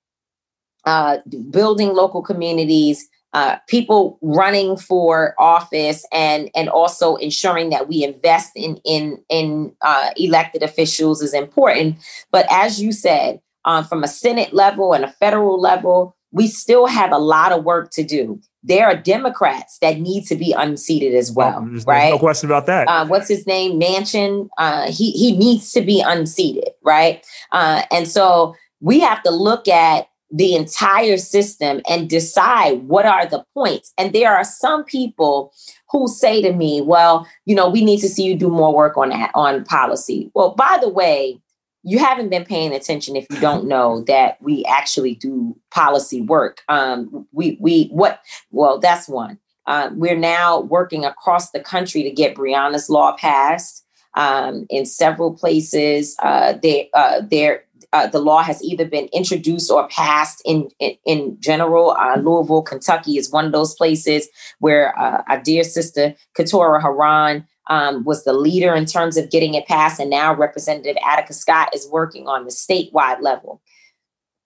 uh, 0.85 1.17
building 1.49 1.93
local 1.93 2.21
communities, 2.21 3.07
uh, 3.33 3.57
people 3.67 4.17
running 4.21 4.75
for 4.75 5.35
office, 5.37 6.05
and 6.11 6.49
and 6.55 6.67
also 6.67 7.15
ensuring 7.17 7.69
that 7.69 7.87
we 7.87 8.03
invest 8.03 8.51
in 8.55 8.77
in 8.85 9.21
in 9.29 9.71
uh, 9.81 10.09
elected 10.17 10.63
officials 10.63 11.21
is 11.21 11.33
important. 11.33 11.97
But 12.31 12.47
as 12.49 12.81
you 12.81 12.91
said, 12.91 13.39
um, 13.65 13.85
from 13.85 14.03
a 14.03 14.07
Senate 14.07 14.53
level 14.53 14.93
and 14.93 15.03
a 15.03 15.11
federal 15.11 15.59
level, 15.61 16.15
we 16.31 16.47
still 16.47 16.87
have 16.87 17.11
a 17.11 17.17
lot 17.17 17.51
of 17.51 17.63
work 17.63 17.91
to 17.91 18.03
do 18.03 18.41
there 18.63 18.87
are 18.87 18.95
Democrats 18.95 19.77
that 19.81 19.99
need 19.99 20.25
to 20.25 20.35
be 20.35 20.51
unseated 20.51 21.15
as 21.15 21.31
well, 21.31 21.65
there's, 21.69 21.85
right? 21.85 22.09
No 22.09 22.19
question 22.19 22.49
about 22.49 22.65
that. 22.65 22.87
Uh, 22.87 23.05
what's 23.07 23.27
his 23.27 23.47
name? 23.47 23.79
Manchin. 23.79 24.49
Uh, 24.57 24.91
he 24.91 25.11
he 25.11 25.35
needs 25.37 25.71
to 25.73 25.81
be 25.81 26.01
unseated, 26.05 26.69
right? 26.83 27.25
Uh, 27.51 27.83
and 27.91 28.07
so 28.07 28.55
we 28.81 28.99
have 28.99 29.23
to 29.23 29.31
look 29.31 29.67
at 29.67 30.09
the 30.31 30.55
entire 30.55 31.17
system 31.17 31.81
and 31.89 32.09
decide 32.09 32.83
what 32.83 33.05
are 33.05 33.25
the 33.25 33.43
points. 33.55 33.93
And 33.97 34.13
there 34.13 34.35
are 34.35 34.43
some 34.43 34.83
people 34.83 35.53
who 35.89 36.07
say 36.07 36.41
to 36.41 36.51
me, 36.51 36.81
"Well, 36.81 37.25
you 37.45 37.55
know, 37.55 37.69
we 37.69 37.83
need 37.83 37.99
to 38.01 38.09
see 38.09 38.23
you 38.23 38.35
do 38.35 38.49
more 38.49 38.73
work 38.73 38.97
on 38.97 39.09
that 39.09 39.31
on 39.35 39.63
policy." 39.63 40.31
Well, 40.33 40.53
by 40.53 40.77
the 40.81 40.89
way, 40.89 41.39
you 41.83 41.99
haven't 41.99 42.29
been 42.29 42.45
paying 42.45 42.73
attention 42.73 43.15
if 43.15 43.25
you 43.29 43.39
don't 43.39 43.67
know 43.67 44.01
that 44.01 44.41
we 44.41 44.65
actually 44.65 45.15
do 45.15 45.55
policy 45.71 46.21
work. 46.21 46.61
Um, 46.67 47.27
we 47.31 47.57
we 47.59 47.87
what? 47.91 48.21
Well, 48.51 48.79
that's 48.79 49.07
one. 49.07 49.39
Um, 49.65 49.99
we're 49.99 50.17
now 50.17 50.61
working 50.61 51.05
across 51.05 51.51
the 51.51 51.59
country 51.59 52.03
to 52.03 52.11
get 52.11 52.35
Breonna's 52.35 52.89
law 52.89 53.15
passed. 53.15 53.85
Um, 54.15 54.65
in 54.71 54.87
several 54.87 55.35
places, 55.35 56.15
uh, 56.23 56.53
they, 56.63 56.89
uh, 56.95 57.21
there 57.29 57.63
uh, 57.93 58.07
the 58.07 58.19
law 58.19 58.41
has 58.41 58.61
either 58.63 58.85
been 58.85 59.07
introduced 59.13 59.71
or 59.71 59.87
passed 59.87 60.41
in 60.45 60.69
in, 60.79 60.95
in 61.05 61.37
general. 61.39 61.91
Uh, 61.91 62.17
Louisville, 62.17 62.61
Kentucky 62.61 63.17
is 63.17 63.31
one 63.31 63.45
of 63.45 63.51
those 63.51 63.75
places 63.75 64.27
where 64.59 64.97
uh, 64.99 65.23
our 65.27 65.41
dear 65.41 65.63
sister 65.63 66.15
Keturah 66.35 66.81
Herron 66.81 67.45
um, 67.69 68.03
was 68.03 68.23
the 68.23 68.33
leader 68.33 68.75
in 68.75 68.85
terms 68.85 69.15
of 69.17 69.29
getting 69.29 69.53
it 69.53 69.67
passed, 69.67 69.99
and 69.99 70.09
now 70.09 70.33
Representative 70.33 70.97
Attica 71.05 71.33
Scott 71.33 71.73
is 71.73 71.87
working 71.91 72.27
on 72.27 72.45
the 72.45 72.51
statewide 72.51 73.21
level. 73.21 73.61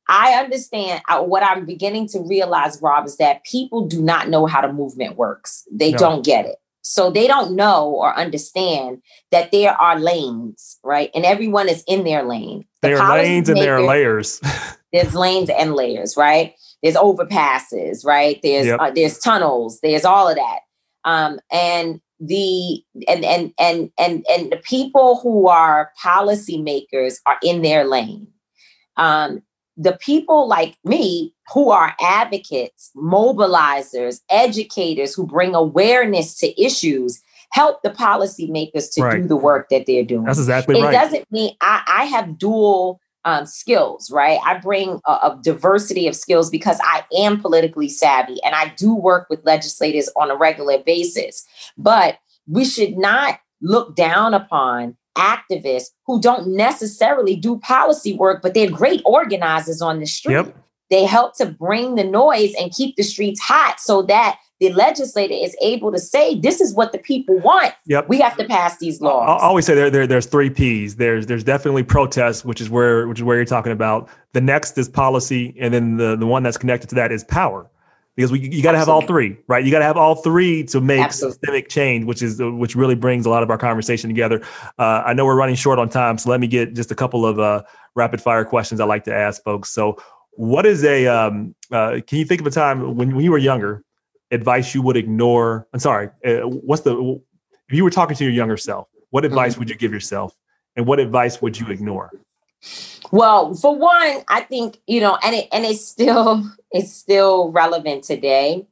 I 0.10 0.34
understand 0.34 1.02
uh, 1.08 1.22
what 1.24 1.44
I'm 1.44 1.66
beginning 1.66 2.08
to 2.10 2.20
realize, 2.20 2.82
Rob, 2.82 3.06
is 3.06 3.18
that 3.18 3.44
people 3.46 3.88
do 3.88 4.02
not 4.02 4.28
know 4.28 4.46
how 4.46 4.62
the 4.62 4.72
movement 4.72 5.16
works. 5.16 5.66
They 5.72 5.92
no. 5.92 5.98
don't 5.98 6.26
get 6.26 6.46
it. 6.46 6.58
So 6.82 7.10
they 7.10 7.28
don't 7.28 7.56
know 7.56 7.88
or 7.88 8.14
understand 8.14 9.02
that 9.32 9.52
there 9.52 9.74
are 9.82 9.98
lanes, 9.98 10.78
right? 10.84 11.10
And 11.16 11.26
everyone 11.26 11.70
is 11.70 11.84
in 11.88 12.04
their 12.04 12.24
lane. 12.24 12.66
The 12.82 12.90
there 12.90 13.02
are 13.02 13.18
lanes 13.18 13.48
and 13.48 13.58
there 13.58 13.78
are 13.78 13.82
layers. 13.82 14.42
there's 14.94 15.16
lanes 15.16 15.50
and 15.50 15.76
layers, 15.76 16.18
right? 16.18 16.54
There's 16.82 16.96
overpasses, 16.96 18.06
right? 18.06 18.38
There's 18.44 18.66
yep. 18.66 18.80
uh, 18.82 18.92
there's 18.92 19.18
tunnels. 19.18 19.80
There's 19.82 20.04
all 20.04 20.28
of 20.28 20.36
that. 20.36 20.60
Um, 21.06 21.40
and 21.50 22.02
the 22.28 22.84
and 23.08 23.26
and 23.26 23.54
and 23.60 23.92
and 23.98 24.26
and 24.30 24.52
the 24.52 24.62
people 24.64 25.20
who 25.22 25.48
are 25.48 25.92
policymakers 26.04 27.16
are 27.26 27.38
in 27.44 27.62
their 27.62 27.84
lane. 27.84 28.28
Um, 28.98 29.42
the 29.76 29.94
people 29.94 30.48
like 30.48 30.78
me 30.86 31.34
who 31.52 31.72
are 31.72 31.96
advocates, 32.00 32.92
mobilizers, 32.96 34.22
educators 34.30 35.16
who 35.16 35.26
bring 35.26 35.56
awareness 35.56 36.38
to 36.40 36.62
issues 36.62 37.22
help 37.52 37.84
the 37.84 37.90
policymakers 37.90 38.92
to 38.94 39.04
right. 39.04 39.22
do 39.22 39.28
the 39.28 39.36
work 39.36 39.70
that 39.70 39.86
they're 39.86 40.04
doing. 40.04 40.26
That's 40.26 40.40
exactly 40.40 40.80
it 40.80 40.84
right. 40.84 40.94
It 40.94 40.98
doesn't 40.98 41.32
mean 41.32 41.56
I, 41.62 41.84
I 41.88 42.06
have 42.06 42.38
dual 42.38 43.00
um, 43.26 43.46
skills, 43.46 44.12
right? 44.12 44.40
I 44.46 44.58
bring 44.58 45.00
a, 45.06 45.12
a, 45.12 45.40
diversity 45.42 46.08
of 46.08 46.16
skills 46.16 46.50
because 46.50 46.80
I 46.84 47.06
am 47.18 47.40
politically 47.40 47.90
savvy 47.90 48.42
and 48.44 48.54
I 48.54 48.74
do 48.76 48.94
work 48.94 49.28
with 49.30 49.46
legislators 49.46 50.10
on 50.16 50.30
a 50.30 50.36
regular 50.36 50.78
basis. 50.80 51.46
But 51.78 52.18
we 52.48 52.66
should 52.66 52.98
not 52.98 53.40
look 53.62 53.96
down 53.96 54.34
upon 54.34 54.98
activists 55.18 55.90
who 56.06 56.20
don't 56.20 56.48
necessarily 56.48 57.36
do 57.36 57.60
policy 57.60 58.14
work, 58.14 58.42
but 58.42 58.54
they're 58.54 58.70
great 58.70 59.02
organizers 59.06 59.82
on 59.82 60.00
the 60.00 60.06
street. 60.06 60.34
Yep. 60.34 60.58
They 60.90 61.06
help 61.06 61.36
to 61.38 61.46
bring 61.46 61.96
the 61.96 62.04
noise 62.04 62.54
and 62.60 62.72
keep 62.72 62.96
the 62.96 63.04
streets 63.04 63.40
hot 63.40 63.80
so 63.80 64.02
that 64.04 64.38
the 64.64 64.74
legislator 64.74 65.34
is 65.34 65.58
able 65.62 65.92
to 65.92 66.00
say, 66.00 66.40
this 66.40 66.62
is 66.62 66.74
what 66.74 66.94
the 66.94 66.98
people 66.98 67.38
want. 67.40 67.74
Yep. 67.86 68.08
We 68.08 68.22
have 68.22 68.38
to 68.38 68.46
pass 68.46 68.78
these 68.78 69.02
laws. 69.02 69.28
I 69.28 69.46
always 69.46 69.66
say 69.66 69.76
there, 69.76 69.90
there 69.90 70.08
there's 70.08 70.26
three 70.26 70.50
P's. 70.50 70.96
There's 70.96 71.26
there's 71.26 71.44
definitely 71.44 71.84
protest, 71.84 72.46
which 72.46 72.62
is 72.62 72.70
where 72.70 73.08
which 73.10 73.20
is 73.20 73.24
where 73.24 73.36
you're 73.36 73.46
talking 73.46 73.74
about. 73.74 74.08
The 74.32 74.40
next 74.40 74.78
is 74.78 74.88
policy, 74.88 75.54
and 75.60 75.74
then 75.74 75.98
the, 75.98 76.16
the 76.16 76.26
one 76.26 76.44
that's 76.44 76.58
connected 76.58 76.88
to 76.90 76.96
that 76.96 77.12
is 77.12 77.26
power 77.26 77.70
because 78.16 78.32
we 78.32 78.40
you 78.40 78.64
got 78.64 78.72
to 78.72 78.78
have 78.78 78.88
all 78.88 79.02
three, 79.02 79.36
right? 79.48 79.66
You 79.66 79.72
got 79.72 79.80
to 79.80 79.86
have 79.86 79.98
all 79.98 80.16
three 80.16 80.64
to 80.66 80.80
make 80.80 81.02
Absolutely. 81.02 81.34
systemic 81.34 81.68
change, 81.68 82.06
which 82.06 82.22
is 82.22 82.40
which 82.40 82.74
really 82.74 82.96
brings 82.96 83.26
a 83.26 83.30
lot 83.30 83.44
of 83.44 83.50
our 83.50 83.58
conversation 83.58 84.10
together. 84.10 84.42
Uh, 84.80 85.04
I 85.06 85.14
know 85.14 85.26
we're 85.26 85.36
running 85.36 85.56
short 85.56 85.78
on 85.78 85.90
time, 85.90 86.18
so 86.18 86.30
let 86.30 86.40
me 86.40 86.48
get 86.48 86.74
just 86.74 86.90
a 86.90 86.96
couple 86.96 87.26
of 87.26 87.38
uh, 87.38 87.64
rapid 87.96 88.22
fire 88.22 88.46
questions 88.46 88.80
I 88.80 88.86
like 88.86 89.04
to 89.06 89.14
ask 89.14 89.44
folks. 89.44 89.72
So, 89.72 89.98
what 90.32 90.66
is 90.66 90.86
a 90.86 91.08
um, 91.08 91.54
uh, 91.70 92.00
can 92.08 92.20
you 92.20 92.26
think 92.26 92.40
of 92.40 92.48
a 92.48 92.52
time 92.52 92.96
when, 92.96 93.14
when 93.14 93.26
you 93.26 93.32
were 93.32 93.38
younger, 93.38 93.84
advice 94.34 94.74
you 94.74 94.82
would 94.82 94.98
ignore? 94.98 95.68
I'm 95.74 95.80
sorry, 95.80 96.10
uh, 96.26 96.42
what's 96.42 96.82
the 96.82 97.22
if 97.70 97.76
you 97.76 97.84
were 97.84 97.90
talking 97.90 98.16
to 98.18 98.24
your 98.24 98.34
younger 98.34 98.58
self, 98.58 98.88
what 99.12 99.24
advice 99.26 99.54
mm-hmm. 99.54 99.62
would 99.62 99.70
you 99.70 99.76
give 99.76 99.94
yourself, 99.94 100.36
and 100.76 100.86
what 100.86 101.00
advice 101.00 101.42
would 101.42 101.60
you 101.60 101.68
ignore? 101.68 102.12
Well, 103.12 103.54
for 103.54 103.78
one, 103.78 104.24
I 104.28 104.42
think 104.42 104.80
you 104.88 105.00
know, 105.00 105.18
and 105.24 105.36
it 105.36 105.48
and 105.52 105.66
it's 105.66 105.86
still 105.86 106.44
it's 106.72 106.94
still 106.94 107.52
relevant 107.52 108.04
today. 108.04 108.68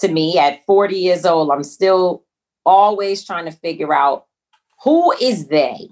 To 0.00 0.08
me, 0.08 0.38
at 0.38 0.64
40 0.64 0.96
years 0.96 1.26
old, 1.26 1.50
I'm 1.50 1.62
still 1.62 2.24
always 2.64 3.24
trying 3.24 3.44
to 3.44 3.50
figure 3.50 3.92
out 3.92 4.26
who 4.82 5.12
is 5.12 5.48
they? 5.48 5.88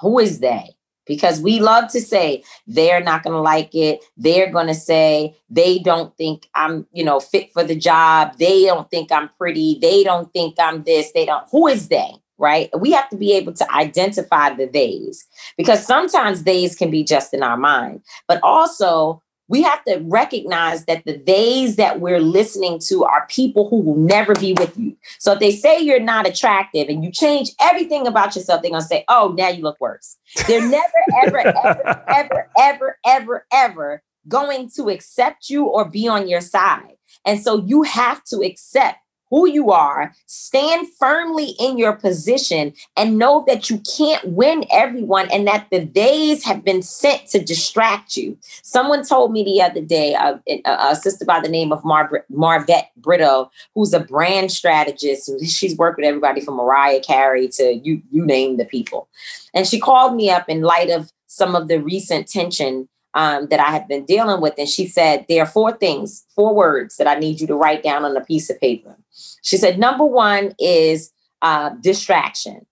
Who 0.00 0.18
is 0.18 0.40
they? 0.40 0.70
Because 1.06 1.40
we 1.40 1.60
love 1.60 1.90
to 1.92 2.00
say 2.00 2.44
they're 2.66 3.02
not 3.02 3.22
going 3.22 3.34
to 3.34 3.40
like 3.40 3.74
it. 3.74 4.04
They're 4.16 4.50
going 4.50 4.68
to 4.68 4.74
say 4.74 5.36
they 5.50 5.78
don't 5.80 6.16
think 6.16 6.48
I'm, 6.54 6.86
you 6.92 7.04
know, 7.04 7.18
fit 7.18 7.52
for 7.52 7.64
the 7.64 7.74
job. 7.74 8.38
They 8.38 8.64
don't 8.64 8.88
think 8.90 9.10
I'm 9.10 9.28
pretty. 9.36 9.78
They 9.80 10.04
don't 10.04 10.32
think 10.32 10.56
I'm 10.60 10.84
this. 10.84 11.12
They 11.12 11.26
don't. 11.26 11.44
Who 11.50 11.66
is 11.66 11.88
they? 11.88 12.12
right? 12.38 12.70
We 12.76 12.90
have 12.90 13.08
to 13.10 13.16
be 13.16 13.32
able 13.34 13.52
to 13.52 13.72
identify 13.72 14.52
the 14.52 14.66
days 14.66 15.26
because 15.56 15.86
sometimes 15.86 16.42
days 16.42 16.74
can 16.74 16.90
be 16.90 17.04
just 17.04 17.32
in 17.32 17.40
our 17.40 17.56
mind, 17.56 18.02
but 18.26 18.40
also 18.42 19.21
we 19.48 19.62
have 19.62 19.84
to 19.84 19.98
recognize 20.04 20.84
that 20.86 21.04
the 21.04 21.16
days 21.16 21.76
that 21.76 22.00
we're 22.00 22.20
listening 22.20 22.78
to 22.88 23.04
are 23.04 23.26
people 23.28 23.68
who 23.68 23.80
will 23.80 23.96
never 23.96 24.34
be 24.34 24.54
with 24.54 24.76
you. 24.78 24.96
So 25.18 25.32
if 25.32 25.40
they 25.40 25.50
say 25.50 25.80
you're 25.80 26.00
not 26.00 26.26
attractive 26.26 26.88
and 26.88 27.04
you 27.04 27.10
change 27.10 27.50
everything 27.60 28.06
about 28.06 28.34
yourself, 28.34 28.62
they're 28.62 28.70
gonna 28.70 28.82
say, 28.82 29.04
"Oh, 29.08 29.34
now 29.36 29.48
you 29.48 29.62
look 29.62 29.80
worse." 29.80 30.16
They're 30.46 30.66
never, 30.66 30.84
ever, 31.26 31.38
ever, 31.38 32.04
ever, 32.08 32.50
ever, 32.58 32.98
ever, 33.04 33.46
ever 33.52 34.02
going 34.28 34.70
to 34.76 34.88
accept 34.88 35.50
you 35.50 35.64
or 35.64 35.84
be 35.84 36.06
on 36.08 36.28
your 36.28 36.40
side. 36.40 36.96
And 37.24 37.40
so 37.40 37.64
you 37.64 37.82
have 37.82 38.22
to 38.24 38.40
accept 38.40 38.98
who 39.32 39.48
you 39.48 39.70
are, 39.70 40.14
stand 40.26 40.86
firmly 40.98 41.54
in 41.58 41.78
your 41.78 41.94
position, 41.94 42.74
and 42.98 43.18
know 43.18 43.44
that 43.46 43.70
you 43.70 43.80
can't 43.96 44.22
win 44.28 44.66
everyone 44.70 45.26
and 45.32 45.46
that 45.48 45.66
the 45.70 45.82
days 45.82 46.44
have 46.44 46.62
been 46.62 46.82
sent 46.82 47.26
to 47.28 47.42
distract 47.42 48.14
you. 48.14 48.36
Someone 48.62 49.02
told 49.02 49.32
me 49.32 49.42
the 49.42 49.62
other 49.62 49.80
day, 49.80 50.14
uh, 50.14 50.36
a 50.66 50.94
sister 50.94 51.24
by 51.24 51.40
the 51.40 51.48
name 51.48 51.72
of 51.72 51.82
Mar- 51.82 52.26
Marvet 52.30 52.84
Britto, 53.00 53.48
who's 53.74 53.94
a 53.94 54.00
brand 54.00 54.52
strategist. 54.52 55.30
She's 55.46 55.78
worked 55.78 55.96
with 55.96 56.06
everybody 56.06 56.42
from 56.42 56.56
Mariah 56.56 57.00
Carey 57.00 57.48
to 57.52 57.72
you, 57.72 58.02
you 58.10 58.26
name 58.26 58.58
the 58.58 58.66
people. 58.66 59.08
And 59.54 59.66
she 59.66 59.80
called 59.80 60.14
me 60.14 60.28
up 60.28 60.46
in 60.46 60.60
light 60.60 60.90
of 60.90 61.10
some 61.26 61.56
of 61.56 61.68
the 61.68 61.80
recent 61.80 62.28
tension 62.28 62.86
um, 63.14 63.48
that 63.48 63.60
I 63.60 63.70
have 63.70 63.88
been 63.88 64.04
dealing 64.04 64.40
with. 64.40 64.54
And 64.58 64.68
she 64.68 64.86
said, 64.86 65.26
There 65.28 65.42
are 65.42 65.46
four 65.46 65.72
things, 65.72 66.24
four 66.34 66.54
words 66.54 66.96
that 66.96 67.06
I 67.06 67.18
need 67.18 67.40
you 67.40 67.46
to 67.48 67.56
write 67.56 67.82
down 67.82 68.04
on 68.04 68.16
a 68.16 68.24
piece 68.24 68.50
of 68.50 68.60
paper. 68.60 68.96
She 69.42 69.56
said, 69.56 69.78
Number 69.78 70.04
one 70.04 70.54
is 70.58 71.12
uh, 71.42 71.70
distraction, 71.80 72.66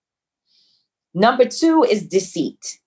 number 1.13 1.45
two 1.45 1.83
is 1.83 2.05
deceit. 2.05 2.79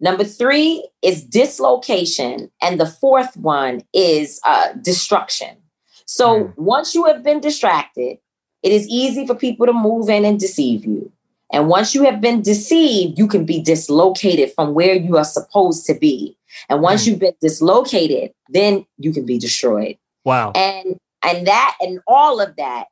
Number 0.00 0.24
three 0.24 0.86
is 1.02 1.24
dislocation. 1.24 2.50
And 2.60 2.78
the 2.78 2.86
fourth 2.86 3.36
one 3.36 3.84
is 3.94 4.40
uh, 4.44 4.72
destruction. 4.82 5.56
So 6.04 6.44
mm. 6.44 6.52
once 6.58 6.94
you 6.94 7.04
have 7.04 7.22
been 7.22 7.40
distracted, 7.40 8.18
it 8.62 8.72
is 8.72 8.88
easy 8.88 9.26
for 9.26 9.34
people 9.34 9.66
to 9.66 9.72
move 9.72 10.08
in 10.08 10.24
and 10.24 10.38
deceive 10.38 10.84
you. 10.84 11.10
And 11.52 11.68
once 11.68 11.94
you 11.94 12.02
have 12.04 12.20
been 12.20 12.42
deceived, 12.42 13.18
you 13.18 13.28
can 13.28 13.44
be 13.44 13.62
dislocated 13.62 14.52
from 14.54 14.74
where 14.74 14.94
you 14.94 15.16
are 15.16 15.24
supposed 15.24 15.86
to 15.86 15.94
be. 15.94 16.36
And 16.68 16.82
once 16.82 17.04
mm. 17.04 17.08
you've 17.08 17.20
been 17.20 17.34
dislocated, 17.40 18.32
then 18.48 18.86
you 18.98 19.12
can 19.12 19.26
be 19.26 19.38
destroyed. 19.38 19.96
Wow. 20.24 20.52
And 20.54 20.98
and 21.24 21.46
that 21.46 21.76
and 21.80 22.00
all 22.06 22.40
of 22.40 22.56
that, 22.56 22.86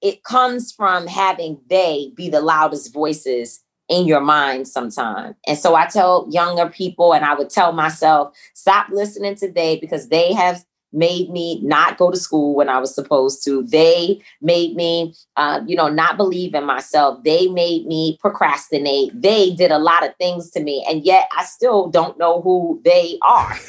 it 0.00 0.24
comes 0.24 0.72
from 0.72 1.06
having 1.06 1.60
they 1.68 2.12
be 2.14 2.28
the 2.28 2.40
loudest 2.40 2.92
voices 2.92 3.62
in 3.88 4.06
your 4.06 4.20
mind 4.20 4.68
sometime. 4.68 5.34
And 5.46 5.58
so 5.58 5.74
I 5.74 5.86
tell 5.86 6.26
younger 6.30 6.68
people, 6.68 7.12
and 7.12 7.24
I 7.24 7.34
would 7.34 7.50
tell 7.50 7.72
myself, 7.72 8.34
stop 8.54 8.88
listening 8.90 9.34
to 9.36 9.50
they 9.50 9.76
because 9.76 10.08
they 10.08 10.32
have 10.32 10.64
made 10.92 11.30
me 11.30 11.60
not 11.62 11.98
go 11.98 12.10
to 12.10 12.16
school 12.16 12.54
when 12.54 12.68
I 12.68 12.78
was 12.78 12.94
supposed 12.94 13.44
to. 13.44 13.62
They 13.62 14.20
made 14.40 14.76
me, 14.76 15.14
uh, 15.36 15.60
you 15.66 15.76
know, 15.76 15.88
not 15.88 16.16
believe 16.16 16.54
in 16.54 16.64
myself. 16.64 17.22
They 17.24 17.48
made 17.48 17.86
me 17.86 18.18
procrastinate. 18.20 19.20
They 19.20 19.54
did 19.54 19.70
a 19.70 19.78
lot 19.78 20.06
of 20.06 20.14
things 20.16 20.50
to 20.52 20.62
me, 20.62 20.84
and 20.88 21.04
yet 21.04 21.28
I 21.36 21.44
still 21.44 21.88
don't 21.88 22.18
know 22.18 22.42
who 22.42 22.80
they 22.84 23.18
are. 23.22 23.58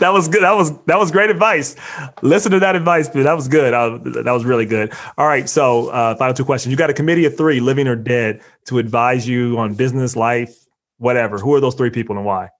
that 0.00 0.10
was 0.12 0.28
good. 0.28 0.42
That 0.42 0.56
was 0.56 0.76
that 0.84 0.98
was 0.98 1.10
great 1.10 1.30
advice. 1.30 1.76
Listen 2.22 2.52
to 2.52 2.60
that 2.60 2.76
advice, 2.76 3.08
dude. 3.08 3.26
That 3.26 3.34
was 3.34 3.48
good. 3.48 3.74
Uh, 3.74 3.98
that 4.22 4.32
was 4.32 4.44
really 4.44 4.66
good. 4.66 4.92
All 5.18 5.26
right. 5.26 5.48
So, 5.48 5.88
uh, 5.88 6.16
final 6.16 6.34
two 6.34 6.44
questions. 6.44 6.70
You 6.70 6.76
got 6.76 6.90
a 6.90 6.94
committee 6.94 7.24
of 7.24 7.36
three, 7.36 7.60
living 7.60 7.86
or 7.88 7.96
dead, 7.96 8.40
to 8.66 8.78
advise 8.78 9.28
you 9.28 9.58
on 9.58 9.74
business, 9.74 10.16
life, 10.16 10.56
whatever. 10.98 11.38
Who 11.38 11.54
are 11.54 11.60
those 11.60 11.74
three 11.74 11.90
people 11.90 12.16
and 12.16 12.24
why? 12.24 12.50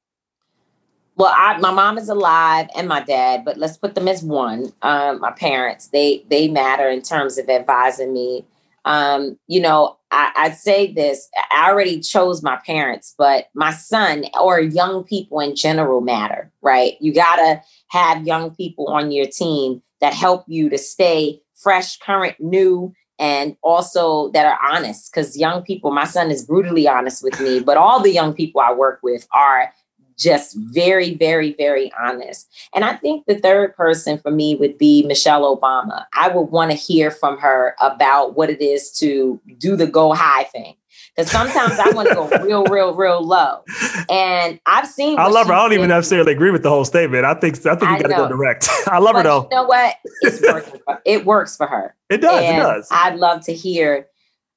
Well 1.16 1.32
I, 1.36 1.58
my 1.58 1.70
mom 1.70 1.98
is 1.98 2.08
alive 2.08 2.68
and 2.76 2.88
my 2.88 3.00
dad 3.00 3.44
but 3.44 3.58
let's 3.58 3.76
put 3.76 3.94
them 3.94 4.08
as 4.08 4.22
one 4.22 4.72
um, 4.82 5.20
my 5.20 5.32
parents. 5.32 5.88
They 5.88 6.24
they 6.30 6.48
matter 6.48 6.88
in 6.88 7.02
terms 7.02 7.38
of 7.38 7.48
advising 7.48 8.12
me. 8.12 8.44
Um, 8.84 9.36
you 9.48 9.60
know 9.60 9.96
I, 10.12 10.30
i'd 10.36 10.54
say 10.54 10.92
this 10.92 11.28
i 11.50 11.68
already 11.68 11.98
chose 11.98 12.40
my 12.40 12.54
parents 12.64 13.16
but 13.18 13.48
my 13.52 13.72
son 13.72 14.26
or 14.40 14.60
young 14.60 15.02
people 15.02 15.40
in 15.40 15.56
general 15.56 16.00
matter 16.00 16.52
right? 16.66 16.94
You 17.00 17.14
gotta 17.14 17.62
have 17.88 18.26
young 18.26 18.50
people 18.54 18.88
on 18.88 19.12
your 19.12 19.26
team 19.26 19.82
that 20.00 20.12
help 20.12 20.44
you 20.48 20.68
to 20.68 20.76
stay 20.76 21.40
fresh 21.54 21.96
current 21.98 22.36
new 22.40 22.92
and 23.18 23.56
also 23.62 24.30
that 24.32 24.44
are 24.44 24.58
honest 24.70 25.10
because 25.10 25.38
young 25.38 25.62
people 25.62 25.90
my 25.90 26.04
son 26.04 26.30
is 26.30 26.44
brutally 26.44 26.86
honest 26.86 27.22
with 27.22 27.40
me 27.40 27.60
but 27.60 27.78
all 27.78 28.02
the 28.02 28.10
young 28.10 28.34
people 28.34 28.60
i 28.60 28.72
work 28.72 28.98
with 29.02 29.26
are 29.32 29.72
just 30.18 30.56
very, 30.56 31.14
very, 31.14 31.54
very 31.54 31.92
honest. 31.98 32.48
And 32.74 32.84
I 32.84 32.94
think 32.94 33.26
the 33.26 33.38
third 33.38 33.76
person 33.76 34.18
for 34.18 34.30
me 34.30 34.54
would 34.56 34.78
be 34.78 35.04
Michelle 35.06 35.56
Obama. 35.56 36.04
I 36.14 36.28
would 36.28 36.50
want 36.50 36.70
to 36.70 36.76
hear 36.76 37.10
from 37.10 37.38
her 37.38 37.76
about 37.80 38.36
what 38.36 38.50
it 38.50 38.62
is 38.62 38.90
to 38.98 39.40
do 39.58 39.76
the 39.76 39.86
go 39.86 40.14
high 40.14 40.44
thing. 40.44 40.74
Because 41.14 41.30
sometimes 41.30 41.78
I 41.78 41.90
want 41.90 42.08
to 42.08 42.14
go 42.14 42.28
real, 42.44 42.64
real, 42.64 42.94
real 42.94 43.26
low. 43.26 43.62
And 44.10 44.60
I've 44.66 44.86
seen. 44.86 45.18
I 45.18 45.28
love 45.28 45.46
her. 45.46 45.52
I 45.52 45.62
don't 45.62 45.72
even 45.72 45.88
necessarily 45.88 46.32
agree 46.32 46.50
with 46.50 46.62
the 46.62 46.68
whole 46.68 46.84
statement. 46.84 47.24
I 47.24 47.34
think 47.34 47.56
I 47.66 47.74
think 47.74 47.90
you 47.90 48.02
got 48.02 48.08
to 48.08 48.14
go 48.14 48.28
direct. 48.28 48.68
I 48.86 48.98
love 48.98 49.14
but 49.14 49.18
her 49.18 49.22
though. 49.22 49.42
You 49.50 49.56
know 49.56 49.64
what? 49.64 49.96
It's 50.22 50.42
working. 50.42 50.80
it 51.04 51.24
works 51.24 51.56
for 51.56 51.66
her. 51.66 51.94
It 52.10 52.18
does. 52.18 52.42
And 52.42 52.56
it 52.56 52.60
does. 52.60 52.88
I'd 52.90 53.16
love 53.16 53.44
to 53.44 53.54
hear 53.54 54.08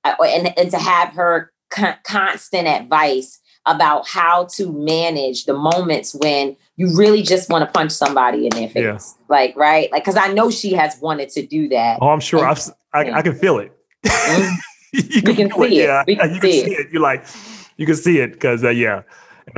uh, 0.04 0.16
and, 0.26 0.58
and 0.58 0.72
to 0.72 0.78
have 0.78 1.14
her 1.14 1.52
con- 1.70 1.98
constant 2.04 2.68
advice 2.68 3.40
about 3.70 4.08
how 4.08 4.46
to 4.56 4.72
manage 4.74 5.46
the 5.46 5.54
moments 5.54 6.16
when 6.16 6.58
you 6.76 6.96
really 6.98 7.22
just 7.22 7.50
want 7.50 7.66
to 7.66 7.72
punch 7.72 7.92
somebody 7.92 8.46
in 8.46 8.50
their 8.50 8.68
face. 8.68 8.84
Yeah. 8.84 9.26
Like, 9.30 9.56
right? 9.56 9.92
Like, 9.92 10.04
because 10.04 10.18
I 10.18 10.34
know 10.34 10.50
she 10.50 10.74
has 10.74 10.98
wanted 11.02 11.30
to 11.30 11.46
do 11.46 11.70
that. 11.70 12.00
Oh, 12.02 12.10
I'm 12.10 12.20
sure. 12.20 12.46
And, 12.46 12.58
I, 12.94 13.04
I, 13.04 13.18
I, 13.20 13.22
can 13.22 13.36
feel 13.36 13.60
it. 13.60 13.72
Mm-hmm. 14.06 14.56
you 14.94 15.22
can, 15.22 15.36
can 15.36 15.52
see 15.52 15.80
it. 15.82 15.86
Yeah. 15.86 16.04
We 16.08 16.16
can, 16.16 16.34
you 16.34 16.42
see, 16.42 16.42
can 16.42 16.50
it. 16.50 16.66
see 16.66 16.82
it. 16.82 16.88
You 16.92 17.00
like, 17.00 17.26
you 17.78 17.86
can 17.86 17.96
see 17.96 18.20
it 18.20 18.34
because, 18.34 18.64
uh, 18.64 18.70
yeah. 18.70 19.04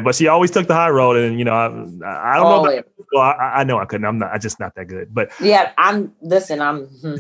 But 0.04 0.16
she 0.16 0.28
always 0.28 0.52
took 0.52 0.68
the 0.68 0.74
high 0.74 0.90
road, 0.90 1.18
and 1.18 1.38
you 1.38 1.44
know, 1.44 1.54
I, 1.54 1.66
I 1.66 2.38
don't 2.38 2.46
Always. 2.46 2.76
know. 2.76 2.80
About, 2.80 2.86
well, 3.12 3.22
I, 3.24 3.52
I, 3.56 3.64
know 3.66 3.78
I 3.78 3.84
couldn't. 3.84 4.06
I'm 4.06 4.20
not. 4.20 4.32
I'm 4.32 4.40
just 4.40 4.58
not 4.58 4.74
that 4.76 4.86
good. 4.86 5.14
But 5.14 5.32
yeah, 5.42 5.74
I'm. 5.78 6.14
Listen, 6.22 6.62
I'm. 6.62 6.86
Hmm. 6.86 7.16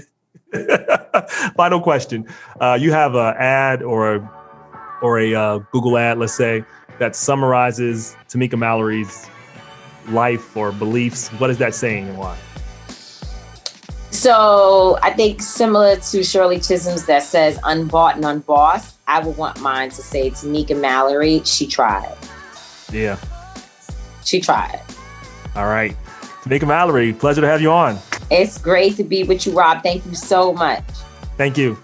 Final 1.57 1.81
question: 1.81 2.25
uh, 2.61 2.77
You 2.79 2.93
have 2.93 3.15
an 3.15 3.35
ad 3.37 3.83
or 3.83 4.15
a 4.15 4.41
or 5.01 5.19
a 5.19 5.33
uh, 5.33 5.57
Google 5.71 5.97
ad, 5.97 6.17
let's 6.17 6.33
say, 6.33 6.63
that 7.01 7.15
summarizes 7.15 8.15
Tamika 8.29 8.55
Mallory's 8.55 9.27
life 10.09 10.55
or 10.55 10.71
beliefs, 10.71 11.29
what 11.39 11.49
is 11.49 11.57
that 11.57 11.73
saying 11.73 12.07
and 12.07 12.15
why? 12.15 12.37
So 14.11 14.99
I 15.01 15.09
think 15.09 15.41
similar 15.41 15.95
to 15.95 16.23
Shirley 16.23 16.59
Chisholm's 16.59 17.07
that 17.07 17.23
says 17.23 17.57
unbought 17.63 18.17
and 18.17 18.25
unbossed, 18.25 18.97
I 19.07 19.19
would 19.19 19.35
want 19.35 19.59
mine 19.61 19.89
to 19.89 20.01
say 20.03 20.29
Tamika 20.29 20.79
Mallory, 20.79 21.41
she 21.43 21.65
tried. 21.65 22.15
Yeah. 22.91 23.17
She 24.23 24.39
tried. 24.39 24.79
All 25.55 25.65
right. 25.65 25.97
Tamika 26.43 26.67
Mallory, 26.67 27.13
pleasure 27.13 27.41
to 27.41 27.47
have 27.47 27.63
you 27.63 27.71
on. 27.71 27.97
It's 28.29 28.59
great 28.59 28.95
to 28.97 29.03
be 29.03 29.23
with 29.23 29.47
you, 29.47 29.53
Rob. 29.53 29.81
Thank 29.81 30.05
you 30.05 30.13
so 30.13 30.53
much. 30.53 30.83
Thank 31.35 31.57
you. 31.57 31.79